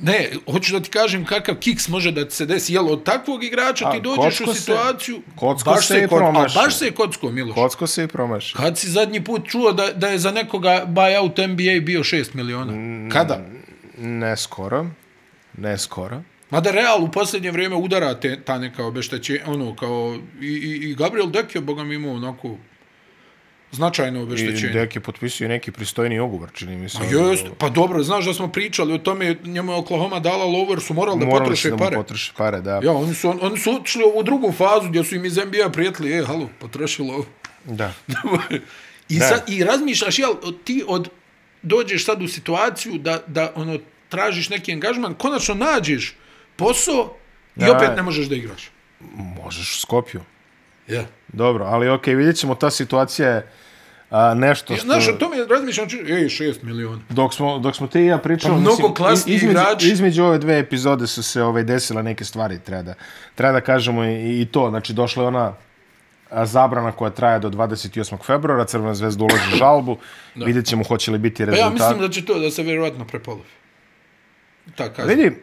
ne, 0.03 0.31
hoću 0.47 0.73
da 0.73 0.81
ti 0.81 0.91
kažem 0.91 1.25
kakav 1.25 1.55
kiks 1.55 1.89
može 1.89 2.13
da 2.13 2.29
ti 2.29 2.35
se 2.35 2.47
desi, 2.47 2.75
jel, 2.75 2.89
od 2.89 3.05
takvog 3.05 3.45
igrača 3.45 3.89
A, 3.89 3.93
ti 3.93 4.01
dođeš 4.01 4.41
u 4.41 4.47
se- 4.47 4.55
situaciju, 4.55 5.23
kocko 5.37 5.71
baš 5.71 5.87
se 5.87 5.95
i 5.95 6.01
kod- 6.01 6.05
a 6.05 6.17
promašio. 6.19 6.63
baš 6.63 6.77
se 6.77 6.85
je 6.85 6.93
kocko, 6.93 7.31
Miloš. 7.31 7.55
kocko 7.55 7.87
se 7.87 8.05
i 8.05 8.09
promaši. 8.09 8.55
Kad 8.55 8.79
si 8.79 8.89
zadnji 8.89 9.25
put 9.25 9.43
čuo 9.47 9.73
da, 9.73 9.87
da 9.89 10.09
je 10.09 10.19
za 10.19 10.31
nekoga 10.33 10.85
buyout 10.87 11.39
NBA 11.41 11.81
bio 11.83 12.01
6 12.01 12.35
miliona? 12.35 12.73
Kada? 13.11 13.41
Ne 13.99 14.37
skoro. 14.37 14.87
Ne 15.55 15.79
skoro. 15.79 16.23
Mada 16.51 16.71
Real 16.71 17.05
u 17.05 17.11
posljednje 17.11 17.51
vrijeme 17.51 17.77
udara 17.77 18.15
te, 18.15 18.41
ta 18.41 18.59
neka 18.59 18.85
obešteće, 18.85 19.41
ono, 19.47 19.77
kao, 19.77 20.19
i, 20.41 20.47
i, 20.47 20.91
i 20.91 20.95
Gabriel 20.95 21.27
Dek 21.27 21.55
je, 21.55 21.61
boga 21.61 21.85
mi, 21.85 21.95
imao 21.95 22.13
onako 22.13 22.57
značajno 23.75 24.21
I 24.21 24.23
obeštećenje. 24.23 24.73
Dek 24.73 24.97
je 24.97 25.01
potpisio 25.01 25.49
neki 25.49 25.73
pristojni 25.73 26.21
ugovor, 26.21 26.51
čini 26.53 26.77
mi 26.77 26.89
se. 26.89 26.99
Pa 26.99 27.05
Just, 27.05 27.47
pa 27.59 27.69
dobro, 27.69 28.03
znaš 28.03 28.25
da 28.25 28.35
smo 28.35 28.49
pričali 28.49 28.93
o 28.93 28.99
tome, 28.99 29.37
njemu 29.45 29.73
je 29.73 29.79
Oklahoma 29.79 30.21
dala 30.21 30.45
lower, 30.45 30.81
su 30.81 30.95
morali 30.95 31.19
da 31.19 31.27
Morali 31.27 31.41
potroše 31.41 31.63
su 31.63 31.71
da 31.71 31.77
pare. 31.77 31.97
potroše 31.97 32.33
pare, 32.37 32.61
da. 32.61 32.81
Ja, 32.83 32.93
oni 32.93 33.15
su, 33.15 33.29
on, 33.31 33.39
oni 33.43 33.59
su 33.59 33.71
otišli 33.73 34.03
u 34.15 34.23
drugu 34.23 34.53
fazu 34.53 34.89
gdje 34.89 35.05
su 35.05 35.15
im 35.15 35.25
iz 35.25 35.37
NBA 35.37 35.69
prijetili, 35.71 36.13
e, 36.13 36.25
halo, 36.25 36.49
potroši 36.59 37.03
lovu. 37.03 37.25
Da. 37.65 37.93
I, 39.09 39.19
Da. 39.19 39.29
sad, 39.29 39.45
I 39.49 39.65
razmišljaš, 39.65 40.19
jel, 40.19 40.33
ti 40.65 40.85
od, 40.89 41.09
dođeš 41.63 42.05
sad 42.05 42.23
u 42.23 42.29
situaciju 42.29 42.99
da, 42.99 43.23
da 43.27 43.53
ono, 43.55 43.79
tražiš 44.09 44.49
neki 44.49 44.73
angažman, 44.73 45.15
konačno 45.15 45.55
nađeš 45.55 46.15
posao 46.57 47.15
i 47.57 47.61
Da. 47.61 47.77
opet 47.77 47.91
ne 47.97 48.03
možeš 48.03 48.27
da 48.27 48.35
igraš. 48.35 48.71
Možeš 49.45 49.75
u 49.77 49.81
Skopju. 49.81 50.21
Ja. 50.89 51.05
Dobro, 51.29 51.65
ali 51.65 51.89
okej, 51.89 52.15
vidjet 52.15 52.37
ćemo, 52.37 52.55
ta 52.55 52.71
situacija 52.71 53.29
je 53.29 53.49
a, 54.15 54.35
nešto 54.35 54.77
što... 54.77 54.85
Znaš, 54.85 55.09
o 55.09 55.13
tome 55.13 55.37
razmišljam, 55.47 55.89
či- 55.89 56.05
ej, 56.09 56.29
šest 56.29 56.63
miliona. 56.63 57.01
Dok 57.09 57.35
smo, 57.35 57.59
dok 57.59 57.77
smo 57.77 57.87
ti 57.87 58.01
i 58.01 58.07
ja 58.07 58.19
pričali, 58.19 58.55
Pa 58.55 58.61
mnogo 58.61 58.95
klasniji 58.95 59.37
između, 59.37 59.53
igrači. 59.53 59.89
između 59.89 60.25
ove 60.25 60.39
dve 60.39 60.59
epizode 60.59 61.07
su 61.07 61.23
se 61.23 61.43
ovaj, 61.43 61.63
desile 61.65 62.03
neke 62.03 62.25
stvari, 62.25 62.59
treba 62.59 62.83
da, 62.83 62.95
treba 63.35 63.53
da 63.53 63.61
kažemo 63.61 64.05
i, 64.05 64.41
i 64.41 64.47
to. 64.47 64.71
Znači, 64.71 64.93
došla 64.93 65.23
je 65.23 65.29
ona 65.29 65.53
zabrana 66.43 66.93
koja 66.93 67.11
traje 67.11 67.39
do 67.39 67.51
28. 67.51 68.17
februara, 68.19 68.65
Crvena 68.65 68.95
zvezda 68.95 69.25
uloži 69.25 69.57
žalbu, 69.57 69.97
da. 70.35 70.45
vidjet 70.45 70.67
ćemo 70.67 70.85
hoće 70.85 71.11
li 71.11 71.19
biti 71.19 71.37
Pa 71.37 71.43
ja 71.43 71.47
rezultat. 71.47 71.73
mislim 71.75 71.99
da 71.99 72.09
će 72.09 72.25
to 72.25 72.39
da 72.39 72.51
se 72.51 72.63
vjerovatno 72.63 73.05
prepolovi. 73.05 73.49
Ta 74.75 74.89
kazna. 74.89 75.15
Vidi, 75.15 75.37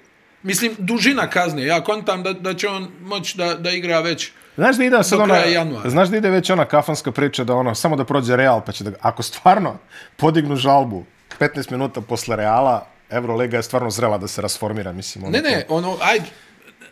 Mislim, 0.43 0.75
dužina 0.77 1.27
kazne. 1.29 1.65
Ja 1.65 1.83
kontam 1.83 2.23
da, 2.23 2.33
da 2.33 2.53
će 2.53 2.67
on 2.67 2.87
moći 3.01 3.37
da, 3.37 3.53
da 3.53 3.71
igra 3.71 3.99
već 3.99 4.31
Znaš 4.55 4.77
da 4.77 4.83
ide 4.83 5.03
sad 5.03 5.17
Do 5.17 5.23
ona, 5.23 5.35
januara. 5.37 5.89
znaš 5.89 6.09
da 6.09 6.17
ide 6.17 6.29
već 6.29 6.49
ona 6.49 6.65
kafanska 6.65 7.11
priča 7.11 7.43
da 7.43 7.55
ono, 7.55 7.75
samo 7.75 7.95
da 7.95 8.05
prođe 8.05 8.35
Real, 8.35 8.61
pa 8.65 8.71
će 8.71 8.83
da, 8.83 8.91
ako 9.01 9.23
stvarno 9.23 9.77
podignu 10.17 10.55
žalbu 10.55 11.03
15 11.39 11.71
minuta 11.71 12.01
posle 12.01 12.35
Reala, 12.35 12.87
Euroliga 13.09 13.57
je 13.57 13.63
stvarno 13.63 13.89
zrela 13.89 14.17
da 14.17 14.27
se 14.27 14.41
rasformira, 14.41 14.91
mislim. 14.91 15.23
Ono 15.23 15.31
Ne, 15.31 15.41
ne, 15.41 15.65
ono, 15.69 15.97
ajde, 16.01 16.25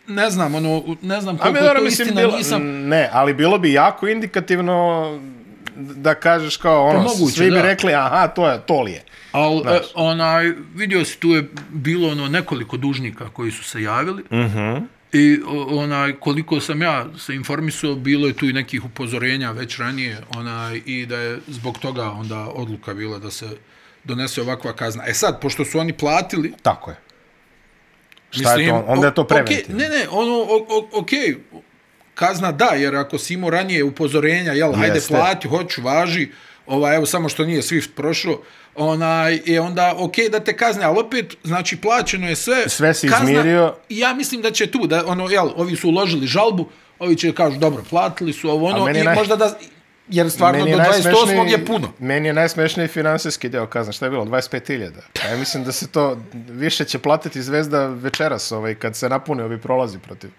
ne 0.06 0.30
znam, 0.30 0.54
ono, 0.54 0.82
ne 1.02 1.20
znam 1.20 1.38
koliko 1.38 1.58
je 1.58 1.74
to 1.74 1.82
mislim, 1.82 2.08
istina, 2.08 2.20
bilo, 2.20 2.36
nisam... 2.36 2.62
ne, 2.88 3.10
ali 3.12 3.34
bilo 3.34 3.58
bi 3.58 3.72
jako 3.72 4.08
indikativno 4.08 5.06
da 5.80 6.14
kažeš 6.14 6.56
kao 6.56 6.86
ono, 6.86 6.98
Pa 6.98 7.04
moguće, 7.12 7.34
svi 7.36 7.44
bi 7.44 7.56
da. 7.56 7.62
rekli, 7.62 7.94
aha, 7.94 8.28
to 8.28 8.48
je, 8.48 8.60
to 8.66 8.82
li 8.82 8.92
je. 8.92 9.04
Al, 9.32 9.58
e, 9.68 9.80
onaj, 9.94 10.52
vidio 10.74 11.04
si, 11.04 11.18
tu 11.18 11.28
je 11.28 11.48
bilo 11.68 12.08
ono 12.08 12.28
nekoliko 12.28 12.76
dužnika 12.76 13.28
koji 13.28 13.50
su 13.50 13.64
se 13.64 13.82
javili. 13.82 14.22
Uh 14.22 14.38
Mhm. 14.38 14.58
-huh. 14.58 14.82
I 15.12 15.40
onaj, 15.70 16.12
koliko 16.12 16.60
sam 16.60 16.82
ja 16.82 17.06
se 17.18 17.34
informisao, 17.34 17.94
bilo 17.94 18.26
je 18.26 18.32
tu 18.32 18.46
i 18.48 18.52
nekih 18.52 18.84
upozorenja 18.84 19.50
već 19.50 19.78
ranije, 19.78 20.18
onaj, 20.36 20.80
i 20.86 21.06
da 21.06 21.16
je 21.18 21.38
zbog 21.48 21.78
toga 21.78 22.10
onda 22.10 22.38
odluka 22.38 22.94
bila 22.94 23.18
da 23.18 23.30
se 23.30 23.46
donese 24.04 24.42
ovakva 24.42 24.72
kazna. 24.72 25.04
E 25.06 25.14
sad, 25.14 25.40
pošto 25.40 25.64
su 25.64 25.78
oni 25.78 25.92
platili, 25.92 26.52
Tako 26.62 26.90
je. 26.90 26.96
Šta 28.30 28.54
je 28.54 28.68
to? 28.68 28.84
Onda 28.86 29.06
je 29.06 29.14
to 29.14 29.24
preventivno. 29.24 29.80
Okay, 29.80 29.82
ne, 29.82 29.98
ne, 29.98 30.08
ono, 30.10 30.32
o, 30.34 30.66
o, 30.68 30.88
ok, 31.00 31.10
kazna 32.20 32.52
da, 32.52 32.64
jer 32.76 32.96
ako 32.96 33.18
si 33.18 33.34
imao 33.34 33.50
ranije 33.50 33.84
upozorenja, 33.84 34.52
jel, 34.52 34.72
hajde 34.72 34.96
Jeste. 34.96 35.14
plati, 35.14 35.48
hoću, 35.48 35.82
važi, 35.82 36.28
ovaj, 36.66 36.96
evo, 36.96 37.06
samo 37.06 37.28
što 37.28 37.44
nije 37.44 37.62
Swift 37.62 37.88
prošao, 37.96 38.40
onaj, 38.74 39.40
je 39.46 39.60
onda 39.60 39.94
ok 39.96 40.16
da 40.32 40.40
te 40.40 40.56
kazne, 40.56 40.84
ali 40.84 40.98
opet, 40.98 41.36
znači, 41.44 41.76
plaćeno 41.76 42.28
je 42.28 42.36
sve. 42.36 42.68
Sve 42.68 42.94
si 42.94 43.06
izmirio. 43.06 43.74
Ja 43.88 44.14
mislim 44.14 44.42
da 44.42 44.50
će 44.50 44.66
tu, 44.66 44.86
da, 44.86 45.06
ono, 45.06 45.28
jel, 45.28 45.50
ovi 45.56 45.76
su 45.76 45.88
uložili 45.88 46.26
žalbu, 46.26 46.68
ovi 46.98 47.16
će 47.16 47.32
kažu, 47.32 47.58
dobro, 47.58 47.82
platili 47.90 48.32
su 48.32 48.50
ovo, 48.50 48.66
ono, 48.66 48.88
i 48.90 48.92
naj- 48.92 49.14
možda 49.14 49.36
da, 49.36 49.58
jer 50.10 50.30
stvarno 50.30 50.60
do 50.60 50.66
je 50.66 50.76
28. 50.76 51.02
najsmešniji- 51.04 51.50
je 51.50 51.66
puno. 51.66 51.92
Meni 51.98 52.28
je 52.28 52.32
najsmešniji 52.32 52.88
finansijski 52.88 53.48
deo 53.48 53.66
kazna. 53.66 53.92
Šta 53.92 54.06
je 54.06 54.10
bilo? 54.10 54.24
25.000. 54.24 54.90
Pa 55.14 55.28
ja 55.28 55.36
mislim 55.36 55.64
da 55.64 55.72
se 55.72 55.88
to 55.88 56.18
više 56.48 56.84
će 56.84 56.98
platiti 56.98 57.42
Zvezda 57.42 57.86
večeras 57.86 58.52
ovaj, 58.52 58.74
kad 58.74 58.96
se 58.96 59.08
napune 59.08 59.44
ovi 59.44 59.58
prolazi 59.58 59.98
protiv, 59.98 60.30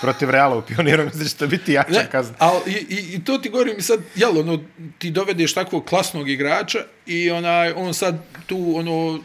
protiv 0.00 0.30
Reala 0.30 0.56
u 0.56 0.62
pioniru. 0.62 1.04
Mislim 1.04 1.22
da 1.22 1.28
će 1.28 1.36
to 1.36 1.46
biti 1.46 1.72
jača 1.72 1.90
Ne, 1.92 2.08
kazna. 2.10 2.34
ali 2.38 2.60
i, 2.66 2.86
i, 2.90 3.14
i 3.14 3.24
to 3.24 3.38
ti 3.38 3.48
govorim 3.48 3.82
sad, 3.82 4.00
jel, 4.14 4.38
ono, 4.38 4.58
ti 4.98 5.10
dovedeš 5.10 5.54
takvog 5.54 5.84
klasnog 5.84 6.30
igrača 6.30 6.78
i 7.06 7.30
onaj, 7.30 7.72
on 7.72 7.94
sad 7.94 8.16
tu, 8.46 8.72
ono, 8.76 9.18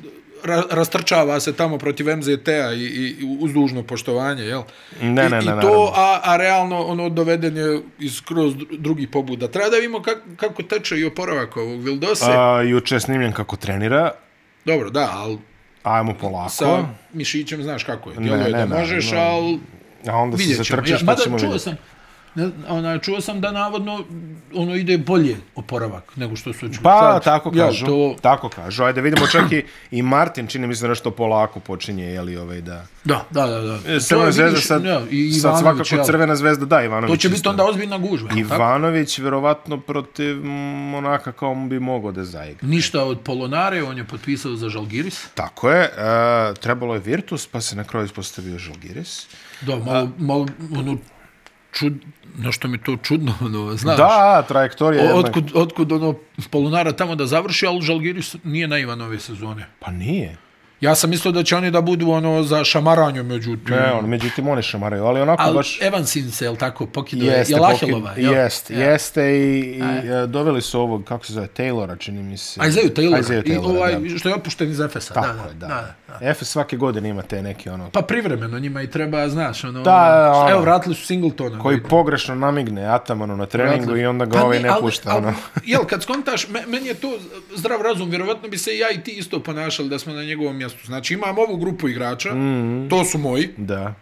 ra, 0.45 0.63
rastrčava 0.71 1.39
se 1.39 1.53
tamo 1.53 1.77
protiv 1.77 2.17
MZT-a 2.17 2.73
i, 2.73 2.83
i 2.83 3.37
uz 3.39 3.53
dužno 3.53 3.83
poštovanje, 3.83 4.43
jel? 4.43 4.61
Ne, 5.01 5.07
I, 5.07 5.09
ne, 5.09 5.29
ne, 5.29 5.39
I 5.39 5.61
to, 5.61 5.93
a, 5.95 6.19
a 6.23 6.37
realno 6.37 6.85
ono 6.85 7.09
doveden 7.09 7.57
je 7.57 7.81
iz 7.99 8.21
kroz 8.21 8.53
drugih 8.71 9.07
pobuda. 9.09 9.47
Treba 9.47 9.69
da 9.69 9.75
vidimo 9.75 10.01
kak, 10.01 10.17
kako 10.35 10.63
teče 10.63 10.99
i 10.99 11.05
oporavak 11.05 11.57
ovog 11.57 11.83
Vildose. 11.83 12.25
A, 12.27 12.61
juče 12.61 12.95
je 12.95 12.99
snimljen 12.99 13.31
kako 13.31 13.55
trenira, 13.55 14.11
Dobro, 14.65 14.89
da, 14.89 15.09
ali 15.13 15.37
ajmo 15.83 16.13
polako. 16.13 16.49
sa 16.49 16.83
mišićem 17.13 17.63
znaš 17.63 17.83
kako 17.83 18.09
je. 18.09 18.15
Djeluje 18.19 18.43
ne, 18.43 18.51
da 18.51 18.65
ne, 18.65 18.79
možeš, 18.79 19.11
no. 19.11 19.19
ali 19.19 19.59
A 20.07 20.15
onda 20.17 20.37
se 20.37 20.53
zatrčiš 20.53 20.91
Ja, 20.91 21.05
pa 21.05 21.15
ćemo 21.15 21.39
čuo 21.39 21.47
vidjeti. 21.47 21.63
sam, 21.63 21.75
ne, 22.35 22.49
ona, 22.67 22.97
čuo 22.97 23.21
sam 23.21 23.41
da 23.41 23.51
navodno 23.51 24.03
ono 24.53 24.75
ide 24.75 24.97
bolje 24.97 25.37
oporavak 25.55 26.15
nego 26.15 26.35
što 26.35 26.53
su 26.53 26.67
Pa, 26.83 26.99
sad. 26.99 27.23
tako 27.23 27.51
Ja, 27.55 27.65
kažu. 27.65 27.85
to, 27.85 28.15
Tako 28.21 28.49
kažu. 28.49 28.83
Ajde, 28.83 29.01
vidimo 29.01 29.27
čak 29.27 29.51
i, 29.51 29.63
i 29.91 30.01
Martin, 30.01 30.47
čini 30.47 30.67
mi 30.67 30.75
se 30.75 30.87
nešto 30.87 31.11
polako 31.11 31.59
počinje, 31.59 32.03
jeli, 32.03 32.37
ovaj, 32.37 32.61
da... 32.61 32.85
da, 33.03 33.25
da, 33.31 33.47
da. 33.47 33.61
da. 33.61 33.93
E, 33.93 33.99
Crvena 33.99 34.31
zvezda 34.31 34.59
sad, 34.59 34.85
ja, 34.85 35.01
i 35.11 35.31
sad 35.31 35.41
Ivanović, 35.41 35.61
svakako 35.61 35.95
jel? 35.95 36.05
Crvena 36.05 36.35
zvezda, 36.35 36.65
da, 36.65 36.83
Ivanović. 36.83 37.11
To 37.11 37.17
će 37.17 37.29
biti 37.29 37.47
onda 37.47 37.65
ozbiljna 37.65 37.97
gužva. 37.97 38.29
jel 38.35 38.47
tako? 38.49 38.55
Ivanović 38.55 39.19
verovatno 39.19 39.79
protiv 39.79 40.45
Monaka 40.91 41.31
kao 41.31 41.55
bi 41.55 41.79
mogao 41.79 42.11
da 42.11 42.23
zaigra. 42.23 42.67
Ništa 42.67 43.03
od 43.03 43.19
Polonare, 43.19 43.83
on 43.83 43.97
je 43.97 44.03
potpisao 44.03 44.55
za 44.55 44.69
Žalgiris. 44.69 45.25
Tako 45.33 45.69
je, 45.69 45.83
e, 45.83 45.89
trebalo 46.53 46.93
je 46.93 46.99
Virtus, 46.99 47.47
pa 47.47 47.61
se 47.61 47.75
na 47.75 47.83
kraju 47.83 48.05
ispostavio 48.05 48.57
Žalgiris. 48.57 49.27
Da, 49.61 49.75
malo, 49.75 50.09
malo 50.17 50.45
ono, 50.75 50.97
čud, 51.75 51.93
nešto 52.37 52.67
mi 52.67 52.77
to 52.77 52.97
čudno, 53.03 53.33
ono, 53.41 53.75
znaš. 53.75 53.97
Da, 53.97 54.45
trajektorija 54.47 55.03
jedna... 55.03 55.19
otkud, 55.19 55.51
otkud 55.53 55.91
ono 55.91 56.15
Polonara 56.51 56.91
tamo 56.91 57.15
da 57.15 57.25
završi, 57.25 57.65
ali 57.65 57.81
Žalgiris 57.81 58.35
nije 58.43 58.67
na 58.67 58.79
Ivanove 58.79 59.19
sezone. 59.19 59.65
Pa 59.79 59.91
nije. 59.91 60.37
Ja 60.85 60.95
sam 60.95 61.09
mislio 61.09 61.31
da 61.31 61.43
će 61.43 61.55
oni 61.55 61.71
da 61.71 61.81
budu 61.81 62.09
ono 62.09 62.43
za 62.43 62.63
šamaranje, 62.63 63.23
međutim. 63.23 63.75
Ne, 63.75 63.91
on, 63.93 64.05
međutim, 64.05 64.47
oni 64.47 64.61
šamaraju, 64.61 65.05
ali 65.05 65.21
onako 65.21 65.43
Ali 65.43 65.53
baš... 65.55 65.81
Evansin 65.81 66.31
se, 66.31 66.45
jel 66.45 66.55
tako, 66.55 66.85
pokido 66.85 67.25
je, 67.25 67.31
Jeste, 67.31 67.53
je 67.53 67.59
pokid- 67.59 68.17
jel? 68.17 68.33
Jest, 68.33 68.71
Ja. 68.71 68.79
jeste 68.81 69.23
i, 69.23 69.59
i 69.71 69.81
e, 70.13 70.27
doveli 70.27 70.61
su 70.61 70.81
ovog, 70.81 71.03
kako 71.03 71.25
se 71.25 71.33
zove, 71.33 71.47
Taylora, 71.49 71.97
čini 71.99 72.23
mi 72.23 72.37
se. 72.37 72.59
Isaiah 72.59 72.91
Taylor, 72.91 73.19
Isaiah 73.19 73.45
i 73.45 73.57
ovaj, 73.57 73.95
da. 73.95 74.17
što 74.17 74.29
je 74.29 74.35
otpušten 74.35 74.71
iz 74.71 74.79
Efesa. 74.79 75.13
Tako 75.13 75.27
da, 75.27 75.33
da, 75.33 75.43
je, 75.43 75.53
da. 75.53 75.67
da, 75.67 75.95
da. 76.07 76.17
da. 76.19 76.29
Efes 76.29 76.47
svake 76.47 76.77
godine 76.77 77.09
ima 77.09 77.21
te 77.21 77.41
neke, 77.41 77.71
ono, 77.71 77.89
Pa 77.89 78.01
privremeno 78.01 78.59
njima 78.59 78.81
i 78.81 78.87
treba, 78.87 79.29
znaš, 79.29 79.63
ono... 79.63 79.81
Da, 79.81 80.31
ono. 80.35 80.51
Evo, 80.51 80.61
vratili 80.61 80.95
su 80.95 81.05
Singletona. 81.05 81.59
koji 81.59 81.79
da- 81.79 81.87
pogrešno 81.87 82.35
namigne 82.35 82.85
Atamanu 82.85 83.37
na 83.37 83.45
treningu 83.45 83.85
Vratili- 83.85 84.01
i 84.01 84.05
onda 84.05 84.25
ga 84.25 84.31
Pa 84.31 84.43
ovaj 84.43 84.59
ne, 84.59 84.69
pušta, 84.79 85.15
ono. 85.15 85.33
Jel, 85.65 85.81
kad 85.83 86.03
skontaš, 86.03 86.47
me, 86.47 86.63
meni 86.67 86.87
je 86.87 86.93
to 86.93 87.17
zdrav 87.55 87.81
razum, 87.81 88.09
vjerovatno 88.09 88.49
bi 88.49 88.57
se 88.57 88.77
ja 88.77 88.91
i 88.91 88.99
ti 88.99 89.11
isto 89.11 89.39
ponašali 89.39 89.89
da 89.89 89.99
smo 89.99 90.13
na 90.13 90.23
njegovom 90.23 90.57
mjestu. 90.57 90.74
Znači, 90.85 91.13
imam 91.13 91.37
ovu 91.37 91.57
grupu 91.57 91.89
igrača, 91.89 92.33
mm 92.33 92.37
-hmm. 92.37 92.89
to 92.89 93.05
su 93.05 93.17
moji, 93.17 93.49
Da, 93.57 93.95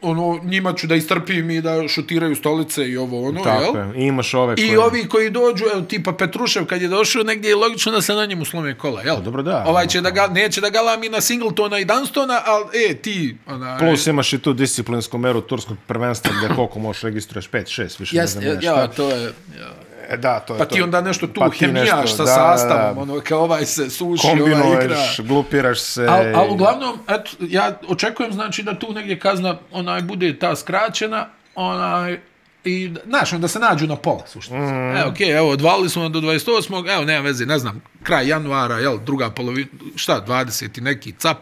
ono, 0.00 0.40
njima 0.44 0.72
ću 0.72 0.86
da 0.86 0.94
istrpim 0.94 1.50
i 1.50 1.60
da 1.60 1.88
šutiraju 1.88 2.36
stolice 2.36 2.88
i 2.88 2.96
ovo, 2.96 3.28
ono, 3.28 3.42
tako 3.44 3.78
jel? 3.78 3.86
je. 3.94 4.04
I 4.04 4.06
imaš 4.06 4.34
ove 4.34 4.54
I 4.58 4.68
koje... 4.68 4.78
ovi 4.78 5.08
koji 5.08 5.30
dođu, 5.30 5.64
evo, 5.74 5.82
tipa 5.82 6.12
Petrušev, 6.12 6.66
kad 6.66 6.82
je 6.82 6.88
došao, 6.88 7.22
negdje 7.22 7.48
je 7.48 7.56
logično 7.56 7.92
da 7.92 8.00
se 8.00 8.14
na 8.14 8.26
njemu 8.26 8.44
slome 8.44 8.78
kola, 8.78 9.02
jel? 9.02 9.22
dobro, 9.22 9.42
da. 9.42 9.64
Ovaj 9.66 9.86
će 9.86 10.00
da 10.00 10.10
ga, 10.10 10.26
neće 10.26 10.60
da 10.60 10.70
galami 10.70 11.08
na 11.08 11.20
Singletona 11.20 11.78
i 11.78 11.84
Dunstona, 11.84 12.42
ali, 12.46 12.64
e, 12.90 12.94
ti, 12.94 13.36
ona... 13.46 13.78
Plus 13.78 14.06
imaš 14.06 14.32
i 14.32 14.38
tu 14.38 14.52
disciplinsku 14.52 15.18
meru 15.18 15.40
turskog 15.40 15.76
prvenstva 15.86 16.32
gdje 16.38 16.56
koliko 16.56 16.78
možeš 16.78 17.02
registruješ, 17.02 17.50
5, 17.50 17.82
6, 17.82 18.00
više 18.00 18.16
Jeste, 18.16 18.40
ne 18.40 18.50
znam 18.50 18.62
ja, 18.62 18.72
ja, 18.72 18.80
ja, 18.80 18.88
to 18.88 19.10
je... 19.10 19.24
Ja. 19.58 19.85
E, 20.08 20.16
da, 20.16 20.40
to 20.40 20.54
je 20.54 20.58
Pa 20.58 20.64
to. 20.64 20.74
ti 20.74 20.82
onda 20.82 21.00
nešto 21.00 21.26
tu 21.26 21.40
Pa 21.40 21.50
hemijaš 21.58 22.00
nešto, 22.00 22.16
sa 22.16 22.24
da, 22.24 22.30
sastavom, 22.30 23.06
da. 23.06 23.12
ono, 23.12 23.20
kao 23.20 23.40
ovaj 23.40 23.66
se 23.66 23.90
suši, 23.90 24.26
ovaj 24.26 24.42
igra. 24.42 24.60
Kombinuješ, 24.60 25.20
glupiraš 25.20 25.80
se. 25.80 26.06
Al, 26.06 26.40
al 26.40 26.52
uglavnom, 26.52 26.98
eto, 27.08 27.30
ja 27.40 27.78
očekujem 27.88 28.32
znači 28.32 28.62
da 28.62 28.78
tu 28.78 28.92
negdje 28.92 29.18
kazna 29.18 29.56
onaj 29.72 30.02
bude 30.02 30.38
ta 30.38 30.56
skraćena, 30.56 31.28
onaj 31.54 32.18
i 32.66 32.94
znaš, 33.06 33.32
onda 33.32 33.48
se 33.48 33.58
nađu 33.58 33.86
na 33.86 33.96
pola, 33.96 34.26
suštinski. 34.26 34.74
Mm. 34.74 34.96
Evo, 34.96 35.10
okej, 35.10 35.26
okay, 35.26 35.38
evo, 35.38 35.50
odvalili 35.50 35.88
smo 35.88 36.08
do 36.08 36.20
28. 36.20 36.94
Evo, 36.94 37.04
nema 37.04 37.24
veze, 37.24 37.46
ne 37.46 37.58
znam, 37.58 37.82
kraj 38.02 38.28
januara, 38.28 38.78
jel, 38.78 38.98
druga 39.04 39.30
polovina, 39.30 39.68
šta, 39.96 40.24
20 40.26 40.78
i 40.78 40.80
neki 40.80 41.12
cap, 41.12 41.36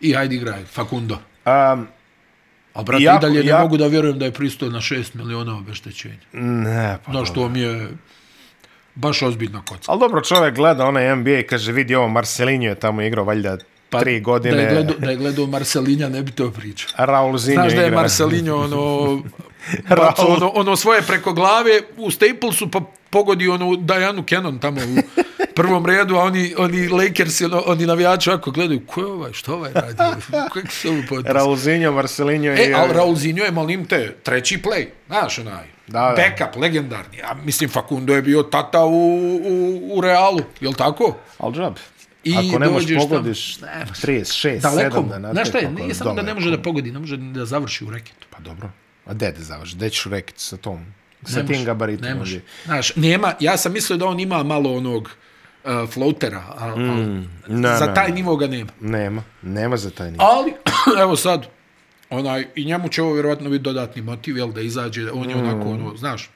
i 0.00 0.12
hajde 0.12 0.34
igraj, 0.34 0.64
Fakundo. 0.64 1.18
Um, 1.46 1.88
A 2.76 2.82
brate, 2.82 3.04
Jako- 3.04 3.16
i 3.18 3.28
dalje 3.28 3.40
ne 3.40 3.46
jako- 3.46 3.62
mogu 3.62 3.76
da 3.76 3.86
vjerujem 3.86 4.18
da 4.18 4.24
je 4.24 4.32
pristo 4.32 4.68
na 4.68 4.80
6 4.80 5.14
miliona 5.14 5.56
obeštećenja. 5.56 6.14
ne, 6.32 6.98
pa 7.06 7.12
Znaš, 7.12 7.32
to 7.32 7.48
mi 7.48 7.60
je 7.60 7.88
baš 8.94 9.22
ozbiljna 9.22 9.62
kocka. 9.62 9.92
Ali 9.92 10.00
dobro, 10.00 10.20
čovjek 10.20 10.54
gleda 10.54 10.86
onaj 10.86 11.12
NBA 11.12 11.38
i 11.38 11.42
kaže, 11.42 11.72
vidi 11.72 11.94
ovo, 11.94 12.08
Marcelinho 12.08 12.66
je 12.66 12.74
tamo 12.74 13.02
igrao 13.02 13.24
valjda 13.24 13.56
Pa, 13.90 14.00
tri 14.00 14.20
godine. 14.20 14.54
Da 14.54 14.62
je 14.62 14.70
gledao, 14.70 14.96
da 14.98 15.10
je 15.10 15.16
gledao 15.16 15.46
Marcelinja, 15.46 16.08
ne 16.08 16.22
bi 16.22 16.32
to 16.32 16.50
pričao. 16.50 16.90
Raul 16.98 17.38
Zinho 17.38 17.62
Znaš 17.62 17.72
da 17.72 17.80
je 17.80 17.86
igra. 17.86 18.00
Marcelinho 18.00 18.54
ono, 18.56 19.22
bacao 19.90 20.26
ono, 20.26 20.48
ono 20.48 20.76
svoje 20.76 21.02
preko 21.02 21.32
glave 21.32 21.70
u 21.96 22.10
Staplesu 22.10 22.70
pa 22.70 22.80
pogodi 23.10 23.48
onu 23.48 23.76
Dianu 23.76 24.24
Cannon 24.24 24.58
tamo 24.58 24.80
u 24.80 24.96
prvom 25.56 25.86
redu, 25.86 26.16
a 26.16 26.22
oni, 26.22 26.54
oni 26.58 26.88
Lakersi, 26.88 27.44
ono, 27.44 27.62
oni 27.66 27.86
navijači 27.86 28.30
ovako 28.30 28.50
gledaju, 28.50 28.80
ko 28.86 29.00
je 29.00 29.06
ovaj, 29.06 29.32
što 29.32 29.54
ovaj 29.54 29.72
radi? 29.74 29.96
Kako 30.54 30.70
se 30.70 30.88
ovo 30.88 31.02
potpis? 31.08 31.32
Raul 31.32 31.56
Zinho, 31.56 31.92
Marcelinho 31.92 32.52
i... 32.52 32.60
E, 32.60 32.72
ali 32.76 32.92
Raulzinho 32.92 33.44
je, 33.44 33.50
molim 33.50 33.84
te, 33.84 34.16
treći 34.22 34.58
play, 34.58 34.86
znaš 35.06 35.38
onaj, 35.38 35.64
Da, 35.86 36.00
da. 36.00 36.14
backup, 36.16 36.62
legendarni. 36.62 37.22
A 37.22 37.34
mislim, 37.34 37.70
Facundo 37.70 38.14
je 38.14 38.22
bio 38.22 38.42
tata 38.42 38.84
u, 38.84 38.90
u, 39.44 39.80
u 39.92 40.00
Realu, 40.00 40.40
jel 40.60 40.72
tako? 40.72 41.16
Al 41.38 41.52
džab. 41.52 41.74
I 42.24 42.34
Ako 42.34 42.58
ne 42.58 42.68
možeš 42.68 42.98
pogodiš 42.98 43.58
36, 43.58 44.60
Daleko 44.60 44.96
7 44.98 45.02
mu. 45.02 45.08
da 45.08 45.18
na 45.18 45.32
Znaš 45.32 45.48
šta 45.48 45.58
je, 45.58 45.70
nije 45.70 45.94
samo 45.94 46.14
da 46.14 46.22
ne 46.22 46.34
može 46.34 46.50
da 46.50 46.62
pogodi, 46.62 46.92
ne 46.92 46.98
može 46.98 47.16
da 47.16 47.44
završi 47.44 47.84
u 47.84 47.90
reketu. 47.90 48.26
Pa 48.30 48.38
dobro. 48.38 48.70
A 49.06 49.14
gde 49.14 49.32
da 49.32 49.42
završi? 49.42 49.76
Gde 49.76 49.90
ćeš 49.90 50.04
rekiti 50.04 50.42
sa 50.42 50.56
tom? 50.56 50.86
Sa 51.24 51.42
Ne 51.42 51.46
tim 51.46 51.64
gabaritom? 51.64 52.08
Ne 52.08 52.14
može. 52.14 52.40
Znaš, 52.64 52.96
nema, 52.96 53.34
ja 53.40 53.56
sam 53.56 53.72
mislio 53.72 53.96
da 53.96 54.06
on 54.06 54.20
ima 54.20 54.42
malo 54.42 54.76
onog 54.76 55.10
uh, 55.66 55.88
floatera, 55.90 56.42
a, 56.58 56.66
a 56.66 56.74
ne, 57.48 57.76
za 57.78 57.94
taj 57.94 58.12
nivo 58.12 58.36
ga 58.36 58.46
nema. 58.46 58.70
Nema. 58.80 59.22
Nema 59.42 59.76
za 59.76 59.90
taj 59.90 60.10
nivo. 60.10 60.24
Ali, 60.24 60.54
evo 61.02 61.16
sad, 61.16 61.46
onaj, 62.10 62.46
i 62.54 62.64
njemu 62.64 62.88
će 62.88 63.02
ovo 63.02 63.12
vjerovatno 63.12 63.50
biti 63.50 63.62
dodatni 63.62 64.02
motiv, 64.02 64.36
jel, 64.36 64.52
da 64.52 64.60
izađe, 64.60 65.10
on 65.10 65.30
je 65.30 65.36
onako, 65.36 65.68
ono, 65.68 65.96
znaš, 65.96 66.30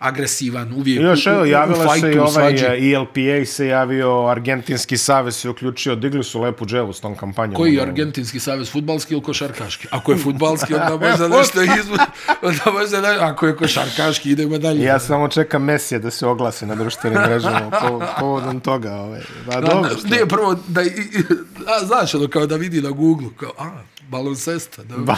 agresivan, 0.00 0.72
uvijek 0.72 1.00
I 1.00 1.02
Još 1.02 1.26
u, 1.26 1.30
u, 1.30 1.32
evo, 1.32 1.42
u, 1.42 1.46
javila 1.46 1.78
se 1.78 1.86
fajtu, 1.86 2.06
i 2.08 2.18
u 2.18 2.22
ovaj 2.22 2.32
svađi. 2.32 2.64
e, 2.64 2.92
ELPA 2.92 3.44
se 3.46 3.66
javio, 3.66 4.26
Argentinski 4.26 4.96
savez 4.98 5.36
se 5.36 5.48
uključio, 5.48 5.94
digli 5.94 6.24
su 6.24 6.40
lepu 6.40 6.66
dževu 6.66 6.92
s 6.92 7.00
tom 7.00 7.16
kampanjom. 7.16 7.54
Koji 7.54 7.74
je 7.74 7.82
Argentinski 7.82 8.40
savez, 8.40 8.70
futbalski 8.70 9.14
ili 9.14 9.22
košarkaški? 9.22 9.88
Ako 9.90 10.12
je 10.12 10.18
futbalski, 10.18 10.74
onda 10.74 10.96
možda 11.08 11.28
nešto 11.28 11.62
izvu... 11.62 11.96
Onda 12.42 12.62
možda 12.72 13.00
ne... 13.00 13.08
Ako 13.20 13.46
je 13.46 13.56
košarkaški, 13.56 14.30
idemo 14.30 14.58
dalje. 14.58 14.82
Ja 14.82 14.98
samo 14.98 15.28
čekam 15.28 15.64
Mesija 15.64 15.98
da 15.98 16.10
se 16.10 16.26
oglasi 16.26 16.66
na 16.66 16.74
društvenim 16.74 17.20
mrežama 17.20 17.70
po, 17.72 18.02
povodom 18.20 18.60
toga. 18.60 18.92
Ovaj. 18.92 19.20
Pa 19.46 19.60
dobro, 19.60 19.90
što? 19.90 20.08
Nije 20.08 20.26
prvo 20.26 20.56
da... 20.68 20.82
i- 20.82 20.86
i- 20.86 21.24
A, 21.66 21.86
znaš, 21.86 22.14
ono, 22.14 22.28
kao 22.28 22.46
da 22.46 22.56
vidi 22.56 22.82
na 22.82 22.90
Google, 22.90 23.28
kao, 23.36 23.52
a, 23.58 23.70
balon 24.02 24.36
sesta. 24.36 24.82
Da, 24.82 24.96
ba. 24.96 25.16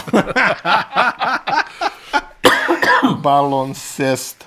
balon 3.22 3.74
sest. 3.74 4.44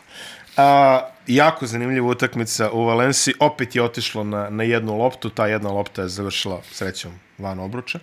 A, 0.57 1.01
jako 1.27 1.67
zanimljiva 1.67 2.07
utakmica 2.07 2.71
u 2.71 2.85
Valenciji. 2.85 3.33
Opet 3.39 3.75
je 3.75 3.83
otišlo 3.83 4.23
na, 4.23 4.49
na 4.49 4.63
jednu 4.63 4.97
loptu. 4.97 5.29
Ta 5.29 5.47
jedna 5.47 5.69
lopta 5.69 6.01
je 6.01 6.07
završila 6.07 6.61
srećom 6.71 7.11
van 7.37 7.59
obruča. 7.59 7.99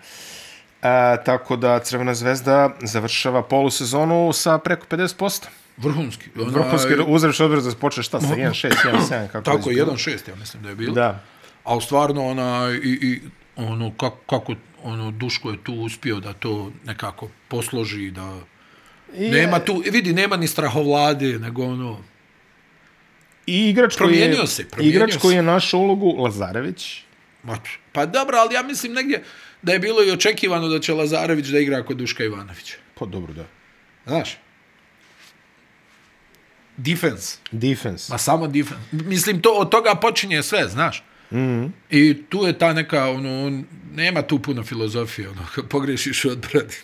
A, 0.83 1.17
tako 1.25 1.57
da 1.57 1.79
Crvena 1.79 2.15
zvezda 2.15 2.71
završava 2.83 3.43
polusezonu 3.43 4.33
sa 4.33 4.59
preko 4.59 4.87
50%. 4.91 5.47
Vrhunski. 5.77 6.31
Ona, 6.37 6.51
Vrhunski 6.51 6.95
uzreš 7.07 7.41
odbor 7.41 7.63
da 7.63 7.71
počne 7.81 8.03
šta 8.03 8.21
sa 8.21 8.27
1-6, 8.27 8.73
1-7, 8.85 9.29
kako 9.29 9.45
Tako 9.45 9.71
je, 9.71 9.75
bilo. 9.75 9.93
1-6, 9.93 10.29
ja 10.29 10.37
mislim 10.37 10.63
da 10.63 10.69
je 10.69 10.75
bilo. 10.75 10.95
Da. 10.95 11.21
Ali 11.65 11.83
stvarno, 11.83 12.27
ona, 12.27 12.71
i, 12.85 12.99
i 13.03 13.21
ono, 13.57 13.93
kako, 13.97 14.17
kako 14.17 14.55
ono, 14.83 15.11
Duško 15.11 15.51
je 15.51 15.65
tu 15.65 15.75
uspio 15.75 16.21
da 16.21 16.33
to 16.33 16.73
nekako 16.85 17.29
posloži, 17.49 18.11
da... 18.11 18.39
I, 19.15 19.31
Nema 19.31 19.59
tu, 19.59 19.83
vidi, 19.93 20.13
nema 20.13 20.37
ni 20.37 20.49
strahovlade, 20.49 21.39
nego 21.39 21.65
ono... 21.65 21.99
I 23.47 23.69
igrač 23.69 23.97
koji 23.97 24.19
je, 24.19 24.47
se, 24.47 24.65
igrač 24.81 25.13
se. 25.13 25.19
koji 25.19 25.35
je 25.35 25.43
našao 25.43 25.81
ulogu, 25.81 26.23
Lazarević, 26.23 27.03
Ma, 27.43 27.59
pa 27.93 28.07
dobro, 28.07 28.37
ali 28.39 28.55
ja 28.55 28.63
mislim 28.63 28.93
negdje 28.93 29.23
da 29.63 29.73
je 29.73 29.79
bilo 29.79 30.05
i 30.05 30.11
očekivano 30.11 30.69
da 30.69 30.81
će 30.81 30.95
Lazarević 30.95 31.47
da 31.47 31.59
igra 31.59 31.85
kod 31.85 31.97
Duška 31.97 32.25
Ivanovića. 32.25 32.75
pa 32.99 33.07
dobro 33.07 33.33
da. 33.33 33.45
Znaš? 34.07 34.39
Defense. 36.77 37.37
Defense. 37.51 38.13
Ma 38.13 38.19
samo 38.19 38.47
defense. 38.47 38.83
Mislim, 38.93 39.43
to, 39.43 39.51
od 39.51 39.71
toga 39.71 39.95
počinje 39.95 40.43
sve, 40.43 40.69
znaš? 40.69 41.05
Mm 41.31 41.37
-hmm. 41.37 41.71
I 41.91 42.23
tu 42.29 42.47
je 42.47 42.59
ta 42.59 42.73
neka, 42.73 43.11
ono, 43.11 43.47
on, 43.47 43.65
nema 43.95 44.23
tu 44.23 44.39
puno 44.39 44.63
filozofije, 44.65 45.29
ono, 45.29 45.47
kad 45.55 45.69
pogrešiš 45.75 46.25
odbrani. 46.25 46.75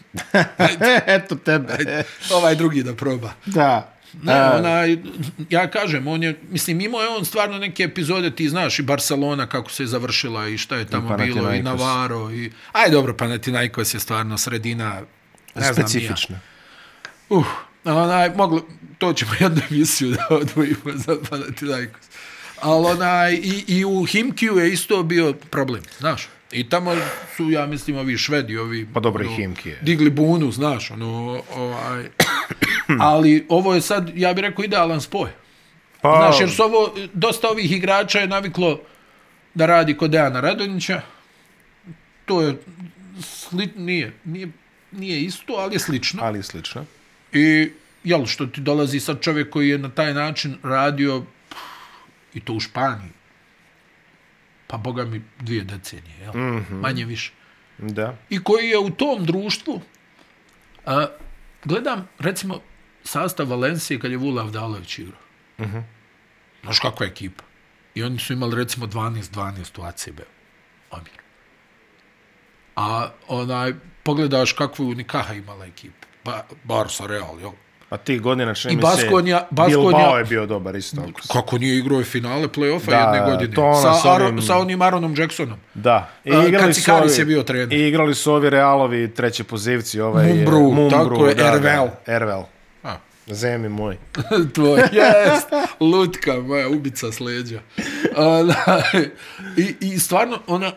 Eto 1.16 1.36
tebe. 1.36 2.04
Ovaj 2.32 2.54
drugi 2.54 2.82
da 2.82 2.94
proba. 2.94 3.32
Da. 3.46 3.97
Ne, 4.22 4.44
onaj, 4.44 4.96
ja 5.50 5.70
kažem, 5.70 6.06
on 6.06 6.22
je, 6.22 6.40
mislim, 6.50 6.80
imao 6.80 7.00
je 7.00 7.08
on 7.08 7.24
stvarno 7.24 7.58
neke 7.58 7.82
epizode, 7.82 8.30
ti 8.30 8.48
znaš, 8.48 8.78
i 8.78 8.82
Barcelona 8.82 9.46
kako 9.46 9.70
se 9.70 9.82
je 9.82 9.86
završila 9.86 10.48
i 10.48 10.58
šta 10.58 10.76
je 10.76 10.86
tamo 10.86 11.16
bilo, 11.16 11.54
i. 11.54 11.62
Navarro, 11.62 12.30
i... 12.30 12.52
Aj, 12.72 12.90
dobro, 12.90 13.16
Panathinaikos 13.16 13.94
je 13.94 14.00
stvarno 14.00 14.38
sredina, 14.38 14.94
ne 15.54 15.62
znam 15.62 15.64
ni 15.64 15.66
ja. 15.66 15.74
Specifična. 15.74 16.40
Uh, 17.28 17.46
onaj, 17.84 18.30
moglo, 18.36 18.66
to 18.98 19.12
ćemo 19.12 19.32
jednu 19.40 19.62
emisiju 19.70 20.10
da 20.10 20.26
odvojimo 20.30 20.92
za 20.94 21.16
Panathinaikos. 21.30 22.02
Ali 22.60 22.86
onaj, 22.86 23.34
i, 23.34 23.64
i 23.68 23.84
u 23.84 24.04
Himkiju 24.04 24.58
je 24.58 24.72
isto 24.72 25.02
bio 25.02 25.32
problem, 25.32 25.82
znaš. 25.98 26.28
I 26.52 26.68
tamo 26.68 26.96
su, 27.36 27.50
ja 27.50 27.66
mislim, 27.66 27.96
ovi 27.96 28.18
švedi, 28.18 28.58
ovi... 28.58 28.88
Pa 28.94 29.00
dobro, 29.00 29.24
i 29.24 29.26
ono, 29.26 29.36
Himki 29.36 29.68
je. 29.68 29.78
Digli 29.82 30.10
bunu, 30.10 30.50
znaš, 30.50 30.90
ono, 30.90 31.42
ovaj... 31.54 32.04
Ali 33.00 33.46
ovo 33.48 33.74
je 33.74 33.80
sad, 33.80 34.10
ja 34.14 34.34
bih 34.34 34.42
rekao, 34.42 34.64
idealan 34.64 35.00
spoj. 35.00 35.30
Pa, 36.00 36.16
Znaš, 36.16 36.40
jer 36.40 36.50
su 36.50 36.62
ovo, 36.62 36.94
dosta 37.12 37.48
ovih 37.48 37.72
igrača 37.72 38.18
je 38.18 38.26
naviklo 38.26 38.80
da 39.54 39.66
radi 39.66 39.96
kod 39.96 40.10
Dejana 40.10 40.40
Radonjića. 40.40 41.00
To 42.24 42.42
je, 42.42 42.56
sli, 43.20 43.68
nije, 43.76 44.12
nije, 44.24 44.48
nije 44.92 45.20
isto, 45.20 45.52
ali 45.52 45.74
je 45.74 45.78
slično. 45.78 46.22
ali 46.24 46.42
slično. 46.42 46.84
I, 47.32 47.70
jel, 48.04 48.26
što 48.26 48.46
ti 48.46 48.60
dolazi 48.60 49.00
sad 49.00 49.20
čovjek 49.20 49.50
koji 49.50 49.68
je 49.68 49.78
na 49.78 49.90
taj 49.90 50.14
način 50.14 50.56
radio, 50.62 51.24
pff, 51.48 51.60
i 52.34 52.40
to 52.40 52.52
u 52.52 52.60
Španiji, 52.60 53.10
pa 54.68 54.76
boga 54.76 55.04
mi 55.04 55.22
dvije 55.40 55.64
decenije, 55.64 56.16
jel? 56.20 56.32
Mm. 56.32 56.66
-hmm. 56.70 56.80
Manje 56.80 57.04
više. 57.04 57.32
Da. 57.78 58.16
I 58.30 58.42
koji 58.44 58.68
je 58.68 58.78
u 58.78 58.90
tom 58.90 59.24
društvu, 59.24 59.82
a, 60.86 61.06
gledam, 61.64 62.08
recimo, 62.18 62.60
sastav 63.04 63.48
Valencije 63.48 64.00
kad 64.00 64.10
je 64.10 64.16
Vula 64.16 64.42
Avdalović 64.42 64.98
igrao. 64.98 65.20
Mm. 65.58 65.62
-hmm. 65.62 65.82
Znaš 66.62 66.80
kakva 66.80 67.06
je 67.06 67.10
ekipa? 67.10 67.44
I 67.94 68.02
oni 68.02 68.18
su 68.18 68.32
imali, 68.32 68.56
recimo, 68.56 68.86
12-12 68.86 69.80
u 69.80 69.82
ACB. 69.82 70.20
Omjer. 70.90 71.20
A 72.76 73.10
onaj, 73.28 73.74
pogledaš 74.02 74.52
kakvu 74.52 74.84
je 74.84 74.90
Unikaha 74.90 75.34
imala 75.34 75.66
ekipa. 75.66 76.06
Ba, 76.24 76.44
Barca, 76.64 77.06
Real, 77.06 77.40
jel? 77.40 77.52
A 77.90 77.96
ti 77.96 78.18
godina 78.18 78.54
čini 78.54 78.76
mi 78.76 78.82
se... 78.82 78.86
Baskonja- 78.88 79.42
Baskonja- 79.50 79.68
Bilbao 79.68 80.18
je 80.18 80.24
bio 80.24 80.46
dobar 80.46 80.76
isto. 80.76 81.02
Kako 81.32 81.58
nije 81.58 81.78
igrao 81.78 81.98
je 81.98 82.04
finale 82.04 82.48
play-offa 82.48 82.90
jedne 83.06 83.30
godine? 83.30 83.54
to 83.54 83.62
ono 83.62 83.82
sa, 83.82 83.94
s 83.94 84.04
Aro, 84.04 84.24
ovim- 84.26 84.42
sa 84.42 84.56
onim 84.56 84.82
Aronom 84.82 85.14
Jacksonom. 85.18 85.58
Da. 85.74 86.10
I 86.24 86.32
A, 86.32 86.46
igrali 86.46 86.74
su 86.74 86.92
ovi- 86.92 87.18
je 87.18 87.24
bio 87.24 87.42
trener. 87.42 87.72
I 87.72 87.88
igrali 87.88 88.14
su 88.14 88.32
ovi 88.32 88.50
Realovi 88.50 89.14
treće 89.14 89.44
pozivci. 89.44 90.00
Ovaj, 90.00 90.26
Mumbru, 90.26 90.60
Mumbru, 90.60 90.90
tako 90.90 91.26
je, 91.26 91.34
da, 91.34 91.42
da, 91.42 91.48
Ervel. 91.50 91.88
Ervel. 92.06 92.42
A. 92.84 92.96
Zemi 93.26 93.68
moj. 93.68 93.96
Tvoj, 94.54 94.80
jest, 94.92 95.48
lutka 95.80 96.34
moja, 96.34 96.68
ubica 96.68 97.12
s 97.12 97.20
leđa. 97.20 97.60
Ona, 98.16 98.54
i, 99.56 99.74
I 99.82 99.98
stvarno, 99.98 100.38
ona, 100.46 100.72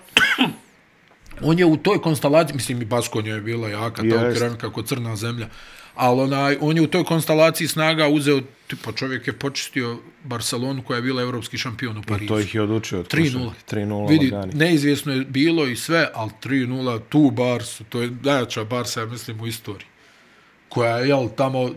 on 1.42 1.60
je 1.60 1.66
u 1.66 1.78
toj 1.78 2.02
konstalaciji, 2.02 2.56
mislim 2.56 2.82
i 2.82 2.86
Baskonja 2.86 3.34
je 3.34 3.42
bila 3.42 3.70
jaka, 3.70 4.02
ta 4.02 4.08
Jest. 4.08 4.38
okrenika 4.38 4.58
kako 4.60 4.82
crna 4.84 5.16
zemlja, 5.16 5.48
ali 6.02 6.22
onaj, 6.22 6.58
on 6.62 6.78
je 6.78 6.82
u 6.82 6.88
toj 6.88 7.04
konstalaciji 7.04 7.68
snaga 7.68 8.08
uzeo, 8.08 8.42
tipa 8.68 8.92
čovjek 8.92 9.28
je 9.28 9.34
počistio 9.34 9.98
Barcelonu 10.24 10.84
koja 10.84 10.96
je 10.96 11.02
bila 11.02 11.22
evropski 11.22 11.58
šampion 11.58 11.98
u 11.98 12.02
Parizu. 12.02 12.28
To 12.28 12.40
ih 12.40 12.56
je 12.56 12.62
odučio 12.62 13.00
od 13.00 13.08
3-0. 13.08 13.34
košarke. 13.50 13.76
3-0 13.76 14.10
Vidi, 14.10 14.32
lagani. 14.32 14.54
neizvjesno 14.54 15.14
je 15.14 15.22
bilo 15.22 15.68
i 15.68 15.76
sve, 15.76 16.08
ali 16.14 16.32
3-0, 16.44 17.00
tu 17.10 17.32
Barsu, 17.32 17.84
to 17.84 18.02
je 18.02 18.12
najjača 18.24 18.64
Barsa, 18.64 19.00
ja 19.00 19.06
mislim, 19.06 19.42
u 19.42 19.48
istoriji. 19.48 19.88
Koja 20.70 20.98
je, 20.98 21.08
jel, 21.08 21.30
tamo, 21.30 21.70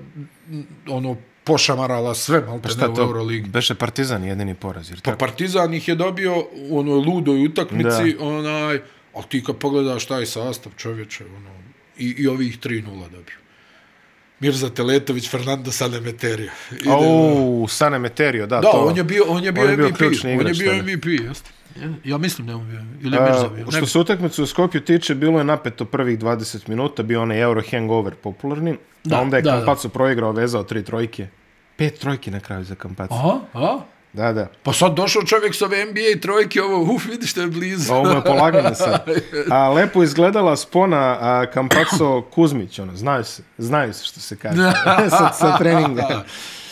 m, 0.49 0.67
ono, 0.89 1.17
pošamarala 1.45 2.15
sve, 2.15 2.41
malo 2.41 2.61
Pa 2.61 2.69
ne 2.69 2.89
u? 2.89 2.97
Euroligi. 2.99 3.49
Beše 3.51 3.75
Partizan 3.75 4.25
jedini 4.25 4.55
poraz. 4.55 4.91
Jer 4.91 4.99
Pa 4.99 5.05
tako? 5.05 5.19
Partizan 5.19 5.75
ih 5.75 5.89
je 5.89 5.95
dobio 5.95 6.39
u 6.55 6.79
onoj 6.79 6.99
ludoj 6.99 7.45
utakmici, 7.45 8.15
Da. 8.15 8.25
onaj, 8.25 8.81
ali 9.15 9.25
ti 9.29 9.45
kad 9.45 9.57
pogledaš 9.57 10.07
taj 10.07 10.27
sastav 10.27 10.73
čovječe, 10.77 11.25
ono, 11.27 11.51
i, 11.99 12.15
i 12.19 12.27
ovih 12.27 12.59
3-0 12.59 12.85
dobio. 13.03 13.44
Mirza 14.45 14.71
Teletović, 14.71 15.31
Fernando 15.31 15.73
Sanemeterio. 15.73 16.51
Ide, 16.73 16.91
Au, 16.91 17.69
Sane 17.69 17.99
Meterio, 17.99 18.47
da, 18.47 18.57
Da, 18.57 18.71
to. 18.71 18.85
on 18.89 18.97
je 18.97 19.05
bio, 19.05 19.25
on 19.29 19.45
je 19.45 19.53
bio, 19.53 19.65
on 19.65 19.71
je 19.71 19.77
bio 19.77 19.89
MVP. 19.89 20.01
on 20.41 20.47
je 20.47 20.55
bio 20.55 20.71
tada. 20.73 20.83
MVP, 20.83 21.07
jeste. 21.07 21.51
Ja 22.05 22.19
mislim 22.19 22.47
da 22.47 22.53
je 22.53 22.57
on 22.57 22.69
bio. 22.71 22.81
Ili 23.03 23.17
je 23.17 23.23
Mirza 23.23 23.49
bio. 23.49 23.67
Što 23.71 23.87
se 23.87 23.99
utakmice 23.99 24.43
u 24.43 24.47
Skopju 24.47 24.81
tiče, 24.81 25.15
bilo 25.15 25.39
je 25.39 25.45
napeto 25.45 25.85
prvih 25.85 26.19
20 26.19 26.69
minuta, 26.69 27.03
bio 27.03 27.23
onaj 27.23 27.41
Euro 27.41 27.63
hangover 27.71 28.15
popularni, 28.15 28.77
Da, 29.05 29.17
a 29.17 29.21
onda 29.21 29.37
je 29.37 29.43
da, 29.43 29.51
da. 29.51 29.57
Kampaco 29.57 29.89
proigrao, 29.89 30.33
vezao 30.33 30.63
tri 30.63 30.85
trojke. 30.85 31.27
Pet 31.77 31.99
trojki 31.99 32.31
na 32.31 32.41
kraju 32.41 32.65
za 32.65 32.75
Kampaco. 32.75 33.15
Aha, 33.15 33.41
aha. 33.53 33.81
Da, 34.15 34.33
da. 34.33 34.47
Pa 34.63 34.73
sad 34.73 34.95
došao 34.95 35.23
čovjek 35.23 35.55
s 35.55 35.63
ove 35.63 35.85
NBA 35.85 36.21
trojke, 36.23 36.63
ovo, 36.63 36.95
uf, 36.95 37.07
vidiš 37.07 37.31
što 37.31 37.41
je 37.41 37.47
blizu. 37.47 37.93
Ovo 37.93 38.11
je 38.11 38.25
polaganje 38.25 38.75
sad. 38.75 39.09
A 39.51 39.69
lepo 39.69 40.03
izgledala 40.03 40.57
spona 40.57 41.17
a, 41.21 41.47
Kampaco 41.55 42.23
Kuzmić, 42.23 42.79
ono, 42.79 42.97
znaju 42.97 43.25
se, 43.25 43.43
znaju 43.59 43.95
se 43.95 44.05
što 44.05 44.21
se 44.21 44.37
kaže. 44.37 44.73
sa, 45.19 45.33
sa 45.33 45.59
treninga. 45.59 46.25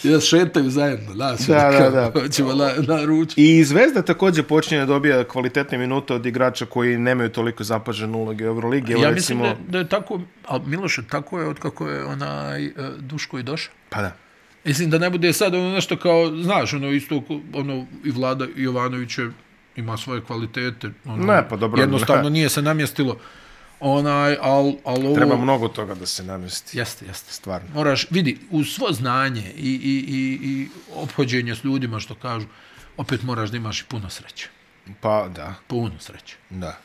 Ja 0.02 0.20
šetaju 0.20 0.70
zajedno, 0.70 1.14
da, 1.14 1.36
Da, 1.46 1.70
da, 1.70 1.90
da. 1.90 2.20
Hoćemo 2.20 2.54
na, 2.54 2.72
na 2.78 3.04
ručku. 3.04 3.40
I 3.40 3.64
Zvezda 3.64 4.02
također 4.02 4.44
počinje 4.44 4.80
da 4.80 4.86
dobija 4.86 5.24
kvalitetne 5.24 5.78
minute 5.78 6.14
od 6.14 6.26
igrača 6.26 6.66
koji 6.66 6.98
nemaju 6.98 7.28
toliko 7.28 7.64
zapažene 7.64 8.16
uloge 8.16 8.44
u 8.44 8.48
Euroligi. 8.48 8.92
Ja 8.92 9.10
recimo, 9.10 9.44
mislim 9.44 9.66
da, 9.66 9.72
da 9.72 9.78
je 9.78 9.88
tako, 9.88 10.20
a 10.48 10.58
Miloše, 10.66 11.02
tako 11.10 11.40
je 11.40 11.46
od 11.46 11.58
kako 11.58 11.88
je 11.88 12.04
onaj 12.04 12.66
uh, 12.66 12.72
Duško 12.98 13.38
i 13.38 13.42
došao. 13.42 13.74
Pa 13.88 14.02
da. 14.02 14.12
Mislim 14.64 14.90
da 14.90 14.98
ne 14.98 15.10
bude 15.10 15.32
sad 15.32 15.54
ono 15.54 15.70
nešto 15.70 15.96
kao, 15.96 16.36
znaš, 16.36 16.72
ono 16.72 16.90
isto, 16.90 17.22
ono 17.54 17.86
i 18.04 18.10
Vlada 18.10 18.46
Jovanović 18.56 19.18
je, 19.18 19.30
ima 19.76 19.96
svoje 19.96 20.20
kvalitete. 20.20 20.90
Ono, 21.04 21.24
Ne, 21.26 21.48
pa 21.48 21.56
dobro, 21.56 21.80
Jednostavno 21.80 22.22
ne. 22.22 22.30
nije 22.30 22.48
se 22.48 22.62
namjestilo. 22.62 23.18
Onaj, 23.80 24.36
al, 24.40 24.72
al 24.84 25.06
ovo... 25.06 25.14
Treba 25.14 25.36
mnogo 25.36 25.68
toga 25.68 25.94
da 25.94 26.06
se 26.06 26.24
namesti. 26.24 26.78
Jeste, 26.78 27.06
jeste. 27.06 27.32
Stvarno. 27.32 27.68
Moraš, 27.74 28.06
vidi, 28.10 28.38
uz 28.50 28.68
svo 28.68 28.92
znanje 28.92 29.52
i, 29.56 29.70
i, 29.72 30.04
i, 30.08 30.38
i 30.42 30.68
ophođenje 30.94 31.54
s 31.54 31.64
ljudima, 31.64 32.00
što 32.00 32.14
kažu, 32.14 32.46
opet 32.96 33.22
moraš 33.22 33.50
da 33.50 33.56
imaš 33.56 33.80
i 33.80 33.84
puno 33.84 34.10
sreće. 34.10 34.48
Pa 35.00 35.28
da, 35.28 35.54
Puno 35.66 35.92
sreće. 35.98 36.36
da. 36.50 36.78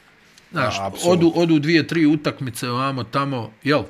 Znaš, 0.51 0.79
A, 0.79 0.87
apsolutno. 0.87 1.27
odu, 1.27 1.41
odu 1.41 1.59
dvije, 1.59 1.87
tri 1.87 2.05
utakmice 2.05 2.69
ovamo 2.69 3.03
tamo, 3.03 3.51
jel? 3.63 3.83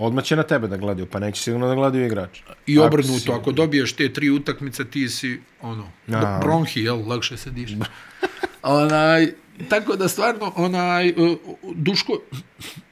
Odmah 0.00 0.24
će 0.24 0.36
na 0.36 0.42
tebe 0.42 0.68
da 0.68 0.76
gledaju, 0.76 1.06
pa 1.06 1.18
neće 1.18 1.42
sigurno 1.42 1.68
da 1.68 1.74
gledaju 1.74 2.06
igrač. 2.06 2.38
I 2.66 2.78
Ako 2.78 2.86
obrnuto, 2.86 3.18
si- 3.18 3.32
ako 3.32 3.52
dobiješ 3.52 3.92
te 3.92 4.12
tri 4.12 4.30
utakmice, 4.30 4.84
ti 4.84 5.08
si, 5.08 5.40
ono, 5.62 5.88
Aha. 6.08 6.38
bronhi, 6.38 6.80
jel, 6.80 7.08
lakše 7.08 7.36
se 7.36 7.50
diše. 7.50 7.76
onaj, 8.62 9.32
tako 9.68 9.96
da 9.96 10.08
stvarno, 10.08 10.52
onaj, 10.56 11.10
uh, 11.10 11.36
Duško 11.74 12.12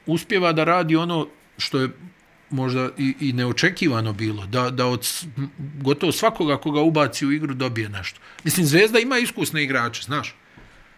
uspjeva 0.05 0.51
da 0.53 0.63
radi 0.63 0.95
ono 0.95 1.27
što 1.57 1.79
je 1.79 1.89
možda 2.51 2.89
i, 2.97 3.15
i 3.19 3.33
neočekivano 3.33 4.13
bilo, 4.13 4.45
da, 4.45 4.69
da 4.69 4.85
od 4.85 5.07
gotovo 5.75 6.11
svakoga 6.11 6.57
koga 6.57 6.81
ubaci 6.81 7.25
u 7.25 7.31
igru 7.31 7.53
dobije 7.53 7.89
nešto. 7.89 8.19
Mislim, 8.43 8.65
Zvezda 8.65 8.99
ima 8.99 9.17
iskusne 9.17 9.63
igrače, 9.63 10.01
znaš. 10.03 10.35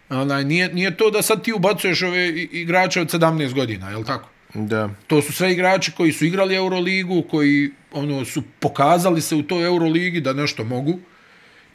Onaj, 0.10 0.44
nije, 0.46 0.74
nije 0.74 0.98
to 0.98 1.10
da 1.10 1.22
sad 1.22 1.44
ti 1.44 1.54
ubacuješ 1.54 2.02
ove 2.02 2.30
igrače 2.30 3.02
od 3.02 3.08
17 3.10 3.54
godina, 3.54 3.90
jel 3.90 4.04
tako? 4.04 4.30
Da. 4.54 4.90
To 5.08 5.22
su 5.22 5.34
sve 5.34 5.52
igrači 5.52 5.92
koji 5.92 6.12
su 6.12 6.26
igrali 6.26 6.56
Euroligu, 6.56 7.24
koji 7.32 7.72
ono 7.92 8.26
su 8.26 8.44
pokazali 8.60 9.22
se 9.22 9.36
u 9.36 9.44
toj 9.44 9.66
Euroligi 9.66 10.22
da 10.22 10.34
nešto 10.34 10.64
mogu. 10.64 11.00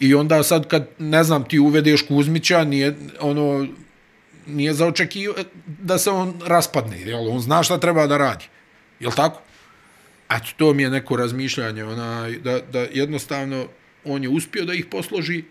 I 0.00 0.14
onda 0.14 0.42
sad 0.42 0.68
kad, 0.68 0.88
ne 0.98 1.24
znam, 1.24 1.44
ti 1.44 1.58
uvedeš 1.58 2.02
Kuzmića, 2.02 2.64
nije, 2.64 2.96
ono, 3.20 3.66
nije 4.46 4.74
za 4.74 4.86
očekivati 4.86 5.48
da 5.66 5.98
se 5.98 6.10
on 6.10 6.40
raspadne. 6.46 7.00
Jel? 7.00 7.28
On 7.28 7.40
zna 7.40 7.62
šta 7.62 7.80
treba 7.80 8.06
da 8.06 8.18
radi. 8.18 8.44
Jel 9.00 9.12
tako? 9.12 9.40
Eto, 10.30 10.46
to 10.56 10.74
mi 10.74 10.82
je 10.82 10.90
neko 10.90 11.16
razmišljanje, 11.16 11.84
ona, 11.84 12.28
da, 12.44 12.60
da 12.60 12.80
jednostavno 12.80 13.66
on 14.04 14.22
je 14.22 14.28
uspio 14.28 14.64
da 14.64 14.74
ih 14.74 14.86
posloži 14.86 15.44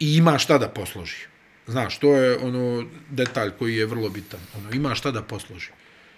i 0.00 0.16
ima 0.16 0.38
šta 0.38 0.58
da 0.58 0.68
posloži. 0.68 1.26
Znaš, 1.66 1.98
to 1.98 2.16
je 2.16 2.36
ono 2.38 2.84
detalj 3.10 3.50
koji 3.58 3.76
je 3.76 3.86
vrlo 3.86 4.08
bitan. 4.08 4.40
Ono, 4.56 4.70
ima 4.72 4.94
šta 4.94 5.10
da 5.10 5.22
posloži. 5.22 5.70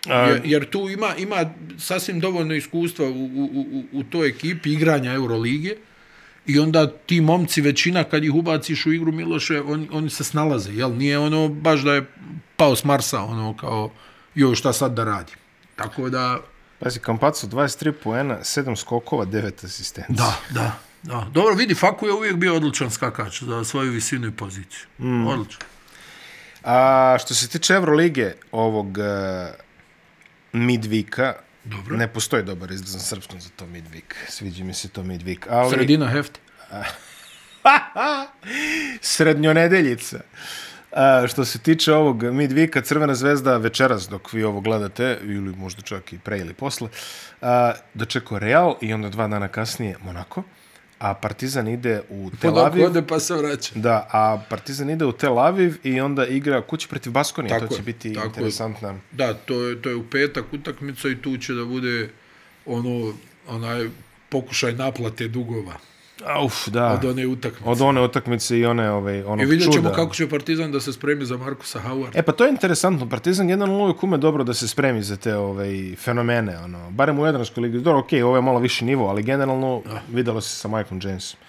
Jer, 0.07 0.41
jer 0.45 0.71
tu 0.71 0.89
ima, 0.89 1.15
ima 1.19 1.51
sasvim 1.79 2.21
dovoljno 2.21 2.55
iskustva 2.55 3.07
u, 3.07 3.11
u, 3.11 3.65
u, 3.73 3.85
u 3.93 4.03
toj 4.03 4.29
ekipi 4.29 4.73
igranja 4.73 5.13
Euroligije 5.13 5.77
i 6.47 6.59
onda 6.59 6.87
ti 7.07 7.21
momci 7.21 7.61
većina 7.61 8.05
kad 8.05 8.25
ih 8.25 8.35
ubaciš 8.35 8.87
u 8.87 8.93
igru 8.93 9.13
Miloše, 9.13 9.61
on, 9.61 9.89
oni 9.93 10.11
se 10.11 10.25
snalaze, 10.25 10.73
jel? 10.73 10.97
Nije 10.97 11.19
ono 11.19 11.49
baš 11.49 11.81
da 11.81 11.95
je 11.95 12.07
pao 12.57 12.77
s 12.77 12.85
Marsa, 12.85 13.23
ono 13.23 13.57
kao, 13.57 13.91
joj 14.35 14.55
šta 14.55 14.73
sad 14.73 14.93
da 14.93 15.05
radi. 15.05 15.33
Tako 15.77 16.09
da, 16.09 16.41
Pazi, 16.79 17.01
Kampaco 17.01 17.47
23 17.47 17.93
poena, 17.93 18.39
7 18.41 18.77
skokova, 18.77 19.27
9 19.27 19.65
asistencija. 19.65 20.17
da, 20.17 20.41
da. 20.51 20.73
Da. 21.03 21.27
Dobro, 21.33 21.55
vidi, 21.55 21.75
Faku 21.75 22.07
je 22.07 22.13
uvijek 22.13 22.37
bio 22.37 22.57
odličan 22.57 22.91
skakač 22.91 23.43
za 23.43 23.65
svoju 23.65 23.93
visinu 23.93 24.27
i 24.27 24.31
poziciju. 24.31 24.87
Mm. 24.99 25.27
Odličan. 25.27 25.61
A 26.65 27.17
što 27.21 27.35
se 27.35 27.49
tiče 27.49 27.75
Evrolige 27.75 28.33
ovog 28.53 28.87
uh, 28.87 29.05
midvika, 30.53 31.35
Dobro. 31.65 31.97
Ne 31.97 32.09
postoji 32.09 32.43
dobar 32.43 32.71
izraz 32.71 32.95
na 32.95 33.01
srpskom 33.01 33.41
za 33.41 33.49
to 33.57 33.67
midweek. 33.67 34.15
Sviđa 34.29 34.65
mi 34.65 34.75
se 34.75 34.89
to 34.89 35.03
midweek. 35.03 35.47
Ali 35.51 35.71
Sredina 35.71 36.09
hefti. 36.09 36.41
srednjonedeljica. 39.01 40.21
A, 40.93 41.25
što 41.29 41.45
se 41.45 41.59
tiče 41.59 41.93
ovog 41.93 42.23
midweeka, 42.23 42.81
Crvena 42.81 43.15
zvezda 43.15 43.57
večeras 43.57 44.09
dok 44.09 44.33
vi 44.33 44.45
ovo 44.45 44.61
gledate, 44.61 45.19
ili 45.23 45.57
možda 45.57 45.83
čak 45.83 46.13
i 46.13 46.19
pre 46.19 46.39
ili 46.39 46.55
posle, 46.55 46.89
a, 47.43 47.73
dočekao 47.95 48.39
Real 48.39 48.77
i 48.81 48.93
onda 48.93 49.09
dva 49.09 49.29
dana 49.29 49.49
kasnije 49.49 49.97
Monako, 50.05 50.43
a 50.99 51.15
Partizan 51.15 51.69
ide 51.69 52.03
u 52.11 52.31
Tel 52.41 52.59
Aviv. 52.59 52.85
ode 52.85 53.03
pa 53.07 53.21
se 53.21 53.35
vraća. 53.35 53.73
Da, 53.75 54.09
a 54.13 54.43
Partizan 54.51 54.91
ide 54.91 55.05
u 55.05 55.13
Tel 55.13 55.39
Aviv 55.39 55.77
i 55.85 56.01
onda 56.01 56.27
igra 56.27 56.63
kući 56.63 56.89
protiv 56.89 57.13
Baskonije. 57.13 57.49
Tako 57.49 57.67
to 57.67 57.75
će 57.75 57.81
je, 57.81 57.85
biti 57.85 58.15
tako 58.15 58.27
je. 58.27 58.29
interesantna. 58.29 58.95
Da, 59.13 59.35
to 59.35 59.63
je, 59.65 59.83
to 59.83 59.89
je 59.89 59.97
u 59.97 60.11
petak 60.11 60.45
utakmica 60.53 61.09
i 61.09 61.17
tu 61.23 61.37
će 61.37 61.55
da 61.55 61.65
bude 61.65 62.11
ono, 62.67 63.13
onaj 63.49 63.89
pokušaj 64.29 64.73
naplate 64.73 65.29
dugova 65.29 65.73
Uf, 66.45 66.69
da. 66.69 66.93
od 66.93 67.05
one 67.05 67.27
utakmice. 67.27 67.71
Od 67.71 67.81
one 67.81 68.01
utakmice 68.01 68.59
i 68.59 68.67
one 68.67 68.91
ovaj, 68.91 69.23
onog 69.23 69.41
I 69.41 69.45
vidjet 69.45 69.73
ćemo 69.73 69.89
čuda. 69.89 69.95
kako 69.95 70.15
će 70.15 70.29
Partizan 70.29 70.73
da 70.73 70.81
se 70.81 70.93
spremi 70.93 71.25
za 71.25 71.37
Markusa 71.37 71.81
Howard. 71.87 72.11
E 72.15 72.23
pa 72.23 72.33
to 72.33 72.45
je 72.45 72.51
interesantno. 72.51 73.09
Partizan 73.09 73.51
jedan 73.51 73.71
uvijek 73.71 74.03
ume 74.03 74.19
dobro 74.19 74.45
da 74.45 74.55
se 74.55 74.69
spremi 74.69 75.03
za 75.03 75.17
te 75.17 75.37
ovaj, 75.37 75.95
fenomene. 75.97 76.59
Ono. 76.59 76.91
Barem 76.91 77.19
u 77.19 77.27
Jadranskoj 77.27 77.63
ligi. 77.63 77.79
Dobro, 77.79 78.01
okej, 78.01 78.23
ovo 78.23 78.37
je 78.37 78.43
malo 78.43 78.59
viši 78.59 78.85
nivo, 78.85 79.09
ali 79.09 79.23
generalno 79.23 79.83
videlo 80.13 80.41
se 80.41 80.57
sa 80.57 80.69
Michaelom 80.69 81.01
Jamesom. 81.05 81.41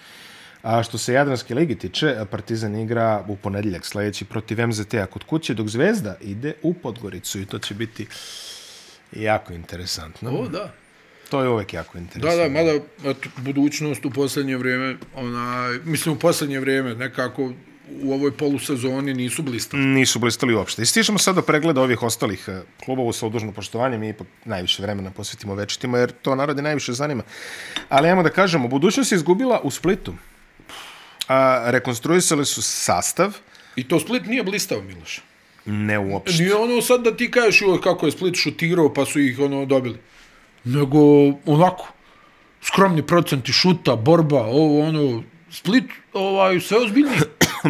A 0.62 0.82
što 0.82 0.98
se 0.98 1.12
Jadranske 1.12 1.54
ligi 1.54 1.74
tiče, 1.74 2.16
Partizan 2.30 2.76
igra 2.76 3.24
u 3.28 3.36
ponedjeljak 3.36 3.86
sledeći 3.86 4.24
protiv 4.24 4.66
MZT-a 4.66 5.06
kod 5.06 5.24
kuće, 5.24 5.54
dok 5.54 5.68
Zvezda 5.68 6.16
ide 6.20 6.52
u 6.62 6.74
Podgoricu 6.74 7.40
i 7.40 7.46
to 7.46 7.58
će 7.58 7.74
biti 7.74 8.06
jako 9.12 9.52
interesantno. 9.52 10.30
O, 10.30 10.48
da. 10.48 10.72
To 11.30 11.42
je 11.42 11.48
uvek 11.48 11.72
jako 11.74 11.92
Da, 11.94 11.98
interesantno. 11.98 12.42
da, 12.44 12.48
mada 12.50 12.72
eto, 13.10 13.28
budućnost 13.36 14.04
u 14.04 14.10
posljednje 14.10 14.56
vrijeme, 14.56 14.96
onaj, 15.14 15.78
mislim 15.84 16.14
u 16.14 16.18
posljednje 16.18 16.60
vrijeme, 16.60 16.94
nekako 16.94 17.52
u 18.02 18.12
ovoj 18.12 18.32
polusezoni 18.32 19.14
nisu 19.14 19.42
blistali. 19.42 19.82
Nisu 19.82 20.18
blistali 20.18 20.54
uopšte. 20.54 20.82
I 20.82 20.86
stižemo 20.86 21.18
sad 21.18 21.34
do 21.34 21.42
pregleda 21.42 21.82
ovih 21.82 22.02
ostalih 22.02 22.44
eh, 22.48 22.60
klubova 22.84 23.12
sa 23.12 23.26
udužno 23.26 23.52
poštovanje. 23.52 23.98
Mi 23.98 24.08
ipak 24.08 24.26
najviše 24.44 24.82
vremena 24.82 25.10
posvetimo 25.10 25.54
večitima, 25.54 25.98
jer 25.98 26.10
to 26.12 26.34
narode 26.34 26.62
najviše 26.62 26.92
zanima. 26.92 27.22
Ali 27.88 28.08
ajmo 28.08 28.22
da 28.22 28.30
kažemo, 28.30 28.68
budućnost 28.68 29.12
je 29.12 29.16
izgubila 29.16 29.60
u 29.60 29.70
Splitu. 29.70 30.14
A, 31.28 31.62
rekonstruisali 31.66 32.46
su 32.46 32.62
sastav, 32.62 33.36
I 33.76 33.88
to 33.88 34.00
Split 34.00 34.26
nije 34.26 34.42
blistao, 34.44 34.82
Miloš. 34.82 35.20
ne 35.66 35.98
uopšte. 35.98 36.42
Nije 36.42 36.54
ono 36.54 36.82
sad 36.82 37.02
da 37.02 37.16
ti 37.16 37.30
kažeš 37.30 37.60
kako 37.82 38.06
je 38.06 38.12
Split 38.12 38.34
šutirao 38.36 38.94
pa 38.94 39.04
su 39.04 39.20
ih 39.20 39.38
ono 39.38 39.64
dobili. 39.64 39.98
Nego 40.64 40.98
onako, 41.46 41.88
skromni 42.62 43.02
procenti 43.02 43.52
šuta, 43.52 43.96
borba, 43.96 44.40
ovo 44.40 44.88
ono, 44.88 45.22
Split, 45.50 45.84
ovaj, 46.12 46.60
sve 46.60 46.78
ozbiljnije. 46.78 47.20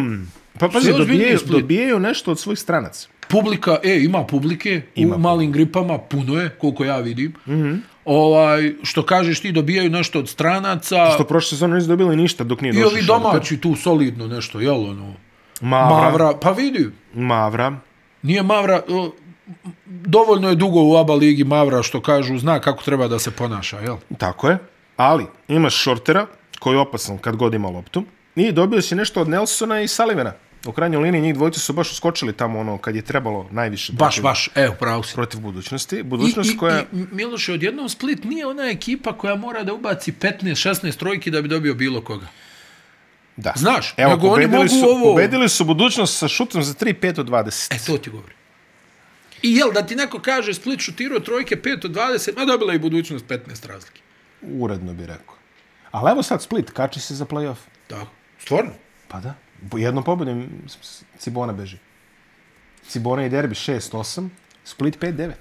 Pa 0.59 0.67
pazi, 0.67 0.85
Sve 0.85 0.97
dobijaju, 0.97 1.39
dobijaju 1.45 1.99
nešto 1.99 2.31
od 2.31 2.39
svojih 2.39 2.59
stranaca. 2.59 3.07
Publika, 3.27 3.77
e, 3.83 3.99
ima 4.03 4.23
publike, 4.23 4.81
Ima 4.95 5.15
u 5.15 5.19
malim 5.19 5.51
gripama, 5.51 5.97
puno 5.97 6.39
je, 6.39 6.49
koliko 6.49 6.85
ja 6.85 6.97
vidim. 6.97 7.33
Mm 7.47 7.51
-hmm. 7.51 7.77
ovaj, 8.05 8.73
što 8.83 9.05
kažeš 9.05 9.39
ti, 9.39 9.51
dobijaju 9.51 9.89
nešto 9.89 10.19
od 10.19 10.29
stranaca, 10.29 11.11
Što 11.15 11.23
prošle 11.23 11.49
sezone 11.49 11.75
nisu 11.75 11.87
dobili 11.87 12.15
ništa 12.15 12.43
dok 12.43 12.61
nije 12.61 12.71
i 12.71 12.73
došao 12.73 12.89
ovi 12.89 13.01
domaći 13.01 13.57
tu 13.57 13.75
solidno 13.75 14.27
nešto, 14.27 14.59
jel 14.59 14.83
ono, 14.83 15.13
Mavra. 15.61 15.95
Mavra, 15.95 16.37
pa 16.41 16.51
vidi, 16.51 16.89
Mavra. 17.13 17.77
nije 18.21 18.43
Mavra, 18.43 18.81
dovoljno 19.85 20.49
je 20.49 20.55
dugo 20.55 20.81
u 20.83 20.97
ABA 20.97 21.13
ligi 21.13 21.43
Mavra, 21.43 21.83
što 21.83 22.01
kažu, 22.01 22.37
zna 22.37 22.59
kako 22.59 22.83
treba 22.83 23.07
da 23.07 23.19
se 23.19 23.31
ponaša, 23.31 23.79
jel? 23.79 23.97
Tako 24.17 24.49
je. 24.49 24.57
Ali 24.97 25.25
imaš 25.47 25.75
Šortera, 25.75 26.27
koji 26.59 26.75
je 26.75 26.79
opasan 26.79 27.17
kad 27.17 27.35
god 27.35 27.53
ima 27.53 27.69
loptu. 27.69 28.03
I 28.35 28.51
dobio 28.51 28.81
si 28.81 28.95
nešto 28.95 29.21
od 29.21 29.29
Nelsona 29.29 29.81
i 29.81 29.87
Sullivana. 29.87 30.33
U 30.65 30.71
krajnjoj 30.71 31.01
liniji 31.03 31.21
njih 31.21 31.33
dvojice 31.33 31.59
su 31.59 31.73
baš 31.73 31.91
uskočili 31.91 32.33
tamo 32.33 32.59
ono 32.59 32.77
kad 32.77 32.95
je 32.95 33.01
trebalo 33.01 33.47
najviše 33.51 33.93
Baš, 33.93 33.99
protiv, 34.15 34.23
baš, 34.23 34.49
evo, 34.55 34.75
pravo 34.79 35.03
si. 35.03 35.13
protiv 35.15 35.39
budućnosti. 35.39 35.95
I, 35.97 36.03
Budućnost 36.03 36.53
i, 36.53 36.57
koja... 36.57 36.79
i 36.81 37.05
Miloše, 37.11 37.53
odjednom 37.53 37.89
Split 37.89 38.23
nije 38.23 38.45
ona 38.47 38.63
ekipa 38.63 39.17
koja 39.17 39.35
mora 39.35 39.63
da 39.63 39.73
ubaci 39.73 40.11
15-16 40.11 40.97
trojki 40.97 41.31
da 41.31 41.41
bi 41.41 41.47
dobio 41.47 41.73
bilo 41.73 42.01
koga. 42.01 42.25
Da. 43.37 43.53
Znaš, 43.55 43.93
Evo, 43.97 44.11
nego 44.11 44.27
oni 44.27 44.47
mogu 44.47 44.67
su, 44.67 44.75
ovo- 44.89 45.11
pobedili 45.11 45.49
su 45.49 45.65
budućnost 45.65 46.17
sa 46.17 46.27
šutom 46.27 46.63
za 46.63 46.73
3, 46.73 46.93
5 46.93 47.19
od 47.19 47.29
20. 47.29 47.75
E, 47.75 47.79
to 47.85 47.97
ti 47.97 48.09
govori. 48.09 48.33
I 49.41 49.55
jel, 49.55 49.71
da 49.73 49.85
ti 49.85 49.95
neko 49.95 50.19
kaže 50.19 50.53
Split 50.53 50.79
šutirao 50.79 51.19
trojke 51.19 51.55
5 51.55 51.85
od 51.85 51.91
20, 51.91 52.37
ma 52.37 52.45
dobila 52.45 52.73
je 52.73 52.79
budućnost 52.79 53.25
15 53.25 53.67
razlike. 53.67 54.01
Uredno 54.41 54.93
bi 54.93 55.05
rekao. 55.05 55.35
Ali 55.91 56.11
evo 56.11 56.23
sad 56.23 56.43
Split, 56.43 56.71
kači 56.71 56.99
se 56.99 57.15
za 57.15 57.25
play-off. 57.25 57.57
Da, 57.89 58.05
stvarno. 58.39 58.71
Pa 59.07 59.19
da. 59.19 59.33
Jednom 59.77 60.03
pobedom 60.03 60.49
Cibona 61.17 61.53
beži. 61.53 61.77
Cibona 62.87 63.25
i 63.25 63.29
derbi 63.29 63.55
6-8, 63.55 64.29
Split 64.63 64.99
5-9. 64.99 65.31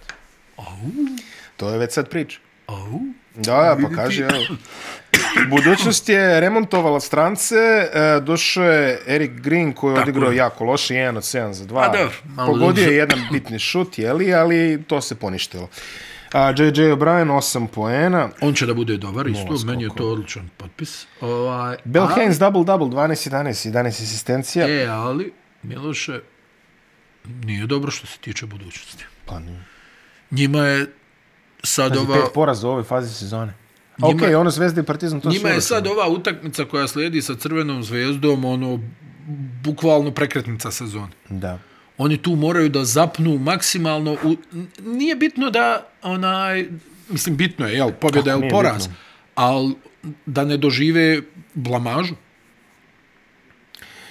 To 1.57 1.71
je 1.71 1.79
već 1.79 1.93
sad 1.93 2.09
priča. 2.09 2.39
Au. 2.67 3.01
Da, 3.35 3.77
da, 3.77 3.79
pa 3.83 3.95
kaže, 3.95 4.23
evo. 4.23 4.57
Budućnost 5.49 6.09
je 6.09 6.41
remontovala 6.41 7.01
strance, 7.01 7.55
e, 7.55 8.21
došao 8.21 8.65
je 8.65 9.03
Erik 9.07 9.31
Green 9.33 9.73
koji 9.73 9.95
je 9.95 10.03
odigrao 10.03 10.33
jako 10.33 10.65
loše, 10.65 10.95
1 10.95 11.17
od 11.17 11.23
7 11.23 11.53
za 11.53 11.65
2. 11.65 11.81
A 11.81 11.89
dobro, 11.89 12.15
malo 12.25 12.53
Pogodio 12.53 12.85
je 12.85 12.97
jedan 12.97 13.19
bitni 13.33 13.59
šut, 13.59 13.99
jeli, 13.99 14.35
ali 14.35 14.83
to 14.87 15.01
se 15.01 15.15
poništilo. 15.15 15.69
A, 16.33 16.49
JJ 16.51 16.81
O'Brien 16.93 17.29
8 17.29 17.67
poena, 17.67 18.29
On 18.41 18.55
će 18.55 18.67
da 18.67 18.75
bude 18.75 18.97
dobar 18.97 19.27
isto, 19.27 19.67
meni 19.67 19.83
je 19.83 19.91
to 19.97 20.09
odličan 20.09 20.49
potpis. 20.57 21.07
Ovaj, 21.21 21.77
Bill 21.85 22.05
a- 22.05 22.15
Haynes 22.17 22.33
double-double, 22.39 22.91
12-11, 22.91 23.71
11 23.71 23.89
asistencija. 23.89 24.69
E, 24.69 24.87
ali, 24.87 25.33
Miloše, 25.63 26.21
nije 27.45 27.67
dobro 27.67 27.91
što 27.91 28.07
se 28.07 28.19
tiče 28.19 28.47
budućnosti. 28.47 29.05
Pa 29.27 29.39
nije. 29.39 29.65
Njima 30.31 30.67
je 30.67 30.87
sad 31.63 31.89
Pazi, 31.93 32.01
ova... 32.07 32.15
pet 32.15 32.33
poraza 32.35 32.69
u 32.69 32.71
ovoj 32.71 32.83
fazi 32.83 33.15
sezone. 33.15 33.53
Njima- 34.03 34.17
Okej, 34.17 34.35
ono 34.35 34.51
Zvezda 34.51 34.81
i 34.81 34.85
Partizan, 34.85 35.21
to 35.21 35.31
Njima 35.31 35.49
je 35.49 35.61
sad 35.61 35.87
ova 35.87 36.09
utakmica 36.09 36.65
koja 36.65 36.89
slijedi 36.89 37.23
sa 37.23 37.35
Crvenom 37.35 37.83
zvezdom, 37.83 38.45
ono, 38.45 38.81
bukvalno 39.65 40.11
prekretnica 40.11 40.71
sezone. 40.71 41.13
Da. 41.29 41.59
Oni 41.99 42.17
tu 42.17 42.37
moraju 42.37 42.69
da 42.69 42.85
zapnu 42.85 43.39
maksimalno. 43.39 44.17
U, 44.25 44.37
nije 44.81 45.15
bitno 45.17 45.51
da, 45.51 45.87
onaj, 46.03 46.69
mislim, 47.09 47.37
bitno 47.37 47.67
je, 47.67 47.75
jel, 47.75 47.91
pobjeda 47.93 48.25
Kako 48.25 48.31
je 48.31 48.37
nije 48.37 48.47
ili 48.47 48.51
poraz, 48.53 48.79
bitno? 48.79 48.95
ali 49.35 49.75
da 50.27 50.45
ne 50.45 50.57
dožive 50.57 51.23
blamažu. 51.55 52.15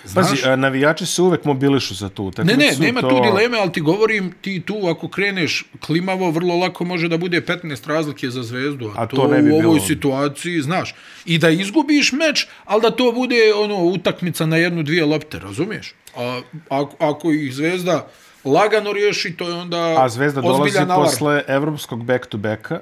Pazi, 0.05 0.11
Znaš? 0.27 0.43
a, 0.43 0.55
navijači 0.55 1.05
se 1.05 1.21
uvek 1.21 1.45
mobilišu 1.45 1.93
za 1.93 2.09
tu 2.09 2.23
Ne, 2.23 2.27
utakmicu. 2.27 2.57
ne, 2.59 2.75
nema 2.77 3.01
to... 3.01 3.09
tu 3.09 3.19
dileme, 3.21 3.57
ali 3.57 3.71
ti 3.71 3.81
govorim, 3.81 4.33
ti 4.41 4.61
tu 4.61 4.87
ako 4.87 5.07
kreneš 5.07 5.65
klimavo, 5.79 6.31
vrlo 6.31 6.55
lako 6.57 6.85
može 6.85 7.07
da 7.07 7.17
bude 7.17 7.41
15 7.41 7.87
razlike 7.87 8.29
za 8.29 8.43
zvezdu, 8.43 8.87
a, 8.87 8.93
A 8.95 9.07
to, 9.07 9.15
to 9.15 9.27
ne 9.27 9.41
bi 9.41 9.49
u 9.49 9.55
ovoj 9.55 9.61
bilo. 9.63 9.79
situaciji, 9.81 10.61
znaš, 10.61 10.95
i 11.25 11.37
da 11.37 11.49
izgubiš 11.49 12.11
meč, 12.13 12.47
ali 12.65 12.81
da 12.81 12.91
to 12.91 13.11
bude 13.11 13.35
ono 13.55 13.75
utakmica 13.77 14.45
na 14.45 14.57
jednu, 14.57 14.83
dvije 14.83 15.05
lopte, 15.05 15.39
razumiješ? 15.39 15.93
A, 16.15 16.41
ako, 16.69 16.95
ako 17.01 17.31
ih 17.31 17.53
zvezda 17.53 18.07
lagano 18.45 18.93
riješi, 18.93 19.33
to 19.33 19.47
je 19.47 19.53
onda 19.55 19.95
A 19.97 20.09
Zvezda 20.09 20.41
dolazi 20.41 20.77
alarm. 20.77 21.01
posle 21.01 21.43
evropskog 21.47 22.03
back-to-backa. 22.03 22.79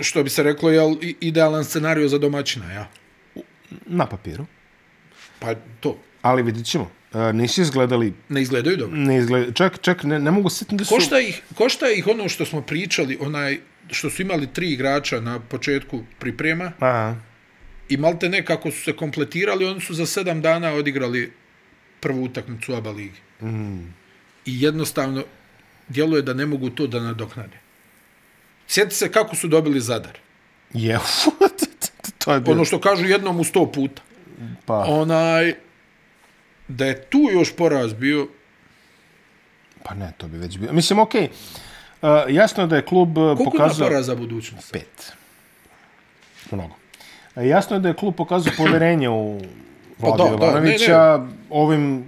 Što 0.00 0.22
bi 0.22 0.30
se 0.30 0.42
reklo, 0.42 0.70
jel, 0.70 0.96
i- 1.00 1.16
idealan 1.20 1.64
scenario 1.64 2.08
za 2.08 2.18
domaćina, 2.18 2.72
ja? 2.72 2.88
Na 3.86 4.06
papiru. 4.06 4.46
Pa 5.38 5.54
to, 5.80 5.96
Ali 6.26 6.42
vidit 6.42 6.66
ćemo. 6.66 6.90
E, 7.14 7.32
nisi 7.32 7.60
izgledali... 7.60 8.12
ne 8.28 8.42
izgledaju 8.42 8.76
dobro. 8.76 8.96
Ne 8.96 9.18
izgled... 9.18 9.54
Čak, 9.54 9.78
čak 9.80 10.02
ne, 10.02 10.18
ne 10.18 10.30
mogu 10.30 10.50
sjetiti 10.50 10.76
da 10.76 10.84
su... 10.84 10.94
Košta 10.94 11.20
ih, 11.20 11.42
košta 11.54 11.90
ih 11.90 12.06
ono 12.06 12.28
što 12.28 12.44
smo 12.44 12.62
pričali, 12.62 13.18
onaj, 13.20 13.58
što 13.90 14.10
su 14.10 14.22
imali 14.22 14.46
tri 14.52 14.72
igrača 14.72 15.20
na 15.20 15.40
početku 15.40 16.02
priprema, 16.18 16.72
Aha. 16.78 17.14
i 17.88 17.96
malte 17.96 18.28
ne 18.28 18.44
kako 18.44 18.70
su 18.70 18.82
se 18.82 18.92
kompletirali, 18.92 19.64
oni 19.64 19.80
su 19.80 19.94
za 19.94 20.06
sedam 20.06 20.42
dana 20.42 20.72
odigrali 20.72 21.32
prvu 22.00 22.24
utakmicu 22.24 22.74
ABA 22.74 22.90
ligi. 22.90 23.20
Mm. 23.42 23.94
I 24.46 24.62
jednostavno 24.62 25.24
djeluje 25.88 26.22
da 26.22 26.34
ne 26.34 26.46
mogu 26.46 26.70
to 26.70 26.86
da 26.86 27.00
nadoknade. 27.00 27.58
Sjeti 28.66 28.94
se 28.94 29.12
kako 29.12 29.36
su 29.36 29.48
dobili 29.48 29.80
Zadar. 29.80 30.18
Je, 30.74 30.98
to 32.24 32.32
je 32.32 32.40
bilo... 32.40 32.52
Ono 32.52 32.64
što 32.64 32.80
kažu 32.80 33.06
jednom 33.06 33.40
u 33.40 33.44
sto 33.44 33.72
puta. 33.72 34.02
Pa, 34.64 34.84
Onaj, 34.88 35.54
da 36.68 36.86
je 36.86 37.02
tu 37.02 37.18
još 37.32 37.56
poraz 37.56 37.92
bio, 37.92 38.28
pa 39.82 39.94
ne, 39.94 40.12
to 40.16 40.28
bi 40.28 40.38
već 40.38 40.58
bilo. 40.58 40.72
Mislim, 40.72 40.98
okej. 40.98 41.28
Okay. 42.02 42.26
Uh, 42.26 42.34
jasno 42.34 42.62
je 42.62 42.66
da 42.66 42.76
je 42.76 42.82
klub 42.82 43.14
koliko 43.14 43.44
pokazao... 43.44 43.86
ima 43.86 43.86
poraza 43.86 44.14
budućnost? 44.14 44.72
Pet. 44.72 45.12
Mnogo. 46.50 46.74
A 47.34 47.42
jasno 47.42 47.76
je 47.76 47.80
da 47.80 47.88
je 47.88 47.94
klub 47.94 48.14
pokazao 48.14 48.52
poverenje 48.56 49.08
u 49.08 49.40
Vladu 49.98 50.24
Pa 50.24 50.30
Jovanovića 50.30 51.26
ovim 51.50 52.04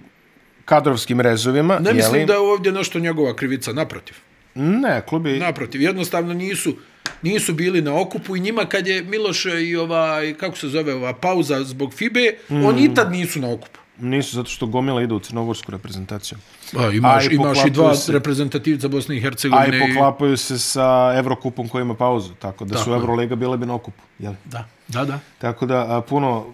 kadrovskim 0.64 1.20
rezovima. 1.20 1.78
Ne 1.78 1.92
mislim 1.92 2.14
jeli? 2.14 2.26
da 2.26 2.32
je 2.32 2.38
ovdje 2.38 2.72
nešto 2.72 2.98
njegova 2.98 3.36
krivica, 3.36 3.72
naprotiv. 3.72 4.16
Ne, 4.58 5.02
klub 5.08 5.26
je... 5.26 5.38
Naprotiv, 5.38 5.82
jednostavno 5.82 6.34
nisu 6.34 6.74
nisu 7.22 7.54
bili 7.54 7.82
na 7.82 8.00
okupu 8.00 8.36
i 8.36 8.40
njima 8.40 8.64
kad 8.64 8.86
je 8.86 9.02
Miloš 9.02 9.44
i 9.44 9.76
ovaj, 9.76 10.34
kako 10.34 10.56
se 10.56 10.68
zove, 10.68 10.94
ova 10.94 11.12
pauza 11.12 11.64
zbog 11.64 11.94
FIBE, 11.94 12.34
mm. 12.50 12.64
oni 12.64 12.84
i 12.84 12.94
tad 12.94 13.12
nisu 13.12 13.40
na 13.40 13.52
okupu. 13.52 13.78
Nisu, 14.00 14.36
zato 14.36 14.50
što 14.50 14.66
Gomila 14.66 15.02
ide 15.02 15.14
u 15.14 15.20
crnogorsku 15.20 15.70
reprezentaciju. 15.72 16.38
A, 16.76 16.90
imaš, 16.90 17.26
A, 17.26 17.30
i 17.30 17.34
imaš 17.34 17.64
i 17.66 17.70
dva 17.70 17.94
se- 17.94 18.12
reprezentativca 18.12 18.88
Bosne 18.88 19.16
i 19.16 19.18
A 19.18 19.22
Hercegovine. 19.22 19.76
i 19.76 19.80
poklapaju 19.80 20.36
se 20.36 20.58
sa 20.58 21.14
Evrokupom 21.16 21.68
koji 21.68 21.82
ima 21.82 21.94
pauzu, 21.94 22.34
tako 22.34 22.64
da 22.64 22.78
su 22.78 22.84
Tako 22.84 22.94
je. 22.94 23.00
Euroliga 23.00 23.36
bile 23.36 23.56
bi 23.56 23.66
na 23.66 23.74
okupu. 23.74 24.02
Jel? 24.18 24.34
Da, 24.44 24.68
da, 24.88 25.04
da. 25.04 25.18
Tako 25.38 25.66
da 25.66 25.96
a, 25.96 26.00
puno, 26.00 26.46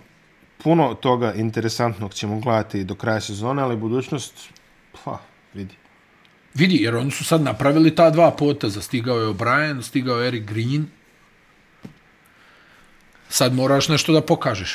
puno 0.63 0.95
toga 0.95 1.33
interesantnog 1.33 2.15
ćemo 2.15 2.41
gledati 2.41 2.85
do 2.85 2.95
kraja 2.95 3.21
sezone, 3.21 3.63
ali 3.63 3.77
budućnost, 3.77 4.35
pa, 5.05 5.19
vidi. 5.55 5.75
Vidi, 6.55 6.77
jer 6.77 6.97
oni 6.97 7.11
su 7.11 7.25
sad 7.25 7.43
napravili 7.43 7.95
ta 7.95 8.11
dva 8.11 8.31
poteza. 8.31 8.83
Stigao 8.83 9.19
je 9.19 9.29
O'Brien, 9.29 9.83
stigao 9.83 10.21
je 10.21 10.29
Eric 10.29 10.45
Green. 10.45 10.87
Sad 13.29 13.55
moraš 13.55 13.89
nešto 13.89 14.13
da 14.13 14.21
pokažeš. 14.21 14.75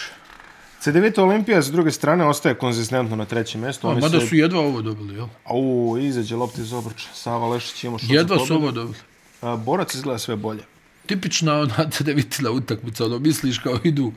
C9 0.84 1.22
Olimpija 1.22 1.62
s 1.62 1.72
druge 1.72 1.92
strane 1.92 2.26
ostaje 2.26 2.56
konzistentno 2.56 3.16
na 3.16 3.26
trećem 3.26 3.62
mjestu. 3.62 3.88
Oni 3.88 4.02
mada 4.02 4.22
su 4.22 4.36
jedva 4.36 4.60
ovo 4.60 4.82
dobili, 4.82 5.16
jel? 5.16 5.28
Au, 5.46 5.98
izađe 5.98 6.36
lopta 6.36 6.62
iz 6.62 6.74
obruča. 6.74 7.08
Sava 7.14 7.48
Lešić 7.48 7.84
ima 7.84 7.98
šut 7.98 8.10
Jedva 8.10 8.46
su 8.46 8.56
ovo 8.56 8.72
dobili. 8.72 8.98
A, 9.42 9.56
Borac 9.56 9.94
izgleda 9.96 10.20
sve 10.20 10.36
bolje. 10.36 10.64
Tipična 11.06 11.60
ona 11.60 11.76
C9 11.94 12.50
utakmica, 12.50 13.06
ono 13.06 13.20
misliš 13.20 13.58
kao 13.58 13.80
idu 13.84 14.12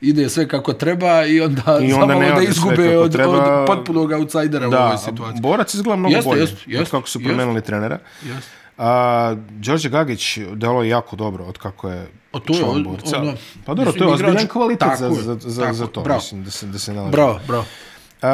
ide 0.00 0.28
sve 0.28 0.48
kako 0.48 0.72
treba 0.72 1.24
i 1.24 1.40
onda, 1.40 1.78
I 1.82 1.92
onda 1.92 2.06
samo 2.06 2.20
ne 2.20 2.26
da 2.26 2.34
ode 2.34 2.42
sve 2.42 2.50
izgube 2.50 2.98
od, 2.98 3.12
treba. 3.12 3.60
od 3.60 3.66
potpunog 3.66 4.12
outsidera 4.12 4.68
u 4.68 4.70
Da, 4.70 4.84
ovoj 4.84 4.98
situaciji. 4.98 5.40
Borac 5.40 5.74
izgleda 5.74 5.96
mnogo 5.96 6.14
Jeste, 6.14 6.28
bolje. 6.28 6.40
jeste, 6.40 6.56
jeste, 6.66 6.90
kako 6.90 7.08
su 7.08 7.18
jeste. 7.18 7.28
promenili 7.28 7.62
trenera. 7.62 7.98
Jeste. 8.24 8.50
A, 8.78 9.34
Đorđe 9.50 9.88
Gagić 9.88 10.38
delo 10.52 10.82
je 10.82 10.88
jako 10.88 11.16
dobro 11.16 11.44
od 11.44 11.58
kako 11.58 11.88
je 11.90 12.06
A 12.32 12.38
to 12.38 12.52
je 12.52 12.58
član 12.60 12.84
borca. 12.84 13.18
ono, 13.18 13.34
pa 13.64 13.74
dobro, 13.74 13.92
to 13.92 14.04
je 14.04 14.10
ozbiljan 14.10 14.46
kvalitet 14.46 14.88
za, 14.90 15.04
tako 15.04 15.14
za, 15.14 15.36
za, 15.40 15.62
tako 15.62 15.74
za 15.74 15.86
to, 15.86 16.00
bravo. 16.00 16.18
mislim, 16.18 16.44
da 16.44 16.50
se, 16.50 16.66
da 16.66 16.78
se 16.78 16.92
nalazi. 16.92 17.12
Bravo, 17.12 17.40
bravo. 17.48 17.64
A, 18.22 18.28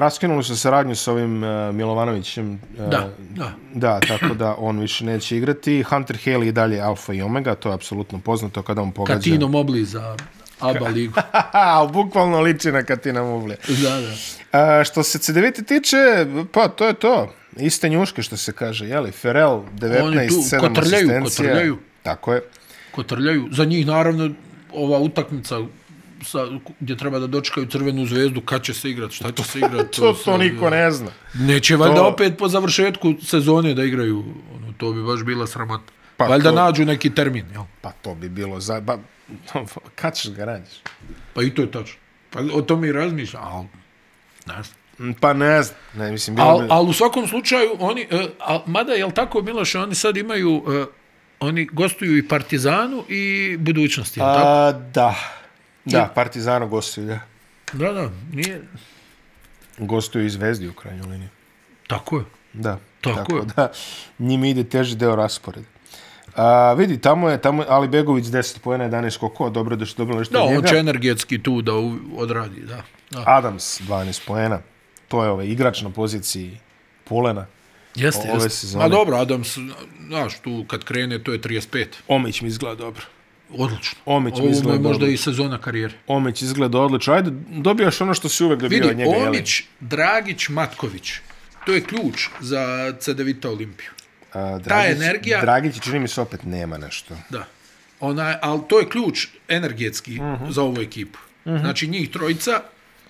raskinuli 0.00 0.44
su 0.44 0.56
saradnju 0.56 0.96
s 0.96 1.08
ovim 1.08 1.42
uh, 1.42 1.48
Milovanovićem. 1.74 2.52
Uh, 2.74 2.78
Da, 2.80 3.08
da. 3.30 3.52
Da, 3.74 4.00
tako 4.00 4.34
da 4.34 4.54
on 4.58 4.78
više 4.78 5.04
neće 5.04 5.36
igrati. 5.36 5.82
Hunter 5.82 6.16
Haley 6.16 6.48
i 6.48 6.52
dalje 6.52 6.80
alfa 6.80 7.12
i 7.12 7.22
omega, 7.22 7.54
to 7.54 7.68
je 7.68 7.74
apsolutno 7.74 8.18
poznato 8.18 8.62
kada 8.62 8.82
on 8.82 8.92
pogađa. 8.92 9.18
Katino 9.18 9.48
Mobli 9.48 9.84
za 9.84 10.16
ABA 10.60 10.88
ligu. 10.88 11.14
Bukvalno 11.92 12.40
liči 12.40 12.72
na 12.72 12.82
Katina 12.82 13.22
Mublje. 13.22 13.56
da, 13.68 14.00
da. 14.00 14.12
A, 14.54 14.84
što 14.84 15.02
se 15.02 15.18
C9 15.18 15.64
tiče, 15.64 15.96
pa 16.52 16.68
to 16.68 16.86
je 16.86 16.94
to. 16.94 17.28
Iste 17.56 17.88
njuške 17.88 18.22
što 18.22 18.36
se 18.36 18.52
kaže, 18.52 18.86
jeli? 18.86 19.12
Ferel, 19.12 19.60
19, 19.72 20.02
Oni 20.02 20.28
tu 20.28 20.34
7 20.34 20.60
kotrljaju, 20.60 20.96
asistencija. 20.96 21.46
kotrljaju. 21.46 21.78
Tako 22.02 22.34
je. 22.34 22.42
Kotrljaju. 22.90 23.48
Za 23.50 23.64
njih, 23.64 23.86
naravno, 23.86 24.30
ova 24.72 24.98
utakmica 24.98 25.58
sa, 26.22 26.38
gdje 26.80 26.96
treba 26.96 27.18
da 27.18 27.26
dočekaju 27.26 27.66
crvenu 27.66 28.06
zvezdu, 28.06 28.40
kad 28.40 28.62
će 28.62 28.74
se 28.74 28.90
igrati, 28.90 29.14
šta 29.14 29.32
će 29.32 29.42
se 29.42 29.58
igrati. 29.58 29.96
To, 29.96 30.02
to 30.02 30.14
sad, 30.14 30.40
niko 30.40 30.70
ne 30.70 30.90
zna. 30.90 31.10
Neće 31.34 31.76
valjda 31.76 31.96
To- 31.96 32.06
opet 32.06 32.38
po 32.38 32.48
završetku 32.48 33.14
sezone 33.22 33.74
da 33.74 33.84
igraju, 33.84 34.24
ono, 34.56 34.72
to 34.72 34.92
bi 34.92 35.02
baš 35.02 35.22
bila 35.22 35.46
sramota. 35.46 35.92
Pa 36.24 36.30
valjda 36.30 36.48
to- 36.50 36.54
nađu 36.56 36.84
neki 36.84 37.14
termin, 37.14 37.46
jel? 37.52 37.62
Pa 37.80 37.92
to 37.92 38.14
bi 38.14 38.28
bilo 38.28 38.60
za... 38.60 38.80
Ba, 38.80 38.98
kad 40.00 40.16
ćeš 40.16 40.30
ga 40.30 40.44
nađeš? 40.46 40.74
Pa 41.34 41.42
i 41.42 41.54
to 41.54 41.62
je 41.62 41.70
tačno. 41.70 41.96
Pa 42.30 42.40
o 42.54 42.62
tome 42.62 42.88
i 42.88 42.92
razmišljam, 42.92 43.42
ali. 43.44 43.66
Mm, 44.98 45.12
Pa 45.20 45.32
ne 45.32 45.62
znam. 45.62 45.78
Ne, 45.94 46.10
mislim, 46.12 46.36
bilo 46.36 46.48
Al, 46.48 46.66
al 46.72 46.88
u 46.88 46.92
svakom 46.92 47.26
slučaju, 47.28 47.70
oni, 47.78 48.06
uh, 48.12 48.20
al, 48.38 48.62
mada, 48.66 48.92
jel 48.92 49.10
tako, 49.10 49.42
Miloše, 49.42 49.78
oni 49.78 49.94
sad 49.94 50.16
imaju, 50.16 50.56
uh, 50.56 50.86
oni 51.40 51.64
gostuju 51.72 52.18
i 52.18 52.28
Partizanu 52.28 53.04
i 53.08 53.56
budućnosti, 53.56 54.20
jel 54.20 54.26
tako? 54.26 54.46
A, 54.48 54.72
da. 54.72 55.14
Da, 55.84 56.12
Partizano 56.14 56.66
gostuju, 56.68 57.06
da. 57.06 57.20
Da, 57.72 57.92
da, 57.92 58.10
nije, 58.32 58.62
Gostuju 59.78 60.26
i 60.26 60.30
Zvezdi 60.30 60.68
u 60.68 60.72
krajnjoj 60.72 61.06
liniji. 61.06 61.28
tako 61.86 62.18
je. 62.18 62.24
Da. 62.52 62.78
Tako 63.00 63.36
je. 63.36 63.42
da, 63.56 63.72
njima 64.18 64.46
ide 64.46 64.64
teži 64.64 64.96
deo 64.96 65.16
rasporeda. 65.16 65.66
A, 66.36 66.72
vidi, 66.72 66.98
tamo 66.98 67.28
je, 67.28 67.40
tamo 67.40 67.62
je 67.62 67.66
Ali 67.70 67.88
Begović 67.88 68.24
10 68.24 68.58
pojena, 68.58 68.84
11 68.86 69.10
skokova, 69.10 69.50
dobro 69.50 69.76
da 69.76 69.84
što 69.84 69.96
dobili 69.98 70.18
nešto 70.18 70.32
Da, 70.32 70.40
od 70.40 70.48
on 70.48 70.54
njega. 70.54 70.68
će 70.68 70.76
energetski 70.76 71.38
tu 71.38 71.62
da 71.62 71.74
u, 71.74 71.92
odradi, 72.16 72.60
da. 72.60 72.82
da. 73.10 73.22
Adams 73.26 73.80
12 73.80 74.20
pojena. 74.26 74.58
To 75.08 75.24
je 75.24 75.30
ovaj 75.30 75.46
igrač 75.46 75.82
na 75.82 75.90
poziciji 75.90 76.58
Pulena. 77.04 77.46
Jeste, 77.94 78.22
ove 78.24 78.36
jeste. 78.36 78.48
sezone. 78.50 78.84
Ma 78.84 78.88
dobro, 78.88 79.16
Adams, 79.16 79.58
znaš, 80.06 80.38
tu 80.38 80.64
kad 80.68 80.84
krene, 80.84 81.18
to 81.18 81.32
je 81.32 81.40
35. 81.40 81.86
Omić 82.08 82.40
mi 82.40 82.48
izgleda 82.48 82.74
dobro. 82.76 83.02
Odlično. 83.52 83.98
Omić 84.06 84.34
mi 84.34 84.38
Ovo 84.38 84.44
mu 84.44 84.48
je 84.48 84.52
izgleda 84.52 84.78
možda 84.78 84.98
dobro. 84.98 85.08
i 85.08 85.16
sezona 85.16 85.58
karijere. 85.58 85.94
Omić 86.06 86.42
izgleda 86.42 86.80
odlično. 86.80 87.12
Ajde, 87.14 87.30
dobijaš 87.50 88.00
ono 88.00 88.14
što 88.14 88.28
si 88.28 88.44
uvek 88.44 88.60
dobio 88.60 88.78
od 88.78 88.84
Vidi, 88.84 88.94
njega. 88.96 89.10
jeli? 89.10 89.28
Omić, 89.28 89.62
Dragić, 89.80 90.48
Matković. 90.48 91.12
To 91.66 91.72
je 91.72 91.80
ključ 91.80 92.28
za 92.40 92.92
CDVita 92.98 93.50
Olimpiju. 93.50 93.90
A, 94.32 94.58
Dragić, 94.58 94.66
ta 94.98 95.04
energija- 95.04 95.40
Dragić, 95.40 95.80
čini 95.80 95.98
mi 95.98 96.08
se, 96.08 96.20
opet 96.20 96.40
nema 96.44 96.78
nešto. 96.78 97.14
Da. 97.30 97.44
Ona, 98.00 98.38
ali 98.42 98.60
to 98.68 98.78
je 98.78 98.88
ključ 98.88 99.26
energetski 99.50 100.12
uh 100.12 100.26
Mhm. 100.26 100.44
-huh. 100.44 100.50
za 100.50 100.62
ovu 100.62 100.80
ekipu. 100.80 101.18
Uh 101.44 101.52
-huh. 101.52 101.60
Znači 101.60 101.86
njih 101.88 102.10
trojica, 102.10 102.60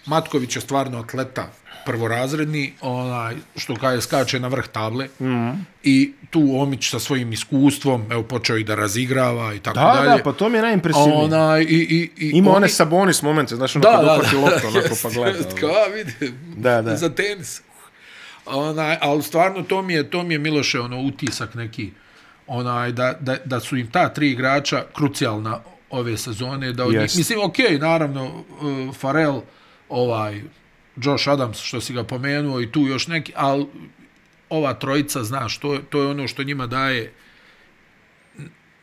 Matković 0.06 0.56
je 0.56 0.62
stvarno 0.62 0.98
atleta 1.00 1.48
prvorazredni, 1.86 2.72
onaj, 2.82 3.34
što 3.56 3.74
kaže, 3.74 4.00
skače 4.00 4.40
na 4.40 4.48
vrh 4.48 4.66
table. 4.68 5.04
Uh 5.06 5.20
Mhm. 5.20 5.32
-huh. 5.32 5.56
I 5.82 6.12
tu 6.30 6.50
Omić 6.54 6.90
sa 6.90 6.98
svojim 6.98 7.32
iskustvom, 7.32 8.04
evo, 8.10 8.22
počeo 8.22 8.56
i 8.56 8.64
da 8.64 8.74
razigrava 8.74 9.54
i 9.54 9.58
tako 9.58 9.74
Da, 9.76 9.92
dalje. 9.96 10.08
da, 10.08 10.22
pa 10.24 10.32
to 10.32 10.48
mi 10.48 10.58
je 10.58 10.62
najimpresivnije. 10.62 11.14
Onaj, 11.16 11.62
i, 11.62 11.66
i, 11.66 12.10
i 12.18 12.30
Ima 12.30 12.50
oni- 12.50 12.56
one 12.56 12.68
Sabonis 12.68 13.22
momente, 13.22 13.56
znaš, 13.56 13.76
ono 13.76 13.82
Da, 13.82 13.90
kad 13.90 14.00
da, 14.00 14.12
uhvati 14.12 14.30
da. 14.32 14.40
loptu, 14.40 14.66
onako 14.68 14.78
Jest, 14.78 15.02
pa 15.02 15.10
gleda. 15.16 15.30
jest, 15.30 15.48
ono. 15.48 15.60
Kao, 15.60 15.70
a, 15.70 15.88
vidi, 15.88 16.32
Da, 16.56 16.82
da. 16.82 16.96
za 16.96 17.08
tenis. 17.10 17.62
Onaj, 18.46 18.96
ali 19.00 19.22
stvarno 19.22 19.62
to 19.62 19.82
mi 19.82 19.92
je, 19.92 20.10
to 20.10 20.22
mi 20.22 20.34
je 20.34 20.38
Miloše, 20.38 20.80
ono, 20.80 21.00
utisak 21.00 21.54
neki, 21.54 21.90
onaj, 22.46 22.92
da, 22.92 23.16
da, 23.20 23.36
da 23.44 23.60
su 23.60 23.76
im 23.76 23.86
ta 23.88 24.08
tri 24.08 24.30
igrača 24.30 24.84
krucijalna 24.92 25.60
ove 25.90 26.16
sezone. 26.16 26.72
Da 26.72 26.84
od 26.84 26.92
njih, 26.92 27.00
Jest. 27.00 27.16
mislim, 27.16 27.38
okej, 27.40 27.78
naravno, 27.78 28.24
uh, 28.26 28.96
Farel, 28.96 29.40
ovaj, 29.88 30.42
Josh 30.96 31.28
Adams, 31.28 31.58
što 31.58 31.80
si 31.80 31.92
ga 31.92 32.04
pomenuo, 32.04 32.60
i 32.60 32.72
tu 32.72 32.80
još 32.80 33.06
neki, 33.06 33.32
ali 33.36 33.66
ova 34.48 34.74
trojica, 34.74 35.24
znaš, 35.24 35.58
to, 35.58 35.74
je- 35.74 35.82
to 35.82 36.02
je 36.02 36.08
ono 36.08 36.28
što 36.28 36.42
njima 36.42 36.66
daje, 36.66 37.12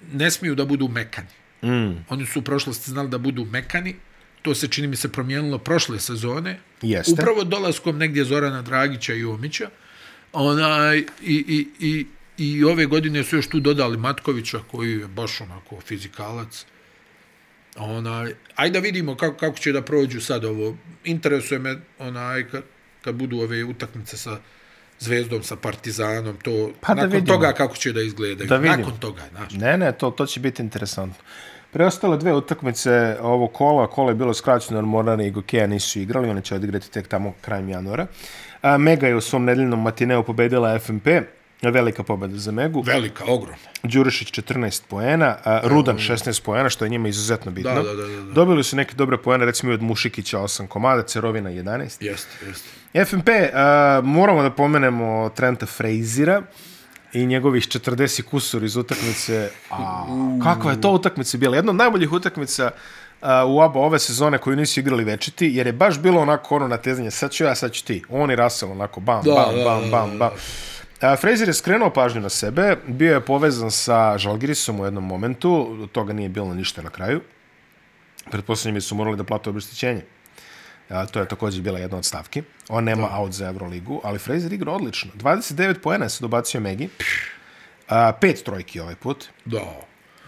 ne 0.03 0.31
smiju 0.31 0.55
da 0.55 0.65
budu 0.65 0.87
mekani. 0.87 1.27
Mm, 1.63 2.05
Oni 2.09 2.25
su 2.25 2.39
u 2.39 2.43
prošlosti 2.43 2.91
znali 2.91 3.09
da 3.09 3.17
budu 3.17 3.45
mekani, 3.45 3.95
to 4.47 4.55
se 4.55 4.67
čini 4.67 4.87
mi 4.87 4.95
se 4.95 5.11
promijenilo 5.11 5.57
prošle 5.57 5.99
sezone. 5.99 6.59
Jeste. 6.81 7.11
Upravo 7.11 7.43
dolaskom 7.43 7.97
negdje 7.97 8.23
Zorana 8.23 8.61
Dragića 8.61 9.13
i 9.13 9.25
Omića. 9.25 9.69
Onaj, 10.33 10.97
i, 10.97 11.05
i, 11.21 11.67
i, 11.79 12.05
I 12.37 12.63
ove 12.63 12.85
godine 12.85 13.23
su 13.23 13.35
još 13.35 13.47
tu 13.47 13.59
dodali 13.59 13.97
Matkovića, 13.97 14.59
koji 14.71 14.91
je 14.91 15.07
baš 15.07 15.41
onako 15.41 15.81
fizikalac. 15.81 16.65
Onaj, 17.77 18.33
ajde 18.55 18.73
da 18.73 18.83
vidimo 18.83 19.15
kako, 19.15 19.37
kako 19.37 19.57
će 19.59 19.71
da 19.71 19.81
prođu 19.81 20.21
sad 20.21 20.45
ovo. 20.45 20.77
Interesuje 21.03 21.59
me 21.59 21.75
onaj, 21.99 22.47
kad, 22.49 22.63
kad 23.01 23.15
budu 23.15 23.39
ove 23.39 23.63
utakmice 23.63 24.17
sa 24.17 24.39
Zvezdom, 24.99 25.43
sa 25.43 25.55
Partizanom, 25.55 26.37
to, 26.43 26.71
Pa 26.81 26.93
nakon 26.93 27.11
vidimo. 27.11 27.35
toga 27.35 27.53
kako 27.53 27.75
će 27.75 27.93
da 27.93 28.01
izgledaju. 28.01 28.47
Da 28.49 28.57
vidimo. 28.57 28.77
nakon 28.77 28.99
toga, 28.99 29.21
znaš. 29.31 29.53
Ne, 29.53 29.77
ne, 29.77 29.91
to, 29.91 30.11
to 30.11 30.25
će 30.25 30.39
biti 30.39 30.61
interesantno. 30.61 31.23
Preostale 31.71 32.17
dve 32.17 32.33
utakmice 32.33 33.17
ovo 33.21 33.47
kola, 33.47 33.87
kola 33.87 34.11
je 34.11 34.15
bilo 34.15 34.33
skraćeno, 34.33 34.77
jer 34.77 34.85
Morana 34.85 35.23
i 35.23 35.31
Gokeja 35.31 35.67
nisu 35.67 35.99
igrali, 35.99 36.29
oni 36.29 36.41
će 36.41 36.55
odigrati 36.55 36.91
tek 36.91 37.07
tamo 37.07 37.33
krajem 37.41 37.69
januara. 37.69 38.07
A, 38.61 38.77
Mega 38.77 39.07
je 39.07 39.15
u 39.15 39.21
svom 39.21 39.45
nedeljnom 39.45 39.81
matineu 39.81 40.23
pobedila 40.23 40.79
FNP, 40.79 41.07
velika 41.61 42.03
pobeda 42.03 42.37
za 42.37 42.51
Megu. 42.51 42.81
Velika, 42.81 43.23
ogromna. 43.27 43.67
Đurišić 43.83 44.31
14 44.31 44.81
poena, 44.89 45.37
a 45.43 45.61
Rudan 45.63 45.97
16 45.97 46.43
poena, 46.43 46.69
što 46.69 46.85
je 46.85 46.89
njima 46.89 47.07
izuzetno 47.07 47.51
bitno. 47.51 47.73
Da, 47.73 47.83
da, 47.83 47.93
da, 47.93 48.07
da. 48.07 48.33
Dobili 48.33 48.63
su 48.63 48.75
neke 48.75 48.95
dobre 48.95 49.17
poene, 49.17 49.45
recimo 49.45 49.71
i 49.71 49.75
od 49.75 49.81
Mušikića 49.81 50.37
8 50.37 50.67
komada, 50.67 51.03
Cerovina 51.03 51.49
11. 51.49 52.05
Jeste, 52.05 52.45
jeste. 52.47 52.69
FNP, 53.05 53.29
a, 53.53 54.01
moramo 54.03 54.41
da 54.41 54.49
pomenemo 54.49 55.29
Trenta 55.35 55.65
Frazira 55.65 56.41
i 57.13 57.25
njegovih 57.25 57.67
40 57.67 58.21
kusur 58.21 58.63
iz 58.63 58.75
utakmice. 58.75 59.49
A, 59.71 60.05
kakva 60.43 60.71
je 60.71 60.81
to 60.81 60.91
utakmica 60.91 61.37
bila? 61.37 61.55
Jedna 61.55 61.69
od 61.69 61.75
najboljih 61.75 62.11
utakmica 62.11 62.71
a, 63.21 63.45
u 63.45 63.61
ABA 63.61 63.79
ove 63.79 63.99
sezone 63.99 64.37
koju 64.37 64.55
nisu 64.55 64.79
igrali 64.79 65.03
večiti, 65.03 65.47
jer 65.53 65.67
je 65.67 65.73
baš 65.73 65.99
bilo 65.99 66.21
onako 66.21 66.55
ono 66.55 66.67
natezanje, 66.67 67.11
sad 67.11 67.31
ću 67.31 67.43
ja, 67.43 67.55
sad 67.55 67.71
ću 67.71 67.85
ti. 67.85 68.03
On 68.09 68.31
i 68.31 68.35
Russell 68.35 68.71
onako 68.71 68.99
bam, 68.99 69.23
Da, 69.23 69.31
bam, 69.31 69.55
da, 69.55 69.63
bam, 69.63 69.81
da, 69.81 69.87
bam, 69.91 70.17
bam. 70.17 70.29
A, 71.01 71.15
Frazier 71.15 71.49
je 71.49 71.53
skrenuo 71.53 71.89
pažnju 71.89 72.21
na 72.21 72.29
sebe, 72.29 72.77
bio 72.87 73.13
je 73.13 73.21
povezan 73.25 73.71
sa 73.71 74.17
Žalgirisom 74.17 74.79
u 74.79 74.85
jednom 74.85 75.05
momentu, 75.05 75.81
od 75.83 75.91
toga 75.91 76.13
nije 76.13 76.29
bilo 76.29 76.53
ništa 76.53 76.81
na 76.81 76.89
kraju. 76.89 77.21
Pretpostavljam 78.31 78.81
su 78.81 78.95
morali 78.95 79.17
da 79.17 79.23
plate 79.23 79.49
obeštećenje. 79.49 80.01
To 81.11 81.19
je 81.19 81.27
također 81.27 81.61
bila 81.61 81.79
jedna 81.79 81.97
od 81.97 82.05
stavki. 82.05 82.43
On 82.69 82.83
nema 82.83 83.07
da. 83.07 83.15
out 83.19 83.33
za 83.33 83.47
Euroligu, 83.47 84.01
ali 84.03 84.19
Fraser 84.19 84.53
igra 84.53 84.71
odlično. 84.71 85.11
29 85.15 85.79
poena 85.79 86.09
se 86.09 86.21
dobacio 86.21 86.59
Megi. 86.59 86.89
A, 87.87 88.11
pet 88.21 88.43
trojki 88.43 88.79
ovaj 88.79 88.95
put. 88.95 89.25
Da. 89.45 89.81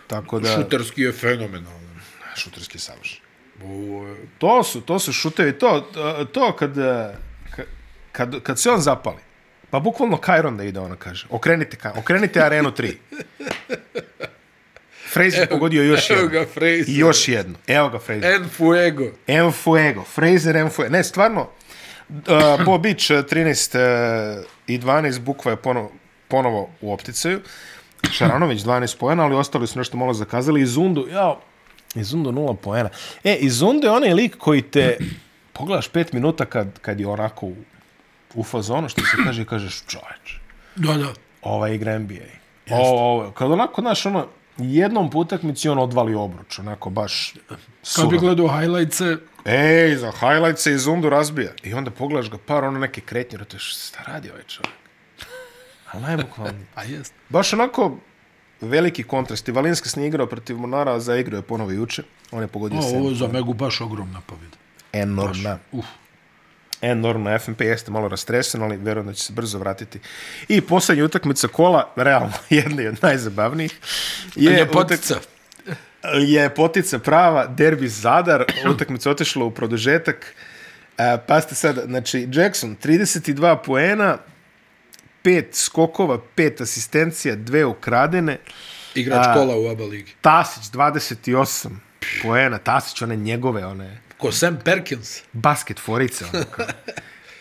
Tako 0.07 0.39
da... 0.39 0.55
Šuterski 0.55 1.01
je 1.01 1.11
fenomenalan. 1.11 1.99
Šuterski 2.35 2.79
savršen. 2.79 3.21
Ovo 3.63 4.07
je... 4.07 4.15
To 4.37 4.63
su, 4.63 4.81
to 4.81 4.99
su 4.99 5.13
šutevi. 5.13 5.59
To, 5.59 5.81
to 6.33 6.55
kad, 6.55 6.75
kad, 7.55 7.65
kad, 8.11 8.43
kad 8.43 8.59
se 8.59 8.69
on 8.69 8.81
zapali, 8.81 9.21
pa 9.69 9.79
bukvalno 9.79 10.17
Kajron 10.17 10.57
da 10.57 10.63
ide, 10.63 10.79
ona 10.79 10.95
kaže. 10.95 11.27
Okrenite, 11.29 11.77
okrenite 11.95 12.41
arenu 12.41 12.71
3. 12.71 12.95
Fraser 15.13 15.39
je 15.39 15.49
pogodio 15.49 15.83
još 15.83 16.09
Evo 16.09 16.19
jedno. 16.19 16.31
ga 16.31 16.45
Fraser. 16.45 16.85
I 16.87 16.97
još 16.97 17.27
jedno. 17.27 17.55
Evo 17.67 17.89
ga 17.89 17.99
Fraser. 17.99 18.25
En 18.25 18.49
Fuego. 18.49 19.05
En 19.27 19.51
Fuego. 19.53 20.03
Fraser 20.05 20.55
En 20.55 20.69
Fuego. 20.69 20.91
Ne, 20.91 21.03
stvarno, 21.03 21.49
uh, 22.09 22.17
Bo 22.65 22.77
Beach 22.77 23.11
uh, 23.11 23.17
13 23.17 23.77
uh, 24.39 24.45
i 24.67 24.79
12 24.79 25.19
bukva 25.19 25.51
je 25.51 25.55
ponovo, 25.55 25.91
ponovo 26.27 26.69
u 26.81 26.93
opticaju. 26.93 27.39
Šaranović 28.11 28.61
12 28.61 28.97
poena, 28.97 29.23
ali 29.23 29.35
ostali 29.35 29.67
su 29.67 29.79
nešto 29.79 29.97
malo 29.97 30.13
zakazali. 30.13 30.61
Izundu, 30.61 31.07
jao, 31.11 31.41
Izundu 31.95 32.31
0 32.31 32.55
poena. 32.55 32.89
E, 33.23 33.35
Izundu 33.35 33.87
je 33.87 33.91
onaj 33.91 34.13
lik 34.13 34.37
koji 34.37 34.61
te 34.61 34.97
pogledaš 35.53 35.91
5 35.91 36.13
minuta 36.13 36.45
kad, 36.45 36.79
kad 36.79 36.99
je 36.99 37.07
onako 37.07 37.45
u, 37.45 37.55
u 38.33 38.43
fazonu, 38.43 38.89
što 38.89 39.01
se 39.01 39.17
kaže, 39.23 39.45
kažeš, 39.45 39.83
čoveč, 39.87 40.35
Da, 40.75 40.93
da. 40.93 41.13
ova 41.41 41.69
igra 41.69 41.99
NBA. 41.99 42.15
Ovo, 42.71 42.99
ovo, 43.13 43.31
kad 43.31 43.51
onako, 43.51 43.81
znaš, 43.81 44.05
ono, 44.05 44.27
jednom 44.63 45.09
po 45.09 45.19
utakmici 45.19 45.69
on 45.69 45.79
odvali 45.79 46.15
obruč, 46.15 46.59
onako 46.59 46.89
baš 46.89 47.33
Kad 47.95 48.09
bi 48.09 48.17
gledao 48.17 48.47
highlights-e, 48.59 49.17
Ej, 49.45 49.95
za 49.95 50.11
highlight 50.11 50.59
se 50.59 50.71
iz 50.73 50.87
Undu 50.87 51.09
razbija. 51.09 51.51
I 51.63 51.73
onda 51.73 51.91
pogledaš 51.91 52.29
ga 52.29 52.37
par 52.37 52.63
ono 52.63 52.79
neke 52.79 53.01
kretnje, 53.01 53.37
roteš, 53.37 53.87
šta 53.87 54.03
radi 54.07 54.29
ovaj 54.29 54.43
čovjek? 54.43 54.75
Ali 55.91 56.03
najbukvalnije. 56.03 56.65
a 56.75 56.83
jest. 56.83 57.13
Baš 57.29 57.53
onako 57.53 57.97
veliki 58.61 59.03
kontrast. 59.03 59.47
I 59.47 59.51
Valinska 59.51 59.89
nije 59.95 60.07
igrao 60.07 60.27
protiv 60.27 60.57
Monara, 60.57 60.93
a 60.93 60.99
zaigrao 60.99 61.37
je 61.37 61.41
ponovo 61.41 61.71
juče. 61.71 62.03
On 62.31 62.41
je 62.41 62.47
pogodio 62.47 62.79
O, 62.79 62.97
ovo 62.97 63.09
je 63.09 63.15
za 63.15 63.27
Megu 63.27 63.53
baš 63.53 63.81
ogromna 63.81 64.21
pobjeda. 64.27 64.57
Enormna. 64.93 65.57
Uf. 65.71 65.85
Enormna. 66.81 67.39
FNP 67.39 67.61
jeste 67.61 67.91
malo 67.91 68.07
rastresen, 68.07 68.61
ali 68.61 68.77
verujem 68.77 69.07
da 69.07 69.13
će 69.13 69.23
se 69.23 69.33
brzo 69.33 69.59
vratiti. 69.59 69.99
I 70.47 70.61
posljednja 70.61 71.05
utakmica 71.05 71.47
kola, 71.47 71.93
realno 71.95 72.31
jedna 72.49 72.89
od 72.89 72.97
najzabavnijih, 73.01 73.79
je, 74.35 74.51
Je 74.51 74.65
utak- 74.65 74.71
potica. 74.73 75.15
je 76.17 76.49
potica 76.49 76.99
prava, 76.99 77.47
derbi 77.47 77.87
Zadar, 77.87 78.45
utakmica 78.75 79.11
otišla 79.11 79.45
u 79.45 79.51
produžetak. 79.51 80.35
E, 80.97 81.17
pa 81.27 81.41
ste 81.41 81.55
sad, 81.55 81.79
znači, 81.85 82.27
Jackson, 82.31 82.77
32 82.83 83.57
poena, 83.63 84.17
pet 85.21 85.55
skokova, 85.55 86.19
pet 86.35 86.61
asistencija, 86.61 87.35
dve 87.35 87.65
ukradene. 87.65 88.37
Igrač 88.95 89.25
kola 89.33 89.55
u 89.55 89.67
ABA 89.67 89.83
ligi. 89.83 90.11
Tasić, 90.21 90.63
28 90.63 91.69
poena. 92.23 92.57
Tasić, 92.57 93.01
one 93.01 93.15
njegove, 93.15 93.65
one 93.65 94.01
Ko 94.19 94.31
Sam 94.31 94.57
Perkins. 94.65 95.21
basket 95.33 95.79
forice. 95.79 96.25
Ono. 96.33 96.43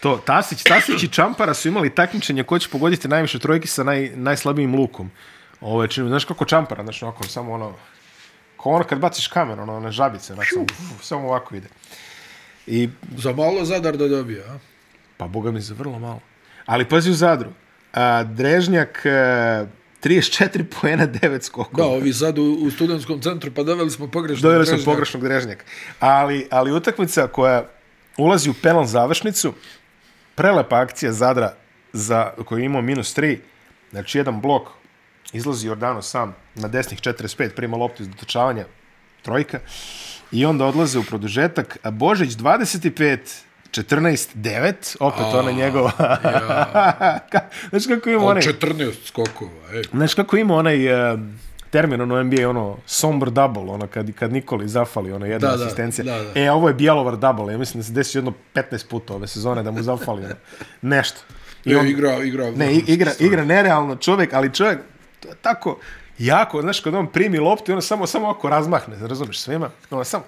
To, 0.00 0.16
Tasić, 0.26 0.62
Tasić 0.62 1.02
i 1.02 1.08
Čampara 1.08 1.54
su 1.54 1.68
imali 1.68 1.94
takmičenje 1.94 2.42
ko 2.42 2.58
će 2.58 2.68
pogoditi 2.68 3.08
najviše 3.08 3.38
trojki 3.38 3.68
sa 3.68 3.84
naj, 3.84 4.10
najslabijim 4.14 4.74
lukom. 4.74 5.10
Ovo 5.60 5.82
je 5.82 5.88
čini, 5.88 6.08
znaš 6.08 6.24
kako 6.24 6.44
Čampara, 6.44 6.82
znači 6.82 7.04
onako, 7.04 7.24
samo 7.24 7.52
ono, 7.52 7.74
kao 8.62 8.72
ono 8.72 8.84
kad 8.84 8.98
baciš 8.98 9.26
kamer, 9.26 9.60
ono, 9.60 9.76
one 9.76 9.90
žabice, 9.90 10.34
znači, 10.34 10.50
samo, 10.54 10.66
samo 11.02 11.28
ovako 11.28 11.54
ide. 11.54 11.68
I, 12.66 12.88
Za 13.16 13.32
malo 13.32 13.64
Zadar 13.64 13.96
da 13.96 14.08
dobije, 14.08 14.44
a? 14.44 14.58
pa 15.16 15.26
boga 15.26 15.50
mi 15.50 15.60
za 15.60 15.74
vrlo 15.74 15.98
malo. 15.98 16.20
Ali 16.66 16.88
pazi 16.88 17.10
u 17.10 17.14
Zadru, 17.14 17.50
a, 17.92 18.22
Drežnjak, 18.24 19.06
a, 19.06 19.66
34 20.02 20.64
poena, 20.80 21.06
9 21.06 21.42
skokova. 21.42 21.88
Da, 21.88 21.94
ovi 21.94 22.12
sad 22.12 22.38
u, 22.38 22.42
u 22.42 22.70
studentskom 22.70 23.20
centru, 23.22 23.50
pa 23.54 23.62
doveli 23.62 23.90
smo 23.90 24.08
pogrešno. 24.08 24.42
Doveli 24.42 24.66
smo 24.66 24.72
Drežnjak. 24.72 24.94
pogrešnog 24.94 25.22
Drežnjaka. 25.22 25.64
Ali, 26.00 26.46
ali 26.50 26.72
utakmica 26.72 27.26
koja 27.26 27.68
ulazi 28.16 28.50
u 28.50 28.54
penal 28.62 28.84
završnicu, 28.84 29.52
prelepa 30.34 30.80
akcija 30.80 31.12
Zadra 31.12 31.54
za, 31.92 32.32
koju 32.44 32.58
je 32.58 32.64
imao 32.64 32.82
minus 32.82 33.16
3, 33.16 33.38
znači 33.90 34.18
jedan 34.18 34.40
blok, 34.40 34.68
izlazi 35.32 35.66
Jordano 35.66 36.02
sam 36.02 36.34
na 36.54 36.68
desnih 36.68 37.00
45, 37.00 37.48
prima 37.48 37.76
loptu 37.76 38.02
iz 38.02 38.08
dotočavanja, 38.08 38.64
trojka, 39.22 39.58
i 40.32 40.44
onda 40.44 40.66
odlaze 40.66 40.98
u 40.98 41.02
produžetak, 41.02 41.78
a 41.82 41.90
Božić 41.90 42.30
25, 42.30 43.18
14, 43.70 44.36
9, 44.36 44.96
opet 45.00 45.24
ona 45.34 45.50
njegova. 45.50 45.90
Znaš 47.70 47.86
kako 47.86 48.10
ima 48.10 48.24
onaj... 48.24 48.42
14 48.42 48.92
skokova, 49.04 49.72
ej. 49.72 49.82
Znaš 49.92 50.14
kako 50.14 50.36
ima 50.36 50.54
onaj 50.54 51.12
uh, 51.12 51.20
termin 51.70 52.00
ono 52.00 52.22
NBA, 52.22 52.48
ono 52.48 52.76
somber 52.86 53.30
double, 53.30 53.62
ono 53.62 53.86
kad, 53.86 54.12
kad 54.14 54.32
Nikoli 54.32 54.68
zafali, 54.68 55.12
ono 55.12 55.26
jedna 55.26 55.48
Da, 55.48 55.56
da, 55.56 55.64
asistencija. 55.64 56.04
da, 56.04 56.24
da. 56.24 56.40
E, 56.40 56.50
ovo 56.50 56.68
je 56.68 56.74
Bjelovar 56.74 57.16
double, 57.16 57.52
ja 57.52 57.58
mislim 57.58 57.80
da 57.80 57.84
se 57.84 57.92
desi 57.92 58.18
jedno 58.18 58.32
15 58.54 58.88
puta 58.88 59.14
ove 59.14 59.26
sezone 59.26 59.62
da 59.62 59.70
mu 59.70 59.82
zafali 59.82 60.24
ono, 60.24 60.34
nešto. 60.96 61.20
I 61.64 61.70
I 61.70 61.74
on, 61.74 61.86
igra, 61.86 62.22
igra. 62.24 62.50
ne, 62.50 62.74
igra, 62.74 63.12
igra 63.18 63.44
nerealno 63.44 63.96
čovjek, 63.96 64.32
ali 64.32 64.54
čovjek 64.54 64.78
tako 65.42 65.78
jako, 66.18 66.62
znaš, 66.62 66.80
kad 66.80 66.94
on 66.94 67.06
primi 67.06 67.38
loptu 67.38 67.70
i 67.70 67.72
ono 67.72 67.80
samo, 67.80 68.06
samo 68.06 68.28
ako 68.30 68.48
razmahne, 68.48 68.96
razumiješ, 69.08 69.40
svima, 69.40 69.70
ono 69.90 70.04
samo 70.04 70.24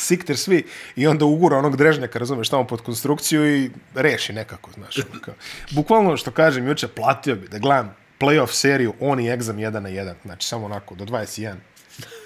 sikter 0.00 0.36
svi 0.36 0.64
i 0.96 1.06
onda 1.06 1.24
ugura 1.24 1.58
onog 1.58 1.76
drežnjaka, 1.76 2.18
razumiješ, 2.18 2.48
tamo 2.48 2.66
pod 2.66 2.80
konstrukciju 2.80 3.56
i 3.56 3.70
reši 3.94 4.32
nekako, 4.32 4.70
znaš. 4.72 4.98
ono 4.98 5.20
kao. 5.20 5.34
Bukvalno 5.70 6.16
što 6.16 6.30
kažem, 6.30 6.68
juče 6.68 6.88
platio 6.88 7.36
bi 7.36 7.48
da 7.48 7.58
gledam 7.58 7.94
playoff 8.20 8.52
seriju, 8.52 8.94
on 9.00 9.20
i 9.20 9.28
egzam 9.30 9.56
1 9.56 9.70
na 9.72 9.88
1, 9.90 10.14
znači 10.24 10.46
samo 10.48 10.66
onako, 10.66 10.94
do 10.94 11.04
21. 11.04 11.54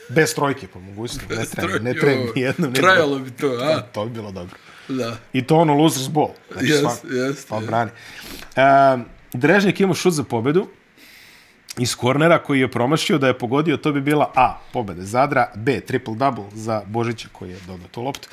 Bez 0.08 0.34
trojke 0.34 0.66
po 0.66 0.80
mogućnosti, 0.80 1.34
ne 1.34 1.44
treba, 1.46 1.78
ne 1.78 1.94
treba 1.94 2.22
ni 2.26 2.42
jednu. 2.42 2.66
ni 2.66 2.74
Trajalo 2.74 3.18
bi 3.18 3.30
to, 3.30 3.46
a? 3.62 3.80
To 3.82 4.04
bi 4.04 4.10
bilo 4.10 4.30
dobro. 4.32 4.56
Da. 4.88 5.16
I 5.32 5.46
to 5.46 5.56
ono 5.56 5.74
losers 5.74 6.08
ball. 6.08 6.28
Znači, 6.52 6.66
Jest, 6.68 6.84
svak- 6.84 7.12
jest, 7.12 7.48
Pa 7.48 7.56
jest. 7.56 7.66
brani. 7.66 7.90
Um, 8.56 9.04
Drežnik 9.32 9.80
ima 9.80 9.94
šut 9.94 10.12
za 10.12 10.24
pobedu 10.24 10.68
iz 11.78 11.96
kornera 11.96 12.38
koji 12.38 12.60
je 12.60 12.70
promašio 12.70 13.18
da 13.18 13.26
je 13.26 13.38
pogodio, 13.38 13.76
to 13.76 13.92
bi 13.92 14.00
bila 14.00 14.32
A, 14.34 14.58
pobede 14.72 15.02
Zadra, 15.02 15.52
B, 15.54 15.80
triple-double 15.88 16.44
za 16.54 16.82
Božića 16.86 17.28
koji 17.32 17.50
je 17.50 17.58
dodao 17.66 17.88
tu 17.90 18.02
loptu. 18.02 18.28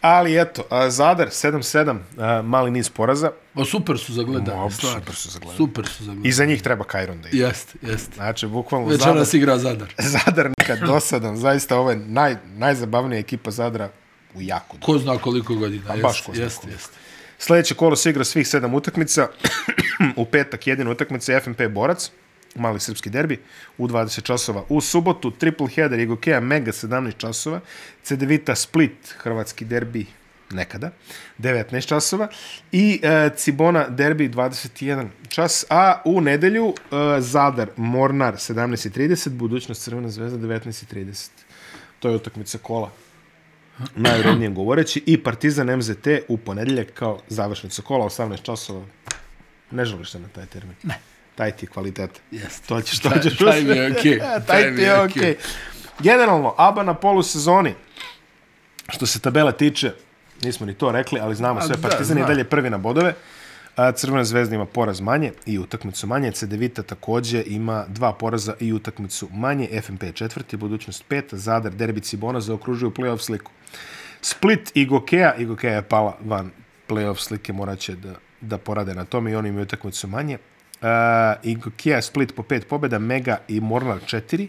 Ali 0.00 0.40
eto, 0.40 0.62
a, 0.70 0.90
Zadar 0.90 1.28
7-7, 1.28 1.98
a, 2.18 2.42
mali 2.42 2.70
niz 2.70 2.90
poraza. 2.90 3.30
O, 3.54 3.64
super 3.64 3.98
su 3.98 4.12
za 4.12 4.22
gledanje, 4.22 4.60
Ma, 4.60 4.70
stvarno. 4.70 4.98
super 5.00 5.14
su 5.14 5.30
za 5.30 5.38
gledanje. 5.38 5.56
Super 5.56 5.86
su 5.86 6.04
za 6.04 6.14
I 6.24 6.32
za 6.32 6.44
njih 6.44 6.62
treba 6.62 6.84
Kajron 6.84 7.22
da 7.22 7.28
ide. 7.28 7.38
Jest, 7.38 7.76
jest. 7.82 8.14
Znači, 8.14 8.46
bukvalno 8.46 8.90
Zadar, 8.90 9.08
Večeras 9.08 9.34
igra 9.34 9.58
Zadar. 9.58 9.94
Zadar 10.26 10.50
nikad 10.58 10.78
dosadan. 10.78 11.36
Zaista 11.36 11.76
ovo 11.76 11.90
je 11.90 11.96
naj, 11.96 12.36
najzabavnija 12.56 13.18
ekipa 13.18 13.50
Zadra 13.50 13.90
u 14.34 14.42
jako. 14.42 14.76
Ko 14.80 14.98
zna 14.98 15.18
koliko 15.18 15.54
godina. 15.54 15.92
Jest, 15.92 16.02
baš 16.02 16.20
ko 16.20 16.32
zna 16.32 16.44
jest, 16.44 16.60
koliko. 16.60 16.74
jest. 16.76 16.90
Sljedeće 17.38 17.74
kolo 17.74 17.96
se 17.96 18.10
igra 18.10 18.24
svih 18.24 18.48
sedam 18.48 18.74
utakmica. 18.74 19.28
u 20.16 20.24
petak 20.24 20.66
jedina 20.66 20.90
utakmica 20.90 21.32
je 21.32 21.40
FNP 21.40 21.68
Borac, 21.68 22.10
mali 22.54 22.80
srpski 22.80 23.10
derbi, 23.10 23.38
u 23.78 23.88
20 23.88 24.22
časova. 24.22 24.64
U 24.68 24.80
subotu 24.80 25.30
triple 25.30 25.68
header 25.68 26.00
Igokea 26.00 26.40
Mega 26.40 26.72
17 26.72 27.16
časova, 27.16 27.60
Cedevita 28.02 28.54
Split, 28.54 29.14
hrvatski 29.18 29.64
derbi 29.64 30.06
nekada, 30.50 30.90
19 31.38 31.86
časova 31.86 32.28
i 32.72 33.00
e, 33.02 33.30
Cibona 33.36 33.88
derbi 33.88 34.28
21 34.28 35.08
čas, 35.28 35.64
a 35.70 36.02
u 36.04 36.20
nedelju 36.20 36.74
e, 36.74 37.20
Zadar 37.20 37.68
Mornar 37.76 38.34
17.30, 38.34 39.28
budućnost 39.28 39.82
Crvena 39.82 40.10
zvezda 40.10 40.38
19.30. 40.38 41.28
To 41.98 42.08
je 42.08 42.16
utakmica 42.16 42.58
kola 42.58 42.90
najurednije 43.96 44.50
govoreći, 44.50 45.02
i 45.06 45.22
Partizan 45.22 45.76
MZT 45.76 46.06
u 46.28 46.36
ponedeljak 46.36 46.92
kao 46.94 47.20
završnica 47.28 47.82
kola, 47.82 48.04
18 48.04 48.42
časova. 48.42 48.84
Ne 49.70 49.84
želiš 49.84 50.10
se 50.10 50.18
na 50.18 50.28
taj 50.28 50.46
termin? 50.46 50.76
Ne. 50.82 50.98
Taj 51.40 51.52
ti 51.52 51.66
je 51.66 51.70
kvalitet. 51.70 52.20
Jest. 52.30 52.66
To 52.66 52.80
ćeš, 52.80 52.98
to 52.98 53.10
ćeš 53.22 53.38
taj 53.38 53.62
mi 53.62 53.76
je 53.76 53.92
okej. 53.92 54.18
taj, 54.20 54.40
Taj 54.46 54.76
ti 54.76 54.82
je 54.82 55.00
okej. 55.00 55.22
okej. 55.22 55.36
Generalno, 55.98 56.54
ABA 56.58 56.82
na 56.82 56.94
polusezoni, 56.94 57.74
što 58.88 59.06
se 59.06 59.20
tabela 59.20 59.52
tiče, 59.52 59.92
nismo 60.42 60.66
ni 60.66 60.74
to 60.74 60.92
rekli, 60.92 61.20
ali 61.20 61.34
znamo 61.34 61.60
A 61.60 61.62
sve, 61.62 61.76
da, 61.76 61.88
Partizan 61.88 62.18
je 62.18 62.24
dalje 62.24 62.44
prvi 62.44 62.70
na 62.70 62.78
bodove, 62.78 63.14
a 63.76 63.92
Crvena 63.92 64.24
zvezda 64.24 64.54
ima 64.54 64.66
poraz 64.66 65.00
manje 65.00 65.32
i 65.46 65.58
utakmicu 65.58 66.06
manje, 66.06 66.32
Cedevita 66.32 66.82
takođe 66.82 67.42
ima 67.46 67.84
dva 67.88 68.12
poraza 68.12 68.54
i 68.60 68.72
utakmicu 68.72 69.28
manje, 69.32 69.80
FNP 69.82 70.02
je 70.02 70.12
četvrti, 70.12 70.56
budućnost 70.56 71.04
peta, 71.08 71.36
Zadar, 71.36 71.72
Derbi 71.72 72.00
Cibona 72.00 72.40
zaokružuju 72.40 72.90
play-off 72.90 73.20
sliku. 73.20 73.52
Split 74.20 74.70
i 74.74 74.86
Gokea, 74.86 75.34
i 75.34 75.44
Gokea 75.44 75.74
je 75.74 75.82
pala 75.82 76.16
van 76.24 76.50
play-off 76.88 77.18
slike, 77.18 77.52
morat 77.52 77.78
će 77.78 77.96
da, 77.96 78.14
da 78.40 78.58
porade 78.58 78.94
na 78.94 79.04
tome 79.04 79.30
i 79.32 79.36
oni 79.36 79.48
imaju 79.48 79.62
utakmicu 79.62 80.08
manje. 80.08 80.38
Uh, 80.80 80.86
I 81.42 81.54
Gokea, 81.54 82.02
Split 82.02 82.34
po 82.34 82.42
pet 82.42 82.68
pobjeda, 82.68 82.98
Mega 82.98 83.38
i 83.48 83.60
Mornar 83.60 83.98
četiri, 84.06 84.48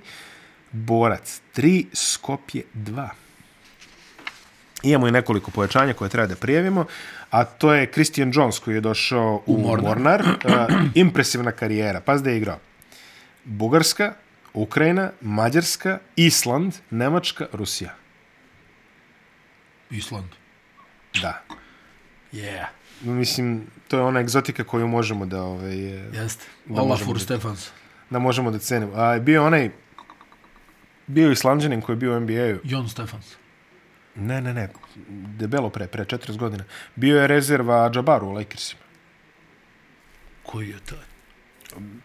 Borac 0.72 1.42
3, 1.56 1.86
Skopje 1.94 2.64
2. 2.74 3.10
Imamo 4.84 5.08
i 5.08 5.12
nekoliko 5.12 5.52
pojačanja 5.52 5.94
koje 5.94 6.10
treba 6.10 6.28
da 6.28 6.36
prijavimo, 6.36 6.86
a 7.30 7.44
to 7.44 7.74
je 7.74 7.92
Christian 7.92 8.32
Jones 8.34 8.60
koji 8.60 8.76
je 8.76 8.82
došao 8.82 9.44
u, 9.46 9.54
U 9.54 9.58
Mornar. 9.58 9.88
Mornar. 9.88 10.24
Mornar. 10.44 10.72
Uh, 10.72 10.86
impresivna 10.96 11.52
karijera. 11.52 12.02
Paz 12.02 12.24
da 12.24 12.30
je 12.30 12.38
igrao. 12.38 12.60
Bugarska, 13.44 14.14
Ukrajina, 14.54 15.12
Mađarska, 15.22 16.00
Island, 16.16 16.74
Nemačka, 16.90 17.48
Rusija. 17.54 17.96
Island. 19.90 20.30
Da. 21.22 21.42
Yeah. 22.34 22.66
Mislim, 23.04 23.62
to 23.88 23.98
je 23.98 24.04
ona 24.04 24.20
egzotika 24.20 24.64
koju 24.64 24.88
možemo 24.88 25.26
da, 25.26 25.44
ovaj, 25.44 25.78
Jeste. 26.14 26.46
Da 26.66 26.82
Olafur 26.82 27.14
da- 27.14 27.20
Stefans. 27.20 27.70
da 28.10 28.20
možemo 28.20 28.52
da 28.52 28.60
cenimo. 28.60 28.92
A 28.96 29.20
bio 29.20 29.34
je 29.34 29.40
onaj, 29.40 29.72
bio 31.08 31.28
je 31.28 31.34
Islanđanin 31.34 31.82
koji 31.82 31.94
je 31.94 31.98
bio 31.98 32.18
u 32.18 32.20
NBA-u. 32.20 32.60
Jon 32.64 32.90
Stefans. 32.90 33.36
Ne, 34.16 34.42
ne, 34.42 34.54
ne, 34.54 34.70
debelo 35.38 35.70
pre, 35.70 35.88
pre 35.88 36.04
40 36.06 36.38
godina. 36.38 36.64
Bio 36.96 37.22
je 37.22 37.28
rezerva 37.28 37.90
Džabaru 37.90 38.28
u 38.28 38.32
Lakersima. 38.32 38.82
Koji 40.44 40.70
je 40.70 40.80
taj? 40.80 41.06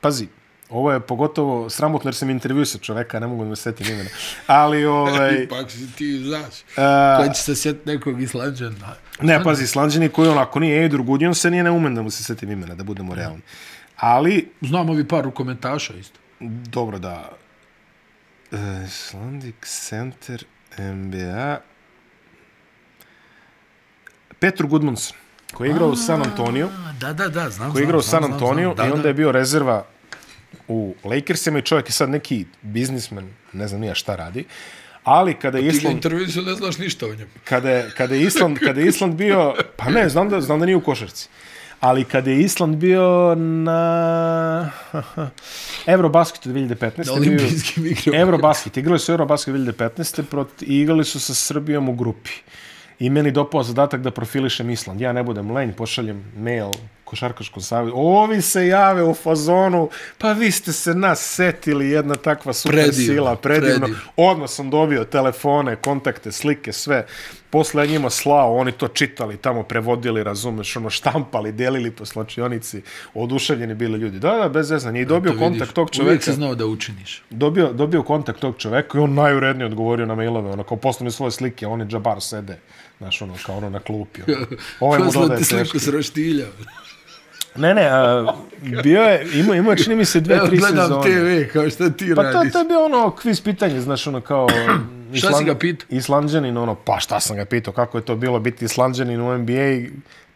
Pazi, 0.01 0.29
ovo 0.71 0.93
je 0.93 1.01
pogotovo 1.01 1.71
sramotno 1.71 2.09
jer 2.09 2.15
sam 2.15 2.31
intervju 2.31 2.65
sa 2.65 2.79
čoveka, 2.79 3.21
ne 3.21 3.27
mogu 3.27 3.45
da 3.45 3.51
me 3.51 3.57
setim 3.57 3.87
imena. 3.87 4.11
Ali, 4.47 4.85
ovaj... 4.85 5.35
Ipak 5.45 5.71
si 5.71 5.93
ti 5.93 6.19
znaš. 6.19 6.55
a, 6.77 7.17
Koji 7.19 7.35
će 7.35 7.43
se 7.43 7.57
sjetiti 7.57 7.89
nekog 7.89 8.23
Islanđana. 8.23 8.95
ne, 9.21 9.43
pazi, 9.45 9.65
Islanđani 9.65 10.09
koji 10.09 10.29
on, 10.29 10.39
ako 10.39 10.61
nije 10.61 10.83
Ejdur 10.83 11.03
Gudjon, 11.03 11.35
se 11.35 11.51
nije 11.51 11.63
neumen 11.63 11.95
da 11.95 12.03
mu 12.03 12.11
se 12.11 12.25
setim 12.25 12.51
imena, 12.51 12.75
da 12.75 12.85
budemo 12.85 13.15
realni. 13.15 13.43
Ali, 13.97 14.49
Znam 14.61 14.91
ovi 14.91 15.09
par 15.09 15.25
rukometaša 15.25 15.95
isto. 15.95 16.19
dobro 16.41 16.99
da... 16.99 17.31
Uh, 18.53 18.59
Icelandic 18.87 19.55
Center 19.63 20.45
NBA... 20.79 21.61
Petru 24.39 24.69
Gudmundsson, 24.69 25.17
koji 25.55 25.69
je 25.69 25.73
igrao 25.73 25.89
u 25.89 25.97
San 25.97 26.23
Antonio. 26.23 26.69
Da, 27.01 27.13
da, 27.13 27.29
da, 27.29 27.51
znam. 27.51 27.73
koji 27.73 27.83
je 27.83 27.85
igrao 27.85 27.99
u 27.99 28.03
San 28.03 28.25
Antonio 28.25 28.75
i 28.79 28.91
onda 28.91 29.03
da. 29.03 29.09
je 29.09 29.15
bio 29.15 29.33
rezerva 29.33 29.85
u 30.69 30.95
Lakersima 31.05 31.59
i 31.59 31.63
čovjek 31.63 31.89
je 31.89 31.93
sad 31.93 32.11
neki 32.11 32.45
biznismen, 32.63 33.29
ne 33.53 33.69
znam 33.69 33.81
nija 33.81 33.95
šta 33.95 34.17
radi, 34.17 34.45
ali 35.05 35.35
kada 35.35 35.59
je 35.59 35.63
Ti 35.63 35.71
ga 35.71 35.77
Island, 35.77 35.97
intervjuisu, 35.97 36.43
ne 36.43 36.55
znaš 36.55 36.79
ništa 36.79 37.07
o 37.07 37.15
njemu. 37.15 37.31
kada 37.45 37.71
je, 37.71 37.91
kada 37.97 38.15
je 38.15 38.23
Island, 38.23 38.59
kada 38.67 38.81
je 38.81 38.87
Island 38.87 39.15
bio, 39.15 39.55
pa 39.77 39.91
ne, 39.91 40.09
znam 40.09 40.29
da, 40.29 40.41
znam 40.41 40.61
da 40.61 40.67
nije 40.67 40.77
u 40.77 40.81
košarci, 40.81 41.29
ali 41.81 42.05
kada 42.05 42.31
je 42.31 42.41
Island 42.41 42.77
bio 42.77 43.35
na 43.35 44.71
Eurobasketu 45.87 46.51
2015. 46.51 47.07
Na 47.07 47.13
olimpijskim 47.13 47.87
igrama. 47.87 48.19
Eurobasket, 48.19 48.77
igrali 48.77 48.99
su 48.99 49.13
Eurobasket 49.13 49.55
2015. 49.55 50.23
Prot, 50.23 50.63
i 50.63 50.81
igrali 50.81 51.05
su 51.05 51.21
sa 51.21 51.35
Srbijom 51.35 51.89
u 51.89 51.95
grupi. 51.95 52.31
I 52.99 53.11
meni 53.11 53.31
dopao 53.31 53.63
zadatak 53.63 54.01
da 54.01 54.11
profilišem 54.11 54.71
Island. 54.71 55.01
Ja 55.01 55.13
ne 55.13 55.23
budem 55.23 55.51
lenj, 55.51 55.73
pošaljem 55.73 56.25
mail 56.37 56.71
košarkaškom 57.07 57.63
savjetu. 57.63 57.97
Ovi 57.97 58.43
se 58.43 58.67
jave 58.67 59.05
u 59.05 59.15
fazonu, 59.15 59.89
pa 60.19 60.33
vi 60.33 60.51
ste 60.51 60.73
se 60.73 60.95
nas 60.95 61.21
setili, 61.21 61.91
jedna 61.91 62.15
takva 62.15 62.53
super 62.53 62.77
Predivno, 62.77 63.15
sila, 63.15 63.37
predivno. 63.37 63.79
predivno. 63.79 64.03
Odmah 64.17 64.51
sam 64.51 64.71
dobio 64.71 65.05
telefone, 65.05 65.77
kontakte, 65.77 66.33
slike, 66.33 66.73
sve. 66.73 67.07
Posle 67.51 67.83
ja 67.83 67.91
njima 67.91 68.11
slao, 68.11 68.57
oni 68.57 68.73
to 68.73 68.89
čitali, 68.89 69.37
tamo 69.37 69.63
prevodili, 69.63 70.23
razumeš, 70.25 70.77
ono, 70.77 70.91
štampali, 70.91 71.53
delili 71.53 71.91
po 71.91 72.05
slačionici, 72.07 72.83
oduševljeni 73.15 73.75
bili 73.75 73.99
ljudi. 73.99 74.19
Da, 74.19 74.35
da, 74.35 74.49
bez 74.49 74.69
zezanja. 74.69 75.01
I 75.01 75.05
dobio 75.05 75.33
kontakt 75.33 75.53
vidiš, 75.53 75.75
tog 75.75 75.89
Uvijek 75.89 75.95
čoveka 75.97 76.25
si 76.25 76.33
znao 76.33 76.55
da 76.55 76.67
učiniš. 76.67 77.23
dobio, 77.31 77.73
dobio 77.73 78.03
kontakt 78.03 78.41
tog 78.41 78.55
čoveka 78.59 78.99
i 78.99 79.01
on 79.01 79.15
najurednije 79.15 79.67
odgovorio 79.67 80.07
na 80.07 80.15
mailove, 80.15 80.51
ono, 80.51 80.63
kao 80.65 80.77
poslao 80.77 81.05
mi 81.05 81.11
svoje 81.11 81.31
slike, 81.31 81.67
oni 81.67 81.85
džabar 81.87 82.21
sede, 82.21 82.59
znaš, 82.99 83.23
ono, 83.23 83.35
kao 83.47 83.57
ono 83.57 83.71
na 83.71 83.81
klupi. 83.81 84.21
Ono. 84.29 84.47
Ovaj 84.81 84.99
mu 84.99 85.05
Poslao 85.05 85.23
dodaje 85.23 85.39
ti 85.39 85.45
sliku 85.45 85.65
teški. 85.65 85.79
s 85.79 85.89
roštilja. 85.89 86.47
Ne, 87.57 87.75
ne, 87.75 87.87
a, 87.91 88.27
bio 88.83 89.03
je, 89.03 89.27
imao, 89.35 89.55
imao 89.55 89.77
čini 89.77 89.97
mi 89.97 90.05
se, 90.05 90.21
dve, 90.21 90.37
Evo, 90.37 90.47
tri 90.47 90.57
gledam 90.57 90.87
sezone. 90.87 91.03
TV, 91.03 91.53
kao 91.53 91.71
šta 91.71 91.91
ti 91.91 92.13
Pa 92.17 92.23
to, 92.23 92.31
radiš. 92.33 92.53
to 92.53 92.59
je 92.59 92.65
bio 92.65 92.85
ono 92.85 93.11
kviz 93.11 93.41
pitanje, 93.41 93.81
znaš, 93.81 94.07
ono 94.07 94.21
kao... 94.21 94.49
Šta 95.15 95.33
si 95.33 95.45
ga 95.45 95.55
pitao? 95.55 95.87
Islandjanin, 95.91 96.57
ono, 96.57 96.75
pa 96.75 97.01
šta 97.01 97.21
sam 97.21 97.37
ga 97.37 97.45
pitao, 97.45 97.73
kako 97.75 97.99
je 97.99 98.05
to 98.05 98.17
bilo 98.17 98.41
biti 98.41 98.65
Islandjanin 98.65 99.21
u 99.21 99.39
NBA 99.39 99.89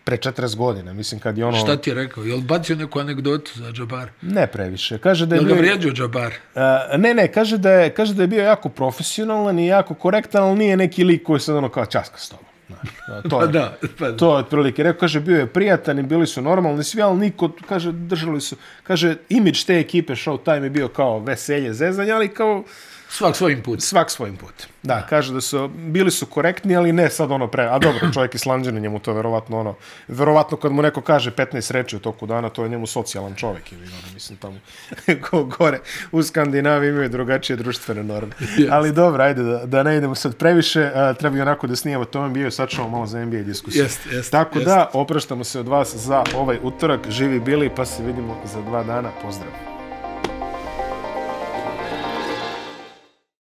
pre 0.05 0.16
40 0.16 0.57
godina, 0.57 0.93
mislim, 0.93 1.21
kad 1.21 1.39
je 1.39 1.45
ono... 1.45 1.57
Šta 1.57 1.77
ti 1.77 1.91
je 1.91 1.95
rekao? 1.95 2.25
Je 2.25 2.35
li 2.35 2.43
bacio 2.43 2.77
neku 2.77 2.99
anegdotu 2.99 3.53
za 3.55 3.73
Džabar? 3.73 4.09
Ne 4.23 4.47
previše. 4.47 4.99
Kaže 4.99 5.27
da 5.27 5.35
je 5.35 5.39
Je 5.39 5.43
li 5.43 5.49
ga 5.49 5.55
bio... 5.55 5.62
vrijeđao 5.62 5.93
Džabar? 5.93 6.33
Uh, 6.55 6.62
ne, 6.99 7.14
ne, 7.14 7.29
kaže 7.33 7.59
da, 7.59 7.71
je, 7.71 7.91
kaže 7.91 8.14
da 8.14 8.23
je 8.23 8.27
bio 8.27 8.43
jako 8.43 8.68
profesionalan 8.68 9.59
i 9.59 9.66
jako 9.66 9.95
korektan, 9.95 10.43
ali 10.43 10.59
nije 10.59 10.77
neki 10.77 11.05
lik 11.05 11.23
koji 11.23 11.41
sad 11.41 11.57
ono 11.57 11.68
kao 11.68 11.87
časka 11.87 12.18
s 12.18 12.29
tobom. 12.29 12.49
To, 13.31 13.39
Pa 13.39 13.43
je, 13.43 13.49
da, 13.49 13.77
pa 13.99 14.11
da. 14.11 14.16
to 14.16 14.31
je 14.31 14.37
otprilike. 14.45 14.83
Rekao, 14.83 15.01
kaže, 15.01 15.21
bio 15.21 15.39
je 15.39 15.47
prijatan 15.47 15.99
i 15.99 16.03
bili 16.03 16.27
su 16.27 16.43
normalni 16.43 16.85
svi, 16.85 17.03
ali 17.03 17.18
niko, 17.18 17.51
kaže, 17.68 17.93
držali 17.93 18.41
su, 18.41 18.57
kaže, 18.83 19.16
imidž 19.29 19.64
te 19.64 19.79
ekipe 19.79 20.12
Showtime 20.12 20.62
je 20.62 20.71
bio 20.71 20.89
kao 20.89 21.18
veselje, 21.18 21.75
zezanje, 21.75 22.12
ali 22.12 22.29
kao 22.29 22.64
Svak 23.11 23.36
svojim 23.36 23.62
putem. 23.62 23.80
svak 23.80 24.11
svojim 24.11 24.36
putem. 24.36 24.66
Da, 24.82 25.06
kaže 25.06 25.32
da 25.32 25.40
su, 25.40 25.68
bili 25.68 26.11
su 26.11 26.26
korektni, 26.26 26.76
ali 26.76 26.92
ne 26.92 27.11
sad 27.11 27.30
ono 27.30 27.46
pre, 27.46 27.64
a 27.64 27.78
dobro, 27.78 28.00
čovjek 28.14 28.34
islanđanin, 28.34 28.82
njemu 28.82 28.98
to 28.98 29.12
verovatno 29.12 29.61
ono, 29.61 29.74
verovatno 30.08 30.56
kad 30.56 30.72
mu 30.72 30.82
neko 30.82 31.00
kaže 31.00 31.30
15 31.30 31.72
reči 31.72 31.96
u 31.96 31.98
toku 31.98 32.26
dana, 32.26 32.48
to 32.48 32.62
je 32.62 32.68
njemu 32.68 32.86
socijalan 32.86 33.34
čovjek, 33.34 33.72
ili 33.72 33.82
ono, 33.82 34.14
mislim 34.14 34.38
tamo, 34.38 34.58
ko 35.30 35.44
gore, 35.44 35.78
u 36.12 36.22
Skandinaviji 36.22 36.90
imaju 36.90 37.08
drugačije 37.08 37.56
društvene 37.56 38.02
norme. 38.04 38.32
Yes. 38.40 38.68
Ali 38.70 38.92
dobro, 38.92 39.22
ajde, 39.22 39.42
da, 39.42 39.66
da 39.66 39.82
ne 39.82 39.96
idemo 39.96 40.14
sad 40.14 40.36
previše, 40.36 40.90
a, 40.94 41.14
treba 41.14 41.36
i 41.36 41.40
onako 41.40 41.66
da 41.66 41.76
snijemo 41.76 42.04
to 42.04 42.28
NBA, 42.28 42.50
sad 42.50 42.68
ćemo 42.68 42.88
malo 42.88 43.06
za 43.06 43.24
NBA 43.24 43.42
diskusiju. 43.42 43.82
Jest, 43.82 44.00
jest, 44.12 44.30
Tako 44.30 44.58
jest. 44.58 44.66
da, 44.66 44.90
opraštamo 44.92 45.44
se 45.44 45.61
od 45.61 45.68
vas 45.68 45.94
za 45.96 46.24
ovaj 46.34 46.58
utorak, 46.62 47.11
živi 47.11 47.40
bili, 47.40 47.70
pa 47.76 47.84
se 47.84 48.02
vidimo 48.02 48.36
za 48.44 48.62
dva 48.62 48.84
dana, 48.84 49.11
pozdrav. 49.22 49.70